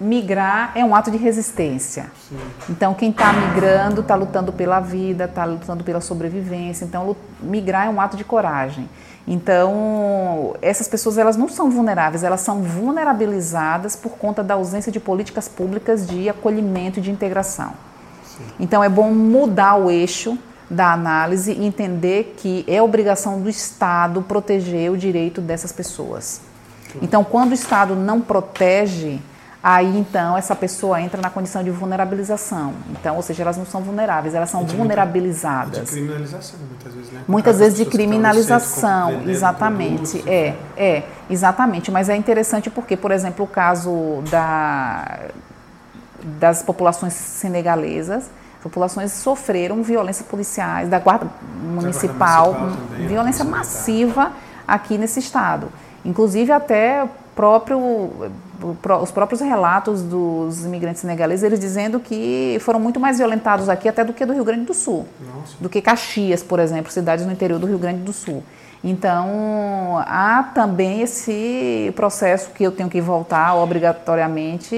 migrar 0.00 0.72
é 0.74 0.84
um 0.84 0.94
ato 0.94 1.10
de 1.10 1.18
resistência. 1.18 2.10
Sim. 2.28 2.38
Então, 2.70 2.94
quem 2.94 3.10
está 3.10 3.32
migrando 3.32 4.00
está 4.00 4.14
lutando 4.14 4.52
pela 4.52 4.80
vida, 4.80 5.24
está 5.24 5.44
lutando 5.44 5.84
pela 5.84 6.00
sobrevivência. 6.00 6.84
Então, 6.84 7.14
migrar 7.42 7.86
é 7.86 7.90
um 7.90 8.00
ato 8.00 8.16
de 8.16 8.24
coragem. 8.24 8.88
Então, 9.28 10.56
essas 10.62 10.88
pessoas 10.88 11.18
elas 11.18 11.36
não 11.36 11.48
são 11.48 11.70
vulneráveis, 11.70 12.24
elas 12.24 12.40
são 12.40 12.62
vulnerabilizadas 12.62 13.94
por 13.94 14.12
conta 14.12 14.42
da 14.42 14.54
ausência 14.54 14.90
de 14.90 14.98
políticas 14.98 15.46
públicas 15.46 16.06
de 16.06 16.28
acolhimento 16.28 16.98
e 16.98 17.02
de 17.02 17.10
integração. 17.10 17.74
Sim. 18.24 18.44
Então, 18.58 18.82
é 18.82 18.88
bom 18.88 19.12
mudar 19.12 19.76
o 19.76 19.90
eixo 19.90 20.38
da 20.70 20.92
análise 20.92 21.52
e 21.52 21.66
entender 21.66 22.34
que 22.38 22.64
é 22.66 22.80
obrigação 22.80 23.40
do 23.40 23.50
Estado 23.50 24.22
proteger 24.22 24.90
o 24.90 24.96
direito 24.96 25.40
dessas 25.40 25.72
pessoas. 25.72 26.40
Então, 27.02 27.22
quando 27.22 27.50
o 27.50 27.54
Estado 27.54 27.94
não 27.94 28.20
protege, 28.20 29.20
aí 29.62 29.98
então 29.98 30.36
essa 30.36 30.56
pessoa 30.56 31.00
entra 31.00 31.20
na 31.20 31.28
condição 31.28 31.62
de 31.62 31.70
vulnerabilização. 31.70 32.72
Então, 32.90 33.16
ou 33.16 33.22
seja, 33.22 33.42
elas 33.42 33.56
não 33.56 33.66
são 33.66 33.82
vulneráveis, 33.82 34.34
elas 34.34 34.50
são 34.50 34.64
de 34.64 34.74
vulnerabilizadas. 34.74 35.90
De 35.90 35.92
criminalização, 35.92 36.58
muitas 36.68 36.94
vezes, 36.94 37.12
né? 37.12 37.24
Muitas 37.28 37.58
vezes 37.58 37.78
de 37.78 37.84
criminalização, 37.84 39.22
exatamente. 39.28 40.22
É, 40.28 40.54
é, 40.76 41.02
exatamente. 41.28 41.90
Mas 41.90 42.08
é 42.08 42.16
interessante 42.16 42.70
porque, 42.70 42.96
por 42.96 43.10
exemplo, 43.10 43.44
o 43.44 43.48
caso 43.48 44.22
da, 44.30 45.28
das 46.38 46.62
populações 46.62 47.12
senegalesas, 47.12 48.30
populações 48.62 49.12
sofreram 49.12 49.82
violências 49.82 50.26
policiais 50.26 50.88
da 50.88 50.98
guarda 50.98 51.26
municipal, 51.62 52.52
guarda 52.52 52.68
municipal 52.70 52.88
também, 52.88 53.08
violência 53.08 53.44
massiva 53.44 54.32
aqui 54.66 54.96
nesse 54.96 55.18
estado. 55.20 55.68
Inclusive 56.04 56.50
até 56.50 57.06
próprio 57.34 58.30
os 59.02 59.10
próprios 59.10 59.40
relatos 59.40 60.02
dos 60.02 60.64
imigrantes 60.64 61.00
senegaleses, 61.00 61.42
eles 61.42 61.60
dizendo 61.60 62.00
que 62.00 62.58
foram 62.60 62.80
muito 62.80 63.00
mais 63.00 63.18
violentados 63.18 63.68
aqui 63.68 63.88
até 63.88 64.04
do 64.04 64.12
que 64.12 64.24
do 64.24 64.32
Rio 64.32 64.44
Grande 64.44 64.64
do 64.64 64.74
Sul, 64.74 65.06
Nossa. 65.20 65.56
do 65.60 65.68
que 65.68 65.80
Caxias, 65.80 66.42
por 66.42 66.58
exemplo, 66.58 66.90
cidades 66.90 67.24
no 67.24 67.32
interior 67.32 67.58
do 67.58 67.66
Rio 67.66 67.78
Grande 67.78 68.02
do 68.02 68.12
Sul. 68.12 68.42
Então, 68.82 70.02
há 70.06 70.42
também 70.54 71.02
esse 71.02 71.92
processo 71.94 72.50
que 72.50 72.64
eu 72.64 72.72
tenho 72.72 72.88
que 72.88 73.00
voltar 73.00 73.54
obrigatoriamente 73.54 74.74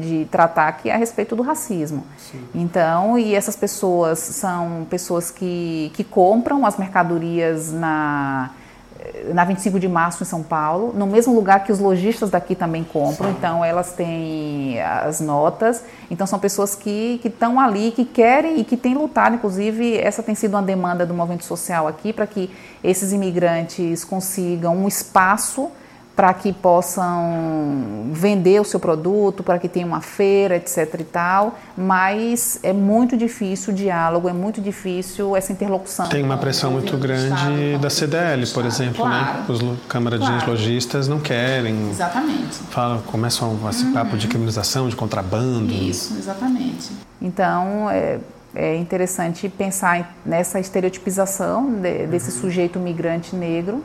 de 0.00 0.26
tratar 0.30 0.72
que 0.72 0.88
é 0.88 0.94
a 0.94 0.96
respeito 0.96 1.36
do 1.36 1.42
racismo. 1.42 2.06
Sim. 2.16 2.42
Então, 2.54 3.18
e 3.18 3.34
essas 3.34 3.54
pessoas 3.54 4.18
são 4.18 4.86
pessoas 4.88 5.30
que, 5.30 5.92
que 5.94 6.02
compram 6.02 6.64
as 6.64 6.78
mercadorias 6.78 7.70
na 7.70 8.50
na 9.32 9.44
25 9.44 9.78
de 9.78 9.88
março 9.88 10.22
em 10.22 10.26
São 10.26 10.42
Paulo, 10.42 10.92
no 10.94 11.06
mesmo 11.06 11.34
lugar 11.34 11.64
que 11.64 11.72
os 11.72 11.78
lojistas 11.78 12.30
daqui 12.30 12.54
também 12.54 12.84
compram, 12.84 13.30
Sim. 13.30 13.36
então 13.38 13.64
elas 13.64 13.92
têm 13.92 14.80
as 14.80 15.20
notas, 15.20 15.84
então 16.10 16.26
são 16.26 16.38
pessoas 16.38 16.74
que 16.74 17.20
estão 17.24 17.60
ali, 17.60 17.90
que 17.90 18.04
querem 18.04 18.60
e 18.60 18.64
que 18.64 18.76
têm 18.76 18.94
lutado, 18.94 19.34
inclusive 19.34 19.98
essa 19.98 20.22
tem 20.22 20.34
sido 20.34 20.54
uma 20.54 20.62
demanda 20.62 21.04
do 21.04 21.14
movimento 21.14 21.44
social 21.44 21.86
aqui, 21.86 22.12
para 22.12 22.26
que 22.26 22.50
esses 22.82 23.12
imigrantes 23.12 24.04
consigam 24.04 24.76
um 24.76 24.88
espaço 24.88 25.70
para 26.14 26.32
que 26.32 26.52
possam 26.52 28.10
vender 28.12 28.60
o 28.60 28.64
seu 28.64 28.78
produto, 28.78 29.42
para 29.42 29.58
que 29.58 29.68
tenha 29.68 29.86
uma 29.86 30.00
feira, 30.00 30.56
etc 30.56 30.94
e 31.00 31.04
tal, 31.04 31.58
mas 31.76 32.60
é 32.62 32.72
muito 32.72 33.16
difícil 33.16 33.72
o 33.72 33.76
diálogo, 33.76 34.28
é 34.28 34.32
muito 34.32 34.60
difícil 34.60 35.36
essa 35.36 35.52
interlocução. 35.52 36.06
Tem 36.06 36.22
uma 36.22 36.38
pressão 36.38 36.70
muito 36.70 36.96
grande 36.96 37.78
da 37.78 37.90
CDL, 37.90 38.46
por 38.48 38.64
exemplo, 38.64 39.08
né? 39.08 39.20
claro. 39.24 39.38
né? 39.38 39.44
Os 39.48 39.64
Câmara 39.88 40.18
claro. 40.18 40.38
de 40.38 40.46
Lojistas 40.46 41.08
não 41.08 41.18
querem. 41.18 41.90
Exatamente. 41.90 42.58
Falam, 42.70 43.00
começam 43.02 43.58
esse 43.68 43.84
uhum. 43.84 43.92
papo 43.92 44.16
de 44.16 44.28
criminalização, 44.28 44.88
de 44.88 44.96
contrabando. 44.96 45.72
Isso, 45.72 46.14
exatamente. 46.16 46.92
Então, 47.20 47.90
é, 47.90 48.18
é 48.54 48.76
interessante 48.76 49.48
pensar 49.48 50.14
nessa 50.24 50.60
estereotipização 50.60 51.72
de, 51.80 52.06
desse 52.06 52.30
uhum. 52.30 52.40
sujeito 52.40 52.78
migrante 52.78 53.34
negro, 53.34 53.82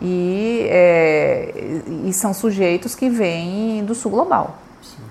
e, 0.00 0.66
é, 0.68 1.82
e 2.04 2.12
são 2.12 2.32
sujeitos 2.32 2.94
que 2.94 3.08
vêm 3.08 3.84
do 3.84 3.94
sul 3.94 4.10
global. 4.10 4.56
Sim. 4.82 5.02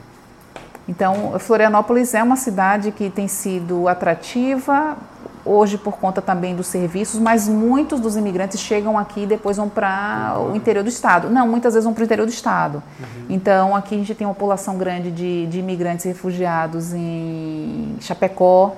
Então, 0.87 1.37
Florianópolis 1.39 2.13
é 2.13 2.23
uma 2.23 2.35
cidade 2.35 2.91
que 2.91 3.09
tem 3.09 3.27
sido 3.27 3.87
atrativa, 3.87 4.97
hoje 5.43 5.77
por 5.77 5.97
conta 5.97 6.21
também 6.21 6.55
dos 6.55 6.67
serviços, 6.67 7.19
mas 7.19 7.47
muitos 7.47 7.99
dos 7.99 8.17
imigrantes 8.17 8.59
chegam 8.59 8.97
aqui 8.97 9.23
e 9.23 9.25
depois 9.25 9.57
vão 9.57 9.69
para 9.69 10.37
o 10.39 10.55
interior 10.55 10.83
do 10.83 10.89
estado. 10.89 11.29
Não, 11.29 11.47
muitas 11.47 11.73
vezes 11.73 11.85
vão 11.85 11.93
para 11.93 12.01
o 12.01 12.05
interior 12.05 12.25
do 12.25 12.31
estado. 12.31 12.83
Uhum. 12.99 13.25
Então, 13.29 13.75
aqui 13.75 13.95
a 13.95 13.97
gente 13.97 14.13
tem 14.13 14.27
uma 14.27 14.33
população 14.33 14.77
grande 14.77 15.11
de, 15.11 15.47
de 15.47 15.59
imigrantes 15.59 16.05
refugiados 16.05 16.93
em 16.93 17.95
Chapecó, 18.01 18.75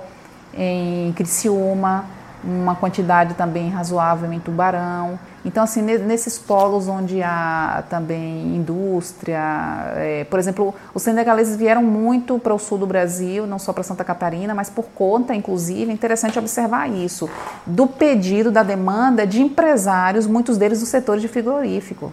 em 0.54 1.12
Criciúma, 1.14 2.06
uma 2.44 2.76
quantidade 2.76 3.34
também 3.34 3.70
razoável 3.70 4.32
em 4.32 4.40
Tubarão. 4.40 5.20
Então, 5.44 5.64
assim, 5.64 5.82
nesses 5.82 6.38
polos 6.38 6.88
onde 6.88 7.24
há 7.24 7.84
também 7.90 8.56
indústria, 8.56 9.94
é, 9.96 10.26
por 10.30 10.38
exemplo, 10.38 10.76
os 10.94 11.02
senegaleses 11.02 11.56
vieram 11.56 11.82
muito 11.82 12.38
para 12.40 12.54
o 12.54 12.60
sul 12.60 12.78
do 12.78 12.86
Brasil, 12.86 13.48
não 13.48 13.58
só 13.58 13.72
para 13.72 13.84
Santa 13.84 14.04
Catarina, 14.04 14.54
mas 14.54 14.70
por 14.70 14.86
conta, 14.94 15.34
inclusive, 15.34 15.90
é 15.90 15.94
interessante 15.94 16.38
observar 16.38 16.90
isso, 16.90 17.30
do 17.66 17.88
pedido, 17.88 18.52
da 18.52 18.64
demanda 18.64 19.26
de 19.26 19.42
empresários, 19.42 20.28
muitos 20.28 20.58
deles 20.58 20.82
do 20.82 20.86
setor 20.86 21.20
de 21.20 21.28
frigorífico. 21.28 22.12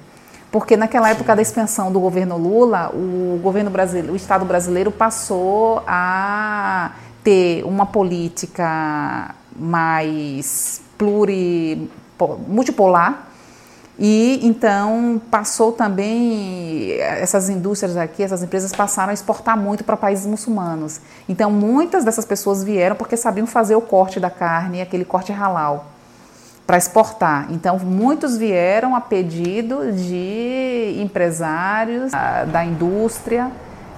Porque 0.51 0.77
naquela 0.77 1.11
época 1.11 1.35
da 1.35 1.43
expansão 1.43 1.91
do 1.93 1.99
governo 1.99 2.39
Lula, 2.39 2.91
o 2.95 3.39
governo 3.43 3.71
brasileiro, 3.71 4.13
o 4.13 4.17
Estado 4.17 4.45
brasileiro 4.45 4.93
passou 4.93 5.83
a 5.87 6.93
ter 7.25 7.65
uma 7.65 7.85
política 7.85 9.35
mais 9.59 10.81
pluri, 10.97 11.91
multipolar. 12.47 13.29
E 13.99 14.41
então 14.43 15.21
passou 15.31 15.73
também, 15.73 16.93
essas 17.01 17.49
indústrias 17.49 17.97
aqui, 17.97 18.23
essas 18.23 18.43
empresas 18.43 18.71
passaram 18.71 19.11
a 19.11 19.15
exportar 19.15 19.57
muito 19.57 19.85
para 19.85 19.97
países 19.97 20.27
muçulmanos. 20.27 21.01
Então 21.27 21.51
muitas 21.51 22.05
dessas 22.05 22.27
pessoas 22.27 22.63
vieram 22.63 22.95
porque 22.95 23.17
sabiam 23.17 23.47
fazer 23.47 23.75
o 23.75 23.81
corte 23.81 24.21
da 24.21 24.29
carne, 24.29 24.83
aquele 24.83 25.05
corte 25.05 25.33
halal, 25.33 25.93
para 26.67 26.77
exportar. 26.77 27.47
Então 27.51 27.79
muitos 27.79 28.37
vieram 28.37 28.95
a 28.95 29.01
pedido 29.01 29.91
de 29.93 30.99
empresários 31.01 32.13
da 32.53 32.65
indústria 32.67 33.51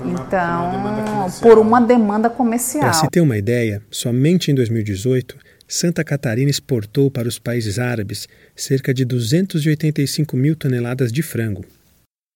então, 0.04 1.26
por 1.42 1.59
uma 1.59 1.80
demanda 1.80 2.30
comercial. 2.30 2.84
Para 2.84 2.92
se 2.92 3.09
ter 3.09 3.20
uma 3.20 3.36
ideia, 3.36 3.82
somente 3.90 4.50
em 4.50 4.54
2018, 4.54 5.36
Santa 5.68 6.02
Catarina 6.02 6.50
exportou 6.50 7.10
para 7.10 7.28
os 7.28 7.38
países 7.38 7.78
árabes 7.78 8.26
cerca 8.56 8.94
de 8.94 9.04
285 9.04 10.34
mil 10.34 10.56
toneladas 10.56 11.12
de 11.12 11.22
frango. 11.22 11.62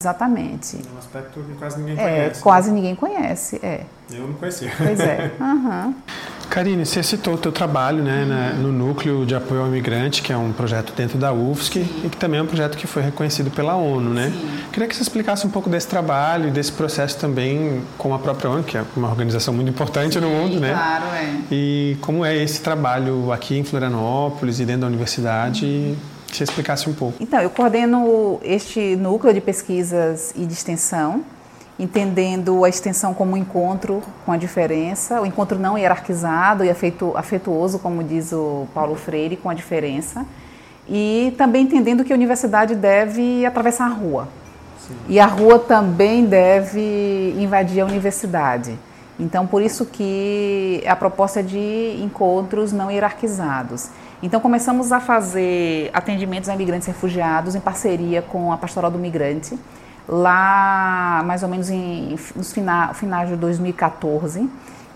Exatamente. 0.02 0.76
É 0.76 0.94
um 0.94 0.98
aspecto 0.98 1.42
que 1.42 1.54
quase 1.54 1.78
ninguém 1.78 1.94
é, 1.94 1.96
conhece. 1.96 2.38
É, 2.38 2.42
quase 2.42 2.68
né? 2.68 2.74
ninguém 2.74 2.94
conhece, 2.94 3.60
é. 3.62 3.86
Eu 4.10 4.26
não 4.26 4.34
conhecia. 4.34 4.70
Pois 4.76 5.00
é. 5.00 5.32
Uhum. 5.40 5.94
Karine, 6.52 6.84
você 6.84 7.02
citou 7.02 7.32
o 7.32 7.38
teu 7.38 7.50
trabalho 7.50 8.02
né, 8.02 8.26
na, 8.26 8.52
no 8.52 8.70
Núcleo 8.70 9.24
de 9.24 9.34
Apoio 9.34 9.62
ao 9.62 9.68
Imigrante, 9.68 10.20
que 10.20 10.30
é 10.30 10.36
um 10.36 10.52
projeto 10.52 10.92
dentro 10.94 11.16
da 11.16 11.32
UFSC 11.32 11.82
Sim. 11.82 12.02
e 12.04 12.10
que 12.10 12.16
também 12.18 12.40
é 12.40 12.42
um 12.42 12.46
projeto 12.46 12.76
que 12.76 12.86
foi 12.86 13.00
reconhecido 13.00 13.50
pela 13.50 13.74
ONU, 13.74 14.10
né? 14.10 14.30
Sim. 14.30 14.48
Queria 14.70 14.86
que 14.86 14.94
você 14.94 15.00
explicasse 15.00 15.46
um 15.46 15.50
pouco 15.50 15.70
desse 15.70 15.88
trabalho 15.88 16.48
e 16.48 16.50
desse 16.50 16.70
processo 16.70 17.16
também 17.18 17.80
com 17.96 18.12
a 18.12 18.18
própria 18.18 18.50
ONU, 18.50 18.62
que 18.64 18.76
é 18.76 18.84
uma 18.94 19.08
organização 19.08 19.54
muito 19.54 19.70
importante 19.70 20.12
Sim, 20.12 20.20
no 20.20 20.28
mundo, 20.28 20.60
né? 20.60 20.74
Claro, 20.74 21.04
é. 21.14 21.36
E 21.50 21.96
como 22.02 22.22
é 22.22 22.36
esse 22.36 22.60
trabalho 22.60 23.32
aqui 23.32 23.56
em 23.56 23.64
Florianópolis 23.64 24.60
e 24.60 24.66
dentro 24.66 24.82
da 24.82 24.88
universidade, 24.88 25.96
você 26.30 26.44
explicasse 26.44 26.86
um 26.86 26.92
pouco. 26.92 27.14
Então, 27.18 27.40
eu 27.40 27.48
coordeno 27.48 28.38
este 28.42 28.94
núcleo 28.96 29.32
de 29.32 29.40
pesquisas 29.40 30.34
e 30.36 30.44
de 30.44 30.52
extensão, 30.52 31.24
entendendo 31.78 32.64
a 32.64 32.68
extensão 32.68 33.14
como 33.14 33.32
um 33.32 33.36
encontro 33.36 34.02
com 34.24 34.32
a 34.32 34.36
diferença, 34.36 35.20
o 35.20 35.26
encontro 35.26 35.58
não 35.58 35.76
hierarquizado 35.76 36.64
e 36.64 36.70
afetuoso, 36.70 37.78
como 37.78 38.04
diz 38.04 38.32
o 38.32 38.66
Paulo 38.74 38.94
Freire, 38.94 39.36
com 39.36 39.48
a 39.48 39.54
diferença, 39.54 40.24
e 40.88 41.34
também 41.38 41.62
entendendo 41.62 42.04
que 42.04 42.12
a 42.12 42.16
universidade 42.16 42.74
deve 42.74 43.46
atravessar 43.46 43.86
a 43.86 43.94
rua. 43.94 44.28
Sim. 44.86 44.94
E 45.08 45.18
a 45.20 45.26
rua 45.26 45.58
também 45.58 46.24
deve 46.24 47.34
invadir 47.38 47.80
a 47.80 47.86
universidade. 47.86 48.78
Então, 49.18 49.46
por 49.46 49.62
isso 49.62 49.86
que 49.86 50.82
a 50.86 50.96
proposta 50.96 51.40
é 51.40 51.42
de 51.42 52.00
encontros 52.02 52.72
não 52.72 52.90
hierarquizados. 52.90 53.90
Então, 54.22 54.40
começamos 54.40 54.90
a 54.90 55.00
fazer 55.00 55.90
atendimentos 55.92 56.48
a 56.48 56.54
imigrantes 56.54 56.86
refugiados 56.86 57.54
em 57.54 57.60
parceria 57.60 58.22
com 58.22 58.52
a 58.52 58.56
Pastoral 58.56 58.90
do 58.90 58.98
Migrante, 58.98 59.58
lá 60.08 61.22
mais 61.24 61.42
ou 61.42 61.48
menos 61.48 61.70
em, 61.70 62.16
nos 62.34 62.52
final, 62.52 62.94
finais 62.94 63.28
de 63.28 63.36
2014. 63.36 64.48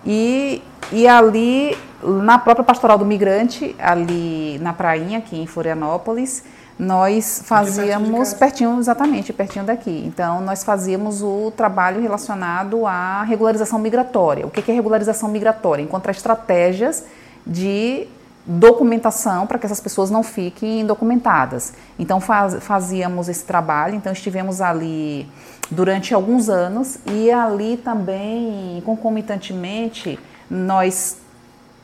E, 0.04 0.62
e 0.92 1.06
ali, 1.06 1.76
na 2.02 2.38
própria 2.38 2.64
Pastoral 2.64 2.96
do 2.96 3.04
Migrante, 3.04 3.74
ali 3.78 4.58
na 4.60 4.72
Prainha, 4.72 5.18
aqui 5.18 5.36
em 5.36 5.46
Florianópolis, 5.46 6.44
nós 6.78 7.42
fazíamos 7.44 8.34
pertinho, 8.34 8.78
exatamente, 8.78 9.32
pertinho 9.32 9.64
daqui. 9.64 10.04
Então, 10.06 10.40
nós 10.42 10.62
fazíamos 10.62 11.22
o 11.22 11.50
trabalho 11.56 12.00
relacionado 12.00 12.86
à 12.86 13.22
regularização 13.22 13.78
migratória. 13.78 14.46
O 14.46 14.50
que 14.50 14.70
é 14.70 14.74
regularização 14.74 15.28
migratória? 15.28 15.82
Encontrar 15.82 16.12
estratégias 16.12 17.04
de 17.46 18.06
documentação 18.46 19.46
para 19.46 19.58
que 19.58 19.66
essas 19.66 19.80
pessoas 19.80 20.10
não 20.10 20.22
fiquem 20.22 20.80
indocumentadas. 20.80 21.74
Então, 21.98 22.20
faz, 22.20 22.62
fazíamos 22.62 23.28
esse 23.28 23.44
trabalho. 23.44 23.94
Então, 23.94 24.12
estivemos 24.12 24.60
ali 24.60 25.28
durante 25.70 26.14
alguns 26.14 26.48
anos 26.48 26.98
e 27.06 27.30
ali 27.30 27.76
também, 27.76 28.80
concomitantemente, 28.86 30.18
nós 30.48 31.18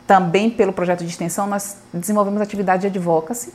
também 0.06 0.50
pelo 0.50 0.72
projeto 0.72 1.00
de 1.00 1.10
extensão, 1.10 1.46
nós 1.46 1.76
desenvolvemos 1.92 2.40
atividade 2.40 2.82
de 2.82 2.86
advocacy 2.88 3.52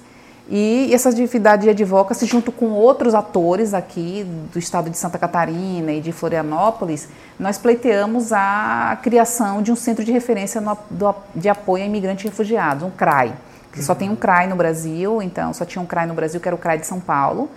e 0.49 0.93
essa 0.93 1.09
atividade 1.09 1.63
de 1.63 1.69
advocacy, 1.69 2.25
junto 2.25 2.53
com 2.53 2.67
outros 2.67 3.13
atores 3.13 3.73
aqui 3.73 4.25
do 4.53 4.57
estado 4.57 4.89
de 4.89 4.97
Santa 4.97 5.17
Catarina 5.17 5.91
e 5.91 5.99
de 5.99 6.13
Florianópolis, 6.13 7.09
nós 7.37 7.57
pleiteamos 7.57 8.31
a 8.31 8.97
criação 9.03 9.61
de 9.61 9.73
um 9.73 9.75
centro 9.75 10.05
de 10.05 10.11
referência 10.11 10.61
no, 10.61 10.77
do, 10.89 11.13
de 11.35 11.49
apoio 11.49 11.83
a 11.83 11.87
imigrantes 11.87 12.23
e 12.23 12.29
refugiados, 12.29 12.83
um 12.83 12.89
CRAI. 12.89 13.33
Que 13.73 13.83
só 13.83 13.93
tem 13.93 14.09
um 14.09 14.15
CRAI 14.15 14.47
no 14.47 14.55
Brasil, 14.55 15.21
então 15.21 15.53
só 15.53 15.65
tinha 15.65 15.81
um 15.81 15.85
CRAI 15.85 16.07
no 16.07 16.13
Brasil, 16.13 16.39
que 16.39 16.47
era 16.47 16.55
o 16.55 16.57
CRAI 16.57 16.77
de 16.77 16.87
São 16.87 17.01
Paulo. 17.01 17.49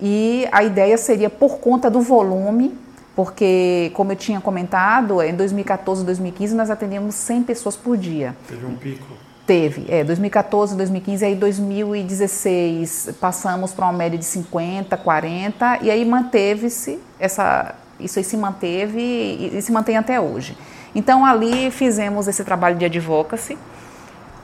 E 0.00 0.48
a 0.50 0.64
ideia 0.64 0.98
seria, 0.98 1.30
por 1.30 1.58
conta 1.58 1.88
do 1.88 2.00
volume, 2.00 2.76
porque, 3.14 3.92
como 3.94 4.10
eu 4.10 4.16
tinha 4.16 4.40
comentado, 4.40 5.22
em 5.22 5.34
2014 5.36 6.02
e 6.02 6.06
2015 6.06 6.56
nós 6.56 6.70
atendíamos 6.70 7.14
100 7.14 7.44
pessoas 7.44 7.76
por 7.76 7.96
dia. 7.96 8.34
Teve 8.48 8.66
um 8.66 8.74
pico. 8.74 9.06
Teve, 9.44 9.86
é, 9.88 10.04
2014, 10.04 10.76
2015, 10.76 11.24
aí 11.24 11.34
2016 11.34 13.10
passamos 13.20 13.72
para 13.72 13.86
uma 13.86 13.92
média 13.92 14.16
de 14.16 14.24
50, 14.24 14.96
40, 14.96 15.78
e 15.82 15.90
aí 15.90 16.04
manteve-se, 16.04 17.00
essa, 17.18 17.74
isso 17.98 18.20
aí 18.20 18.24
se 18.24 18.36
manteve 18.36 19.00
e, 19.00 19.58
e, 19.58 19.62
se 19.62 19.72
mantém 19.72 19.96
até 19.96 20.20
hoje. 20.20 20.56
Então 20.94 21.26
ali 21.26 21.72
fizemos 21.72 22.28
esse 22.28 22.44
trabalho 22.44 22.76
de 22.76 22.84
advocacy 22.84 23.58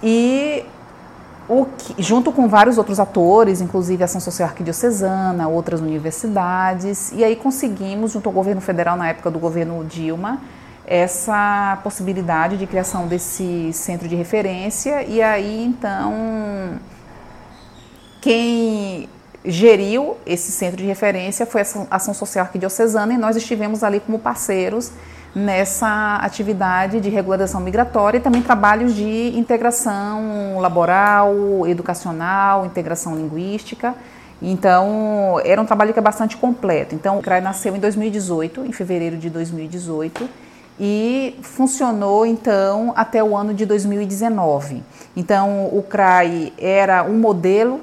e 0.02 0.64
que, 1.78 2.02
junto 2.02 2.30
com 2.30 2.48
vários 2.48 2.76
outros 2.76 2.98
atores, 3.00 3.60
inclusive 3.60 4.02
a 4.02 4.04
Ação 4.04 4.20
Social 4.20 4.48
Arquidiocesana, 4.48 5.48
outras 5.48 5.80
universidades, 5.80 7.12
e 7.12 7.24
aí 7.24 7.36
conseguimos, 7.36 8.12
junto 8.12 8.28
ao 8.28 8.32
governo 8.32 8.60
federal, 8.60 8.96
na 8.96 9.08
época 9.08 9.30
do 9.30 9.38
governo 9.38 9.84
Dilma, 9.84 10.40
essa 10.90 11.78
possibilidade 11.82 12.56
de 12.56 12.66
criação 12.66 13.06
desse 13.06 13.70
centro 13.74 14.08
de 14.08 14.16
referência 14.16 15.02
e 15.02 15.20
aí 15.20 15.66
então 15.66 16.80
quem 18.22 19.06
geriu 19.44 20.16
esse 20.24 20.50
centro 20.50 20.78
de 20.78 20.86
referência 20.86 21.44
foi 21.44 21.60
a 21.60 21.64
Ação 21.90 22.14
Social 22.14 22.46
Arquidiocesana 22.46 23.12
e 23.12 23.18
nós 23.18 23.36
estivemos 23.36 23.84
ali 23.84 24.00
como 24.00 24.18
parceiros 24.18 24.90
nessa 25.34 26.16
atividade 26.16 27.00
de 27.00 27.10
regularização 27.10 27.60
migratória 27.60 28.16
e 28.16 28.20
também 28.20 28.40
trabalhos 28.40 28.94
de 28.94 29.38
integração 29.38 30.58
laboral, 30.58 31.66
educacional, 31.66 32.64
integração 32.64 33.14
linguística. 33.14 33.94
Então, 34.40 35.38
era 35.44 35.60
um 35.60 35.66
trabalho 35.66 35.92
que 35.92 35.98
é 35.98 36.02
bastante 36.02 36.36
completo. 36.36 36.94
Então, 36.94 37.18
o 37.18 37.22
CRAI 37.22 37.40
nasceu 37.40 37.76
em 37.76 37.78
2018, 37.78 38.64
em 38.64 38.72
fevereiro 38.72 39.18
de 39.18 39.28
2018, 39.28 40.28
e 40.80 41.38
funcionou 41.42 42.24
então 42.24 42.92
até 42.96 43.22
o 43.22 43.36
ano 43.36 43.52
de 43.52 43.66
2019. 43.66 44.82
Então, 45.16 45.66
o 45.66 45.82
CRAI 45.82 46.52
era 46.56 47.02
um 47.02 47.18
modelo 47.18 47.80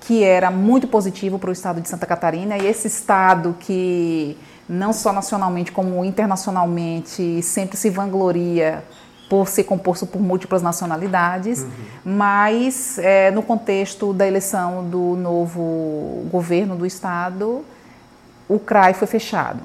que 0.00 0.24
era 0.24 0.50
muito 0.50 0.88
positivo 0.88 1.38
para 1.38 1.50
o 1.50 1.52
estado 1.52 1.80
de 1.80 1.88
Santa 1.88 2.06
Catarina 2.06 2.56
e 2.56 2.66
esse 2.66 2.88
estado 2.88 3.54
que 3.60 4.36
não 4.68 4.92
só 4.92 5.12
nacionalmente 5.12 5.70
como 5.70 6.04
internacionalmente 6.04 7.42
sempre 7.42 7.76
se 7.76 7.90
vangloria 7.90 8.82
por 9.28 9.48
ser 9.48 9.64
composto 9.64 10.06
por 10.06 10.20
múltiplas 10.20 10.60
nacionalidades, 10.60 11.62
uhum. 11.62 11.70
mas 12.04 12.98
é, 12.98 13.30
no 13.30 13.42
contexto 13.42 14.12
da 14.12 14.26
eleição 14.26 14.84
do 14.84 15.16
novo 15.16 16.26
governo 16.30 16.76
do 16.76 16.84
estado, 16.84 17.64
o 18.48 18.58
CRAI 18.58 18.92
foi 18.92 19.06
fechado. 19.06 19.60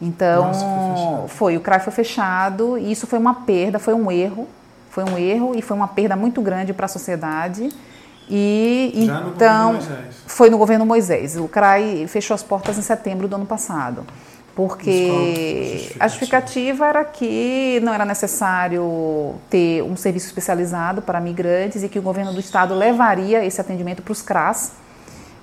Então, 0.00 0.48
Nossa, 0.48 1.28
foi, 1.28 1.28
foi, 1.28 1.56
o 1.56 1.60
CRAI 1.60 1.80
foi 1.80 1.92
fechado 1.92 2.76
e 2.76 2.92
isso 2.92 3.06
foi 3.06 3.18
uma 3.18 3.34
perda, 3.34 3.78
foi 3.78 3.94
um 3.94 4.10
erro, 4.10 4.46
foi 4.90 5.04
um 5.04 5.16
erro 5.16 5.54
e 5.54 5.62
foi 5.62 5.76
uma 5.76 5.88
perda 5.88 6.14
muito 6.16 6.42
grande 6.42 6.72
para 6.72 6.86
a 6.86 6.88
sociedade. 6.88 7.70
E 8.28 9.04
Já 9.06 9.22
então 9.22 9.74
no 9.74 9.80
foi 10.26 10.50
no 10.50 10.58
governo 10.58 10.84
Moisés. 10.84 11.36
O 11.36 11.48
CRAI 11.48 12.06
fechou 12.08 12.34
as 12.34 12.42
portas 12.42 12.76
em 12.76 12.82
setembro 12.82 13.28
do 13.28 13.36
ano 13.36 13.46
passado. 13.46 14.04
Porque 14.56 15.92
a 16.00 16.08
justificativa 16.08 16.86
era 16.86 17.04
que 17.04 17.78
não 17.82 17.92
era 17.92 18.06
necessário 18.06 19.34
ter 19.50 19.82
um 19.82 19.94
serviço 19.96 20.28
especializado 20.28 21.02
para 21.02 21.20
migrantes 21.20 21.82
e 21.82 21.90
que 21.90 21.98
o 21.98 22.02
governo 22.02 22.32
do 22.32 22.40
estado 22.40 22.74
levaria 22.74 23.44
esse 23.44 23.60
atendimento 23.60 24.00
para 24.00 24.12
os 24.12 24.22
CRAS, 24.22 24.72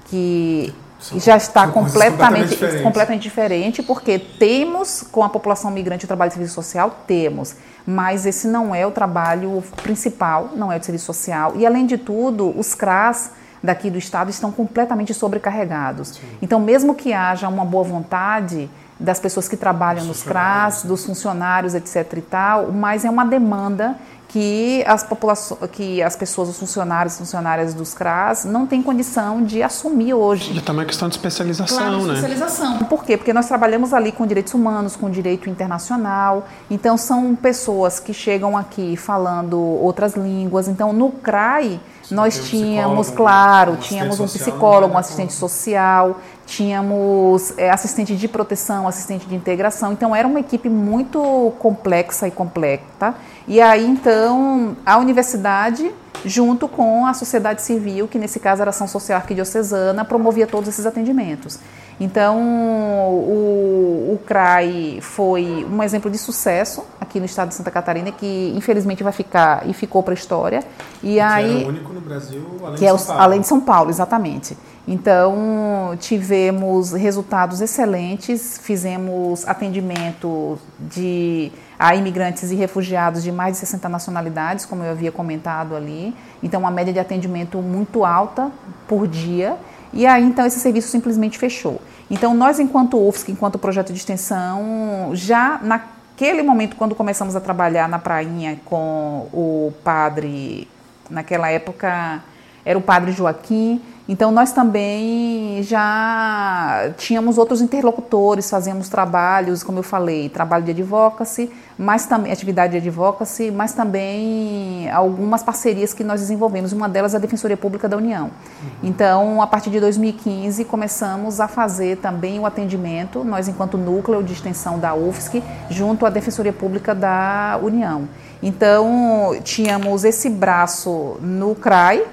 que 0.06 0.74
são, 1.04 1.20
já 1.20 1.36
está 1.36 1.68
completamente, 1.68 2.52
completamente, 2.52 2.84
completamente, 2.84 3.22
diferente, 3.22 3.84
porque 3.84 4.18
temos 4.18 5.04
com 5.12 5.24
a 5.24 5.30
população 5.30 5.70
migrante 5.70 6.06
o 6.06 6.08
trabalho 6.08 6.30
de 6.30 6.36
serviço 6.36 6.56
social, 6.56 7.00
temos, 7.06 7.56
mas 7.86 8.26
esse 8.26 8.48
não 8.48 8.74
é 8.74 8.88
o 8.88 8.92
trabalho 8.92 9.62
principal, 9.82 10.52
não 10.56 10.72
é 10.72 10.78
o 10.78 10.80
de 10.80 10.86
serviço 10.86 11.06
social. 11.06 11.54
E, 11.58 11.66
além 11.66 11.86
de 11.86 11.98
tudo, 11.98 12.58
os 12.58 12.74
CRAS 12.74 13.32
daqui 13.62 13.90
do 13.90 13.98
Estado 13.98 14.30
estão 14.30 14.52
completamente 14.52 15.14
sobrecarregados. 15.14 16.10
Sim. 16.10 16.28
Então, 16.42 16.60
mesmo 16.60 16.96
que 16.96 17.14
haja 17.14 17.48
uma 17.50 17.66
boa 17.66 17.84
vontade 17.84 18.70
das 19.00 19.20
pessoas 19.20 19.48
que 19.50 19.58
trabalham 19.58 20.06
nos 20.06 20.24
CRAS, 20.24 20.84
dos 20.84 21.06
funcionários, 21.06 21.76
etc. 21.76 22.14
e 22.18 22.22
tal, 22.22 22.72
mas 22.72 23.04
é 23.04 23.10
uma 23.10 23.26
demanda 23.26 23.96
que 24.34 24.84
as 24.88 25.04
populações, 25.04 25.60
que 25.72 26.02
as 26.02 26.16
pessoas, 26.16 26.50
os 26.50 26.58
funcionários, 26.58 27.20
funcionárias 27.20 27.76
dos 27.76 27.94
CRAS 27.94 28.46
não 28.46 28.66
têm 28.66 28.82
condição 28.82 29.44
de 29.44 29.62
assumir 29.62 30.16
hoje. 30.16 30.58
E 30.58 30.60
também 30.60 30.82
é 30.82 30.88
questão 30.88 31.08
de 31.08 31.14
especialização, 31.14 31.78
claro, 31.78 32.02
né? 32.08 32.16
especialização. 32.16 32.80
Por 32.86 33.04
quê? 33.04 33.16
Porque 33.16 33.32
nós 33.32 33.48
trabalhamos 33.48 33.94
ali 33.94 34.12
com 34.12 34.26
direitos 34.26 34.56
humanos, 34.56 34.96
com 34.96 35.08
direito 35.08 35.52
internacional. 35.52 36.48
Então 36.68 36.98
são 36.98 37.36
pessoas 37.36 38.00
que 38.00 38.12
chegam 38.12 38.58
aqui 38.58 38.98
falando 38.98 39.60
outras 39.60 40.16
línguas. 40.16 40.68
Então 40.68 40.92
no 40.92 41.12
CRAI 41.12 41.80
nós 42.10 42.50
tínhamos, 42.50 43.10
um 43.10 43.16
claro, 43.16 43.78
tínhamos 43.78 44.20
um 44.20 44.26
psicólogo, 44.26 44.96
um 44.96 44.98
assistente 44.98 45.34
social, 45.34 46.20
tínhamos 46.46 47.54
é, 47.58 47.70
assistente 47.70 48.16
de 48.16 48.28
proteção, 48.28 48.88
assistente 48.88 49.28
de 49.28 49.36
integração. 49.36 49.94
Então 49.94 50.16
era 50.16 50.28
uma 50.28 50.40
equipe 50.40 50.70
muito 50.70 51.54
complexa 51.60 52.28
e 52.28 52.32
completa. 52.32 53.16
E 53.48 53.60
aí 53.62 53.86
então 53.86 54.76
a 54.86 54.98
universidade 54.98 55.92
junto 56.26 56.68
com 56.68 57.06
a 57.06 57.14
sociedade 57.14 57.62
civil, 57.62 58.08
que 58.08 58.18
nesse 58.18 58.40
caso 58.40 58.62
era 58.62 58.70
a 58.70 58.72
Ação 58.72 58.88
Social 58.88 59.18
Arquidiocesana, 59.18 60.06
promovia 60.06 60.48
todos 60.48 60.70
esses 60.70 60.86
atendimentos. 60.86 61.60
Então, 62.00 62.42
o, 62.42 64.14
o 64.14 64.20
CRAI 64.26 65.00
foi 65.02 65.66
um 65.70 65.84
exemplo 65.84 66.10
de 66.10 66.18
sucesso 66.18 66.84
aqui 67.00 67.20
no 67.20 67.26
estado 67.26 67.50
de 67.50 67.56
Santa 67.56 67.70
Catarina, 67.70 68.12
que 68.12 68.54
infelizmente 68.56 69.04
vai 69.04 69.14
ficar 69.14 69.68
e 69.68 69.74
ficou 69.74 70.02
para 70.02 70.14
a 70.14 70.16
história. 70.16 70.64
E 71.04 71.14
que 71.14 71.20
aí, 71.20 71.58
era 71.60 71.66
o 71.66 71.70
único 71.70 71.94
no 71.94 72.02
Brasil, 72.02 72.44
além 72.64 72.76
que 72.76 72.86
de 72.86 72.98
São 72.98 73.06
Paulo. 73.06 73.22
além 73.22 73.42
de 73.42 73.48
São 73.48 73.62
Paulo, 73.62 73.90
exatamente. 73.90 74.58
Então, 74.88 75.96
tivemos 76.00 76.92
resultados 76.92 77.62
excelentes, 77.62 78.60
fizemos 78.62 79.48
atendimento 79.48 80.58
de 80.80 81.52
a 81.84 81.94
imigrantes 81.96 82.50
e 82.50 82.56
refugiados 82.56 83.22
de 83.22 83.30
mais 83.30 83.56
de 83.56 83.58
60 83.60 83.90
nacionalidades, 83.90 84.66
como 84.66 84.86
eu 84.86 84.92
havia 84.92 85.12
comentado 85.12 85.76
ali. 85.76 86.16
Então, 86.42 86.62
uma 86.62 86.72
média 86.72 86.94
de 86.94 87.00
atendimento 87.00 87.58
muito 87.58 88.06
alta 88.06 88.50
por 88.88 89.06
dia. 89.06 89.58
E 89.92 90.06
aí, 90.06 90.24
então, 90.24 90.46
esse 90.46 90.62
serviço 90.62 90.88
simplesmente 90.88 91.38
fechou. 91.38 91.82
Então, 92.10 92.34
nós, 92.34 92.58
enquanto 92.58 92.98
UFSC, 93.06 93.34
enquanto 93.34 93.60
projeto 93.60 93.92
de 93.92 94.00
extensão, 94.00 95.10
já 95.12 95.60
naquele 95.62 96.42
momento, 96.42 96.78
quando 96.78 96.96
começamos 96.96 97.36
a 97.36 97.42
trabalhar 97.42 97.90
na 97.90 98.00
prainha 98.00 98.58
com 98.64 99.28
o 99.34 99.74
padre, 99.84 100.70
naquela 101.10 101.50
época 101.50 102.24
era 102.64 102.80
o 102.80 102.82
padre 102.82 103.12
Joaquim, 103.12 103.82
então, 104.08 104.32
nós 104.34 104.52
também 104.52 105.64
já 105.64 106.92
tínhamos 106.98 107.38
outros 107.38 107.62
interlocutores, 107.62 108.50
fazíamos 108.50 108.90
trabalhos, 108.90 109.64
como 109.64 109.80
eu 109.80 109.84
falei, 109.84 110.28
trabalho 110.28 110.66
de 110.66 110.72
advocacy, 110.72 111.50
mas 111.78 112.06
também 112.06 112.32
atividade 112.32 112.74
de 112.74 112.80
advocacy, 112.80 113.50
mas 113.50 113.72
também 113.72 114.90
algumas 114.92 115.42
parcerias 115.42 115.94
que 115.94 116.04
nós 116.04 116.20
desenvolvemos. 116.20 116.74
Uma 116.74 116.90
delas 116.90 117.14
é 117.14 117.18
a 117.18 117.20
Defensoria 117.20 117.56
Pública 117.56 117.88
da 117.88 117.96
União. 117.96 118.26
Uhum. 118.26 118.70
Então, 118.84 119.42
a 119.42 119.48
partir 119.48 119.70
de 119.70 119.80
2015, 119.80 120.66
começamos 120.66 121.40
a 121.40 121.48
fazer 121.48 121.98
também 121.98 122.38
o 122.42 122.46
atendimento, 122.46 123.24
nós, 123.24 123.48
enquanto 123.48 123.78
núcleo 123.78 124.22
de 124.22 124.34
extensão 124.34 124.78
da 124.78 124.94
UFSC, 124.94 125.42
junto 125.70 126.06
à 126.06 126.10
Defensoria 126.10 126.52
Pública 126.52 126.94
da 126.94 127.58
União. 127.64 128.10
Então, 128.42 129.34
tínhamos 129.46 130.04
esse 130.04 130.30
braço 130.30 131.18
no 131.22 131.56
CRAI, 131.56 132.04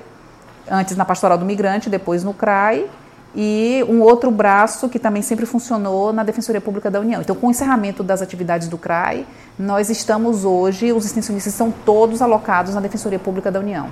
antes 0.70 0.96
na 0.96 1.04
Pastoral 1.04 1.36
do 1.36 1.44
Migrante, 1.44 1.90
depois 1.90 2.22
no 2.22 2.32
CRAI, 2.32 2.86
e 3.34 3.84
um 3.88 4.00
outro 4.00 4.30
braço 4.30 4.88
que 4.88 4.98
também 4.98 5.22
sempre 5.22 5.46
funcionou 5.46 6.12
na 6.12 6.24
Defensoria 6.24 6.60
Pública 6.60 6.90
da 6.90 7.00
União. 7.00 7.20
Então, 7.20 7.36
com 7.36 7.46
o 7.46 7.50
encerramento 7.50 8.02
das 8.02 8.20
atividades 8.22 8.68
do 8.68 8.76
CRAI, 8.76 9.26
nós 9.58 9.88
estamos 9.88 10.44
hoje, 10.44 10.92
os 10.92 11.04
extensionistas 11.04 11.54
são 11.54 11.70
todos 11.70 12.22
alocados 12.22 12.74
na 12.74 12.80
Defensoria 12.80 13.18
Pública 13.18 13.50
da 13.50 13.60
União. 13.60 13.90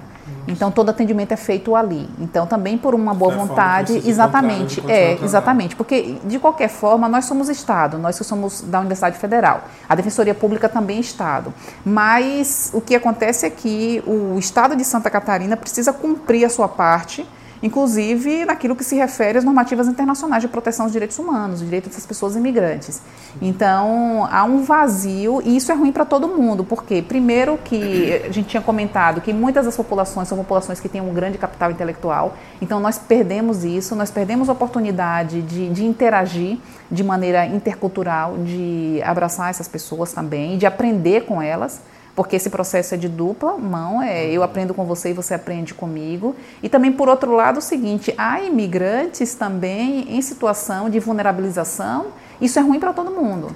Então, 0.48 0.70
todo 0.70 0.88
atendimento 0.88 1.32
é 1.32 1.36
feito 1.36 1.76
ali. 1.76 2.08
Então, 2.18 2.46
também 2.46 2.78
por 2.78 2.94
uma 2.94 3.12
boa 3.12 3.34
vontade, 3.34 4.02
exatamente, 4.08 4.82
é, 4.88 5.18
exatamente, 5.22 5.76
porque 5.76 6.16
de 6.24 6.38
qualquer 6.38 6.68
forma 6.68 7.08
nós 7.08 7.26
somos 7.26 7.48
Estado, 7.48 7.98
nós 7.98 8.18
que 8.18 8.24
somos 8.24 8.62
da 8.62 8.80
Universidade 8.80 9.18
Federal. 9.18 9.64
A 9.88 9.94
Defensoria 9.94 10.34
Pública 10.34 10.68
também 10.68 10.96
é 10.96 11.00
Estado. 11.00 11.52
Mas 11.84 12.70
o 12.72 12.80
que 12.80 12.94
acontece 12.94 13.44
é 13.44 13.50
que 13.50 14.02
o 14.06 14.38
Estado 14.38 14.74
de 14.74 14.84
Santa 14.84 15.10
Catarina 15.10 15.56
precisa 15.56 15.92
cumprir 15.92 16.44
a 16.44 16.48
sua 16.48 16.68
parte 16.68 17.26
inclusive 17.62 18.44
naquilo 18.44 18.74
que 18.76 18.84
se 18.84 18.96
refere 18.96 19.38
às 19.38 19.44
normativas 19.44 19.88
internacionais 19.88 20.42
de 20.42 20.48
proteção 20.48 20.86
dos 20.86 20.92
direitos 20.92 21.18
humanos, 21.18 21.60
direitos 21.60 21.94
das 21.94 22.06
pessoas 22.06 22.36
imigrantes. 22.36 23.02
Então, 23.40 24.28
há 24.30 24.44
um 24.44 24.62
vazio 24.62 25.42
e 25.44 25.56
isso 25.56 25.70
é 25.72 25.74
ruim 25.74 25.92
para 25.92 26.04
todo 26.04 26.28
mundo, 26.28 26.64
porque, 26.64 27.02
primeiro, 27.02 27.58
que 27.58 28.22
a 28.24 28.32
gente 28.32 28.48
tinha 28.48 28.62
comentado 28.62 29.20
que 29.20 29.32
muitas 29.32 29.66
das 29.66 29.76
populações 29.76 30.28
são 30.28 30.38
populações 30.38 30.80
que 30.80 30.88
têm 30.88 31.00
um 31.00 31.12
grande 31.12 31.38
capital 31.38 31.70
intelectual, 31.70 32.36
então 32.60 32.80
nós 32.80 32.98
perdemos 32.98 33.64
isso, 33.64 33.94
nós 33.94 34.10
perdemos 34.10 34.48
a 34.48 34.52
oportunidade 34.52 35.42
de, 35.42 35.68
de 35.70 35.84
interagir 35.84 36.58
de 36.90 37.04
maneira 37.04 37.46
intercultural, 37.46 38.36
de 38.38 39.00
abraçar 39.04 39.50
essas 39.50 39.68
pessoas 39.68 40.12
também, 40.12 40.56
de 40.56 40.66
aprender 40.66 41.24
com 41.26 41.40
elas 41.42 41.80
porque 42.18 42.34
esse 42.34 42.50
processo 42.50 42.96
é 42.96 42.96
de 42.96 43.08
dupla 43.08 43.56
mão, 43.56 44.02
é 44.02 44.26
eu 44.26 44.42
aprendo 44.42 44.74
com 44.74 44.84
você 44.84 45.10
e 45.10 45.12
você 45.12 45.34
aprende 45.34 45.72
comigo. 45.72 46.34
E 46.60 46.68
também, 46.68 46.90
por 46.90 47.08
outro 47.08 47.32
lado, 47.32 47.58
o 47.58 47.62
seguinte, 47.62 48.12
há 48.18 48.40
imigrantes 48.40 49.36
também 49.36 50.04
em 50.12 50.20
situação 50.20 50.90
de 50.90 50.98
vulnerabilização, 50.98 52.06
isso 52.40 52.58
é 52.58 52.62
ruim 52.62 52.80
para 52.80 52.92
todo 52.92 53.12
mundo. 53.12 53.54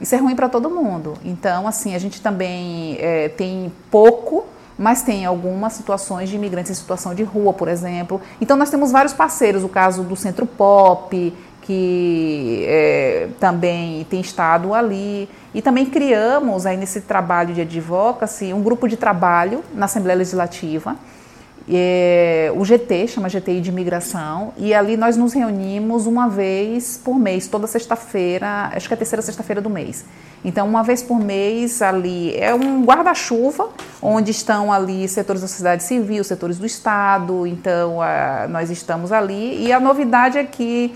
Isso 0.00 0.12
é 0.12 0.18
ruim 0.18 0.34
para 0.34 0.48
todo 0.48 0.68
mundo. 0.68 1.14
Então, 1.24 1.68
assim, 1.68 1.94
a 1.94 2.00
gente 2.00 2.20
também 2.20 2.96
é, 2.98 3.28
tem 3.28 3.72
pouco 3.92 4.44
mas 4.80 5.02
tem 5.02 5.26
algumas 5.26 5.74
situações 5.74 6.30
de 6.30 6.36
imigrantes 6.36 6.70
em 6.70 6.74
situação 6.74 7.14
de 7.14 7.22
rua, 7.22 7.52
por 7.52 7.68
exemplo. 7.68 8.18
Então 8.40 8.56
nós 8.56 8.70
temos 8.70 8.90
vários 8.90 9.12
parceiros, 9.12 9.62
o 9.62 9.68
caso 9.68 10.02
do 10.02 10.16
Centro 10.16 10.46
Pop, 10.46 11.36
que 11.62 12.64
é, 12.66 13.28
também 13.38 14.04
tem 14.08 14.20
estado 14.20 14.74
ali. 14.74 15.28
E 15.54 15.60
também 15.60 15.86
criamos 15.86 16.66
aí 16.66 16.76
nesse 16.76 17.00
trabalho 17.00 17.54
de 17.54 17.60
advocacy 17.60 18.52
um 18.52 18.62
grupo 18.62 18.88
de 18.88 18.96
trabalho 18.96 19.62
na 19.74 19.86
Assembleia 19.86 20.18
Legislativa, 20.18 20.96
é, 21.72 22.52
o 22.56 22.64
GT, 22.64 23.06
chama 23.06 23.28
GTI 23.28 23.60
de 23.60 23.70
Imigração, 23.70 24.52
e 24.56 24.74
ali 24.74 24.96
nós 24.96 25.16
nos 25.16 25.32
reunimos 25.32 26.06
uma 26.06 26.28
vez 26.28 27.00
por 27.02 27.16
mês, 27.16 27.46
toda 27.46 27.66
sexta-feira, 27.66 28.70
acho 28.74 28.88
que 28.88 28.94
é 28.94 28.96
a 28.96 28.98
terceira 28.98 29.22
sexta-feira 29.22 29.60
do 29.60 29.70
mês. 29.70 30.04
Então, 30.44 30.66
uma 30.66 30.82
vez 30.82 31.02
por 31.02 31.20
mês 31.20 31.80
ali 31.80 32.34
é 32.36 32.52
um 32.52 32.82
guarda-chuva, 32.84 33.68
onde 34.02 34.32
estão 34.32 34.72
ali 34.72 35.06
setores 35.06 35.42
da 35.42 35.48
sociedade 35.48 35.84
civil, 35.84 36.24
setores 36.24 36.58
do 36.58 36.66
Estado, 36.66 37.46
então 37.46 38.02
a, 38.02 38.48
nós 38.48 38.70
estamos 38.70 39.12
ali, 39.12 39.64
e 39.64 39.72
a 39.72 39.78
novidade 39.78 40.38
é 40.38 40.44
que 40.44 40.92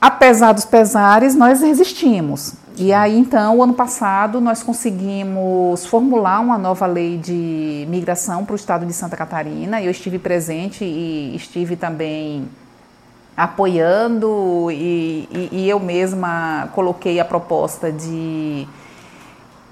apesar 0.00 0.52
dos 0.52 0.64
pesares, 0.64 1.34
nós 1.34 1.60
resistimos. 1.60 2.54
E 2.76 2.92
aí, 2.92 3.18
então, 3.18 3.56
o 3.56 3.62
ano 3.62 3.74
passado, 3.74 4.40
nós 4.40 4.62
conseguimos 4.62 5.84
formular 5.86 6.40
uma 6.40 6.56
nova 6.56 6.86
lei 6.86 7.18
de 7.18 7.84
migração 7.88 8.44
para 8.44 8.52
o 8.52 8.56
estado 8.56 8.86
de 8.86 8.92
Santa 8.92 9.16
Catarina. 9.16 9.82
Eu 9.82 9.90
estive 9.90 10.18
presente 10.18 10.84
e 10.84 11.34
estive 11.34 11.74
também 11.74 12.46
apoiando, 13.36 14.68
e, 14.70 15.28
e, 15.30 15.48
e 15.52 15.68
eu 15.68 15.78
mesma 15.78 16.68
coloquei 16.72 17.20
a 17.20 17.24
proposta 17.24 17.92
de 17.92 18.66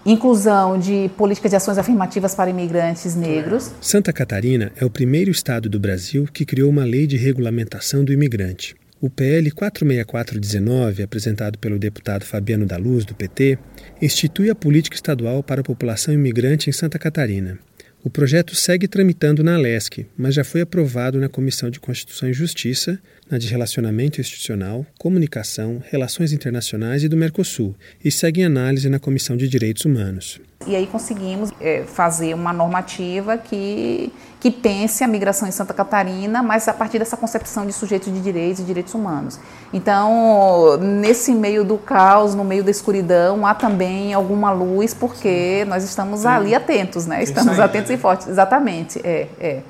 inclusão 0.05 0.79
de 0.79 1.11
políticas 1.17 1.51
de 1.51 1.57
ações 1.57 1.77
afirmativas 1.77 2.33
para 2.33 2.49
imigrantes 2.49 3.17
negros. 3.17 3.73
Santa 3.81 4.13
Catarina 4.13 4.71
é 4.77 4.85
o 4.85 4.91
primeiro 4.91 5.33
estado 5.33 5.69
do 5.69 5.81
Brasil 5.81 6.29
que 6.33 6.47
criou 6.47 6.71
uma 6.71 6.85
lei 6.85 7.09
de 7.09 7.17
regulamentação 7.17 8.05
do 8.05 8.13
imigrante. 8.13 8.77
O 8.99 9.11
PL 9.11 9.51
46419, 9.51 11.03
apresentado 11.03 11.59
pelo 11.59 11.79
deputado 11.79 12.25
Fabiano 12.25 12.65
da 12.65 12.79
Luz, 12.79 13.05
do 13.05 13.15
PT, 13.15 13.59
institui 14.01 14.49
a 14.49 14.55
política 14.55 14.97
estadual 14.97 15.43
para 15.43 15.61
a 15.61 15.65
população 15.65 16.15
imigrante 16.15 16.71
em 16.71 16.73
Santa 16.73 16.99
Catarina. 16.99 17.59
O 18.03 18.09
projeto 18.09 18.55
segue 18.55 18.89
tramitando 18.89 19.45
na 19.45 19.57
Alesc, 19.57 20.07
mas 20.17 20.35
já 20.35 20.45
foi 20.45 20.63
aprovado 20.63 21.19
na 21.19 21.29
Comissão 21.29 21.69
de 21.69 21.79
Constituição 21.79 22.31
e 22.31 22.33
Justiça, 22.33 22.99
na 23.31 23.39
de 23.39 23.49
Relacionamento 23.49 24.21
Institucional, 24.21 24.87
Comunicação, 24.99 25.83
Relações 25.91 26.33
Internacionais 26.33 27.03
e 27.03 27.09
do 27.09 27.17
Mercosul, 27.17 27.75
e 28.05 28.11
segue 28.11 28.41
em 28.41 28.45
análise 28.45 28.89
na 28.89 28.99
Comissão 28.99 29.37
de 29.37 29.49
Direitos 29.49 29.85
Humanos. 29.85 30.41
E 30.67 30.75
aí 30.75 30.87
conseguimos 30.87 31.53
é, 31.61 31.85
fazer 31.85 32.35
uma 32.35 32.53
normativa 32.53 33.37
que, 33.37 34.13
que 34.41 34.51
pense 34.51 35.05
a 35.05 35.07
migração 35.07 35.47
em 35.47 35.51
Santa 35.51 35.75
Catarina, 35.75 36.43
mas 36.43 36.67
a 36.67 36.73
partir 36.73 36.99
dessa 36.99 37.17
concepção 37.17 37.67
de 37.67 37.73
sujeitos 37.73 38.13
de 38.13 38.21
direitos 38.21 38.63
e 38.63 38.65
direitos 38.65 38.95
humanos. 38.95 39.39
Então, 39.73 40.77
nesse 40.79 41.33
meio 41.33 41.63
do 41.63 41.77
caos, 41.77 42.35
no 42.35 42.43
meio 42.43 42.65
da 42.65 42.71
escuridão, 42.71 43.47
há 43.47 43.55
também 43.55 44.15
alguma 44.15 44.51
luz, 44.51 44.95
porque 44.95 45.65
nós 45.69 45.85
estamos 45.85 46.25
ali 46.25 46.55
atentos, 46.55 47.07
né? 47.07 47.23
Estamos 47.23 47.61
atentos 47.61 47.91
e 47.91 47.97
fortes. 47.97 48.27
Exatamente, 48.27 49.01
é, 49.05 49.29
é. 49.39 49.63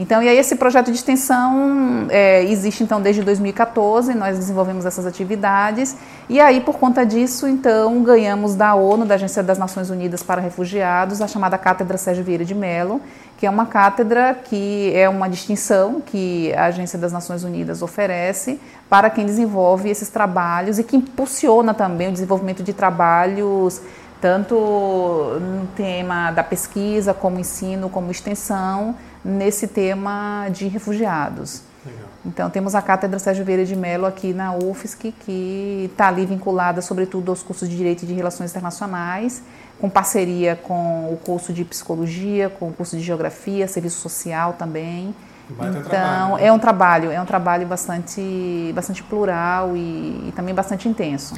Então, 0.00 0.22
e 0.22 0.28
aí 0.30 0.38
esse 0.38 0.56
projeto 0.56 0.86
de 0.86 0.96
extensão 0.96 2.06
é, 2.08 2.42
existe 2.44 2.82
então 2.82 3.02
desde 3.02 3.22
2014, 3.22 4.14
nós 4.14 4.38
desenvolvemos 4.38 4.86
essas 4.86 5.04
atividades 5.04 5.94
e 6.26 6.40
aí 6.40 6.62
por 6.62 6.78
conta 6.78 7.04
disso 7.04 7.46
então 7.46 8.02
ganhamos 8.02 8.54
da 8.54 8.74
ONU, 8.74 9.04
da 9.04 9.16
Agência 9.16 9.42
das 9.42 9.58
Nações 9.58 9.90
Unidas 9.90 10.22
para 10.22 10.40
Refugiados, 10.40 11.20
a 11.20 11.28
chamada 11.28 11.58
Cátedra 11.58 11.98
Sérgio 11.98 12.24
Vieira 12.24 12.46
de 12.46 12.54
Mello, 12.54 12.98
que 13.36 13.44
é 13.44 13.50
uma 13.50 13.66
cátedra 13.66 14.34
que 14.42 14.90
é 14.94 15.06
uma 15.06 15.28
distinção 15.28 16.00
que 16.00 16.50
a 16.54 16.64
Agência 16.64 16.98
das 16.98 17.12
Nações 17.12 17.44
Unidas 17.44 17.82
oferece 17.82 18.58
para 18.88 19.10
quem 19.10 19.26
desenvolve 19.26 19.90
esses 19.90 20.08
trabalhos 20.08 20.78
e 20.78 20.82
que 20.82 20.96
impulsiona 20.96 21.74
também 21.74 22.08
o 22.08 22.12
desenvolvimento 22.12 22.62
de 22.62 22.72
trabalhos 22.72 23.82
tanto 24.20 24.54
no 24.54 25.66
tema 25.74 26.30
da 26.30 26.44
pesquisa, 26.44 27.14
como 27.14 27.38
ensino, 27.38 27.88
como 27.88 28.10
extensão, 28.10 28.94
nesse 29.24 29.66
tema 29.66 30.48
de 30.50 30.68
refugiados. 30.68 31.62
Legal. 31.84 32.08
Então, 32.26 32.50
temos 32.50 32.74
a 32.74 32.82
Cátedra 32.82 33.18
Sérgio 33.18 33.44
Vieira 33.44 33.64
de 33.64 33.74
Mello 33.74 34.06
aqui 34.06 34.34
na 34.34 34.52
UFSC, 34.52 35.12
que 35.20 35.88
está 35.90 36.08
ali 36.08 36.26
vinculada, 36.26 36.82
sobretudo, 36.82 37.30
aos 37.30 37.42
cursos 37.42 37.68
de 37.68 37.76
Direito 37.76 38.02
e 38.02 38.06
de 38.06 38.12
Relações 38.12 38.50
Internacionais, 38.50 39.42
com 39.80 39.88
parceria 39.88 40.56
com 40.56 41.10
o 41.12 41.16
curso 41.16 41.52
de 41.52 41.64
Psicologia, 41.64 42.50
com 42.50 42.68
o 42.68 42.72
curso 42.72 42.96
de 42.96 43.02
Geografia, 43.02 43.66
Serviço 43.66 44.00
Social 44.00 44.52
também. 44.58 45.14
então, 45.50 45.82
trabalho, 45.82 46.36
né? 46.36 46.46
é 46.46 46.52
um 46.52 46.58
trabalho, 46.58 47.10
é 47.10 47.20
um 47.20 47.26
trabalho 47.26 47.66
bastante, 47.66 48.70
bastante 48.74 49.02
plural 49.02 49.74
e, 49.74 50.28
e 50.28 50.32
também 50.36 50.54
bastante 50.54 50.86
intenso. 50.86 51.34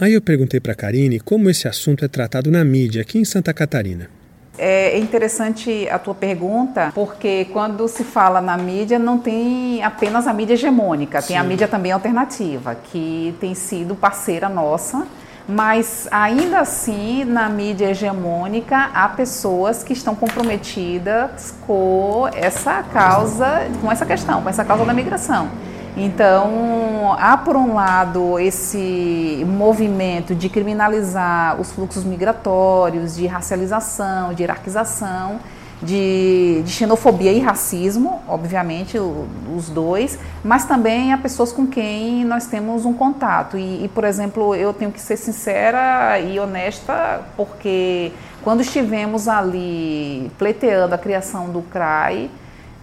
Aí 0.00 0.12
eu 0.12 0.20
perguntei 0.20 0.60
para 0.60 0.72
a 0.72 0.76
Karine 0.76 1.20
como 1.20 1.48
esse 1.48 1.68
assunto 1.68 2.04
é 2.04 2.08
tratado 2.08 2.50
na 2.50 2.64
mídia 2.64 3.02
aqui 3.02 3.18
em 3.18 3.24
Santa 3.24 3.54
Catarina. 3.54 4.08
É 4.56 4.96
interessante 4.98 5.88
a 5.88 5.98
tua 5.98 6.14
pergunta, 6.14 6.92
porque 6.94 7.46
quando 7.52 7.88
se 7.88 8.04
fala 8.04 8.40
na 8.40 8.56
mídia, 8.56 9.00
não 9.00 9.18
tem 9.18 9.82
apenas 9.82 10.28
a 10.28 10.32
mídia 10.32 10.54
hegemônica, 10.54 11.20
Sim. 11.20 11.28
tem 11.28 11.36
a 11.36 11.42
mídia 11.42 11.66
também 11.66 11.90
alternativa, 11.90 12.76
que 12.76 13.34
tem 13.40 13.52
sido 13.54 13.96
parceira 13.96 14.48
nossa 14.48 15.06
Mas 15.46 16.08
ainda 16.10 16.60
assim, 16.60 17.24
na 17.24 17.48
mídia 17.48 17.90
hegemônica, 17.90 18.90
há 18.94 19.08
pessoas 19.10 19.82
que 19.82 19.92
estão 19.92 20.14
comprometidas 20.14 21.54
com 21.66 22.28
essa 22.34 22.82
causa, 22.82 23.68
com 23.80 23.92
essa 23.92 24.06
questão, 24.06 24.40
com 24.40 24.48
essa 24.48 24.64
causa 24.64 24.84
da 24.84 24.94
migração. 24.94 25.50
Então, 25.96 27.14
há 27.20 27.36
por 27.36 27.54
um 27.54 27.74
lado 27.74 28.38
esse 28.38 29.44
movimento 29.46 30.34
de 30.34 30.48
criminalizar 30.48 31.60
os 31.60 31.70
fluxos 31.70 32.02
migratórios, 32.02 33.14
de 33.14 33.26
racialização, 33.26 34.34
de 34.34 34.42
hierarquização, 34.42 35.38
de, 35.80 36.62
de 36.64 36.70
xenofobia 36.70 37.32
e 37.32 37.38
racismo, 37.38 38.22
obviamente, 38.26 38.98
os 38.98 39.68
dois, 39.68 40.18
mas 40.42 40.64
também 40.64 41.12
há 41.12 41.18
pessoas 41.18 41.52
com 41.52 41.66
quem 41.66 42.24
nós 42.24 42.46
temos 42.46 42.84
um 42.84 42.92
contato. 42.92 43.56
E, 43.56 43.84
e, 43.84 43.88
por 43.88 44.02
exemplo, 44.02 44.54
eu 44.54 44.72
tenho 44.72 44.90
que 44.90 45.00
ser 45.00 45.16
sincera 45.16 46.18
e 46.18 46.40
honesta, 46.40 47.22
porque 47.36 48.10
quando 48.42 48.62
estivemos 48.62 49.28
ali 49.28 50.30
pleiteando 50.38 50.94
a 50.94 50.98
criação 50.98 51.50
do 51.50 51.62
CRAI, 51.62 52.30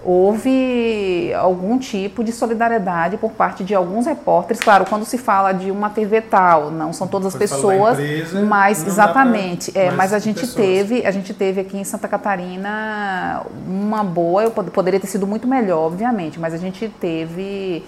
houve 0.04 1.32
algum 1.36 1.78
tipo 1.78 2.24
de 2.24 2.32
solidariedade 2.32 3.18
por 3.18 3.32
parte 3.32 3.64
de 3.64 3.76
alguns 3.76 4.06
repórteres. 4.06 4.60
Claro, 4.60 4.86
quando 4.86 5.06
se 5.06 5.18
fala 5.18 5.52
de 5.52 5.70
uma 5.70 5.90
TV 5.90 6.22
tal, 6.22 6.72
não 6.72 6.92
são 6.92 7.08
todas 7.08 7.28
as 7.28 7.36
pessoas, 7.36 8.00
empresa, 8.00 8.42
mas 8.42 8.86
exatamente, 8.86 9.72
é, 9.78 9.92
mas 9.92 10.14
a 10.14 10.20
gente 10.20 10.42
pessoas. 10.42 10.56
teve, 10.56 11.06
a 11.06 11.12
gente 11.12 11.34
teve 11.34 11.62
aqui 11.62 11.78
em 11.78 11.84
Santa 11.84 12.08
Catarina 12.08 13.44
uma 13.68 14.04
boa, 14.04 14.44
eu 14.44 14.52
poderia 14.52 15.00
ter 15.00 15.08
sido 15.08 15.28
muito 15.28 15.48
melhor, 15.48 15.86
obviamente, 15.86 16.40
mas 16.40 16.54
a 16.54 16.58
gente 16.58 16.90
teve 17.00 17.84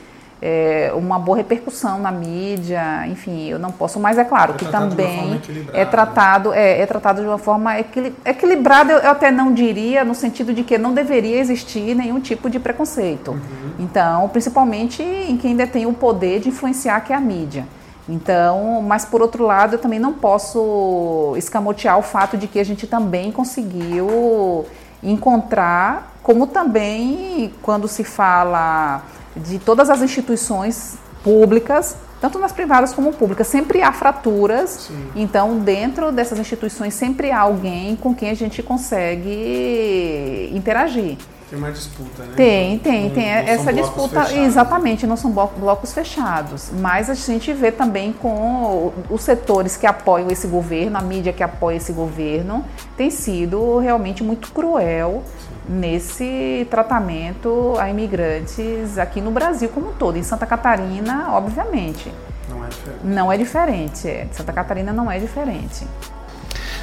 é, 0.45 0.91
uma 0.93 1.17
boa 1.17 1.37
repercussão 1.37 1.99
na 1.99 2.11
mídia, 2.11 3.07
enfim, 3.07 3.47
eu 3.47 3.57
não 3.57 3.71
posso, 3.71 3.97
mas 3.97 4.17
é 4.17 4.25
claro 4.25 4.55
é 4.55 4.57
que 4.57 4.65
também 4.65 5.41
é 5.71 5.85
tratado, 5.85 6.51
é, 6.51 6.81
é, 6.81 6.85
tratado 6.85 7.21
de 7.21 7.27
uma 7.29 7.37
forma 7.37 7.79
equili 7.79 8.13
equilibrada, 8.25 8.91
eu, 8.91 8.99
eu, 8.99 9.11
até 9.11 9.31
não 9.31 9.53
diria, 9.53 10.03
no 10.03 10.13
sentido 10.13 10.53
de 10.53 10.61
que 10.61 10.77
não 10.77 10.93
deveria 10.93 11.39
existir 11.39 11.95
nenhum 11.95 12.19
tipo 12.19 12.49
de 12.49 12.59
preconceito. 12.59 13.31
Uhum. 13.31 13.39
Então, 13.79 14.27
principalmente 14.27 15.01
em 15.01 15.37
quem 15.37 15.55
detém 15.55 15.85
o 15.85 15.93
poder 15.93 16.41
de 16.41 16.49
influenciar, 16.49 16.99
que 17.05 17.13
é 17.13 17.15
a 17.15 17.21
mídia. 17.21 17.65
Então, 18.09 18.81
mas 18.81 19.05
por 19.05 19.21
outro 19.21 19.45
lado, 19.45 19.75
eu 19.75 19.79
também 19.79 19.97
não 19.97 20.11
posso 20.11 21.35
escamotear 21.37 21.97
o 21.97 22.01
fato 22.01 22.35
de 22.35 22.47
que 22.47 22.59
a 22.59 22.65
gente 22.65 22.85
também 22.85 23.31
conseguiu 23.31 24.65
encontrar, 25.01 26.17
como 26.21 26.47
também 26.47 27.53
quando 27.61 27.87
se 27.87 28.03
fala 28.03 29.03
de 29.35 29.59
todas 29.59 29.89
as 29.89 30.01
instituições 30.01 30.95
públicas, 31.23 31.95
tanto 32.19 32.37
nas 32.39 32.51
privadas 32.51 32.93
como 32.93 33.13
públicas, 33.13 33.47
sempre 33.47 33.81
há 33.81 33.91
fraturas. 33.91 34.87
Sim. 34.87 35.07
Então, 35.15 35.57
dentro 35.59 36.11
dessas 36.11 36.39
instituições, 36.39 36.93
sempre 36.93 37.31
há 37.31 37.39
alguém 37.39 37.95
com 37.95 38.13
quem 38.13 38.29
a 38.29 38.33
gente 38.33 38.61
consegue 38.63 40.49
interagir. 40.53 41.17
Tem 41.49 41.59
uma 41.59 41.71
disputa, 41.71 42.23
né? 42.23 42.33
Tem, 42.35 42.79
tem, 42.79 43.03
não, 43.03 43.09
tem 43.11 43.25
não 43.25 43.31
essa 43.31 43.71
disputa. 43.71 44.23
Fechados. 44.23 44.47
Exatamente, 44.47 45.05
não 45.05 45.15
são 45.15 45.31
blocos 45.31 45.93
fechados. 45.93 46.71
Mas 46.79 47.11
a 47.11 47.13
gente 47.13 47.53
vê 47.53 47.71
também 47.71 48.11
com 48.11 48.91
os 49.07 49.21
setores 49.21 49.77
que 49.77 49.85
apoiam 49.85 50.31
esse 50.31 50.47
governo, 50.47 50.97
a 50.97 51.01
mídia 51.01 51.31
que 51.31 51.43
apoia 51.43 51.75
esse 51.75 51.93
governo, 51.93 52.65
tem 52.97 53.11
sido 53.11 53.77
realmente 53.77 54.23
muito 54.23 54.51
cruel 54.51 55.23
nesse 55.67 56.67
tratamento 56.69 57.75
a 57.79 57.89
imigrantes 57.89 58.97
aqui 58.97 59.21
no 59.21 59.31
Brasil 59.31 59.69
como 59.69 59.89
um 59.89 59.93
todo. 59.93 60.17
Em 60.17 60.23
Santa 60.23 60.45
Catarina, 60.45 61.31
obviamente. 61.31 62.11
Não 62.49 62.63
é 62.63 62.69
diferente. 62.69 62.99
Não 63.03 63.31
é 63.31 63.37
diferente. 63.37 64.07
É. 64.07 64.27
Santa 64.31 64.53
Catarina 64.53 64.91
não 64.93 65.09
é 65.09 65.19
diferente. 65.19 65.87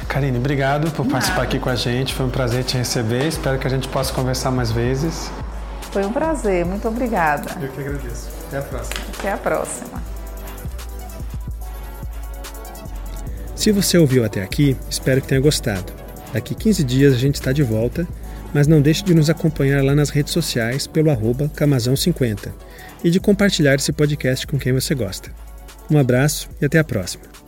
Karine, 0.07 0.37
obrigado 0.37 0.91
por 0.91 1.05
participar 1.05 1.43
aqui 1.43 1.59
com 1.59 1.69
a 1.69 1.75
gente. 1.75 2.13
Foi 2.13 2.25
um 2.25 2.29
prazer 2.29 2.63
te 2.63 2.77
receber. 2.77 3.27
Espero 3.27 3.57
que 3.57 3.67
a 3.67 3.69
gente 3.69 3.87
possa 3.87 4.13
conversar 4.13 4.51
mais 4.51 4.71
vezes. 4.71 5.31
Foi 5.91 6.05
um 6.05 6.11
prazer. 6.11 6.65
Muito 6.65 6.87
obrigada. 6.87 7.51
Eu 7.61 7.69
que 7.69 7.79
agradeço. 7.81 8.29
Até 8.47 8.57
a 8.57 8.61
próxima. 8.61 9.05
Até 9.17 9.31
a 9.31 9.37
próxima. 9.37 10.03
Se 13.55 13.71
você 13.71 13.97
ouviu 13.97 14.25
até 14.25 14.41
aqui, 14.41 14.75
espero 14.89 15.21
que 15.21 15.27
tenha 15.27 15.39
gostado. 15.39 15.93
Daqui 16.33 16.55
15 16.55 16.83
dias 16.83 17.13
a 17.13 17.17
gente 17.17 17.35
está 17.35 17.51
de 17.51 17.61
volta 17.61 18.07
mas 18.53 18.67
não 18.67 18.81
deixe 18.81 19.03
de 19.03 19.13
nos 19.13 19.29
acompanhar 19.29 19.83
lá 19.83 19.95
nas 19.95 20.09
redes 20.09 20.33
sociais 20.33 20.87
pelo 20.87 21.09
arroba 21.09 21.49
Camazão50 21.55 22.51
e 23.03 23.09
de 23.09 23.19
compartilhar 23.19 23.75
esse 23.75 23.91
podcast 23.91 24.45
com 24.45 24.59
quem 24.59 24.73
você 24.73 24.93
gosta. 24.93 25.31
Um 25.89 25.97
abraço 25.97 26.49
e 26.61 26.65
até 26.65 26.79
a 26.79 26.83
próxima. 26.83 27.40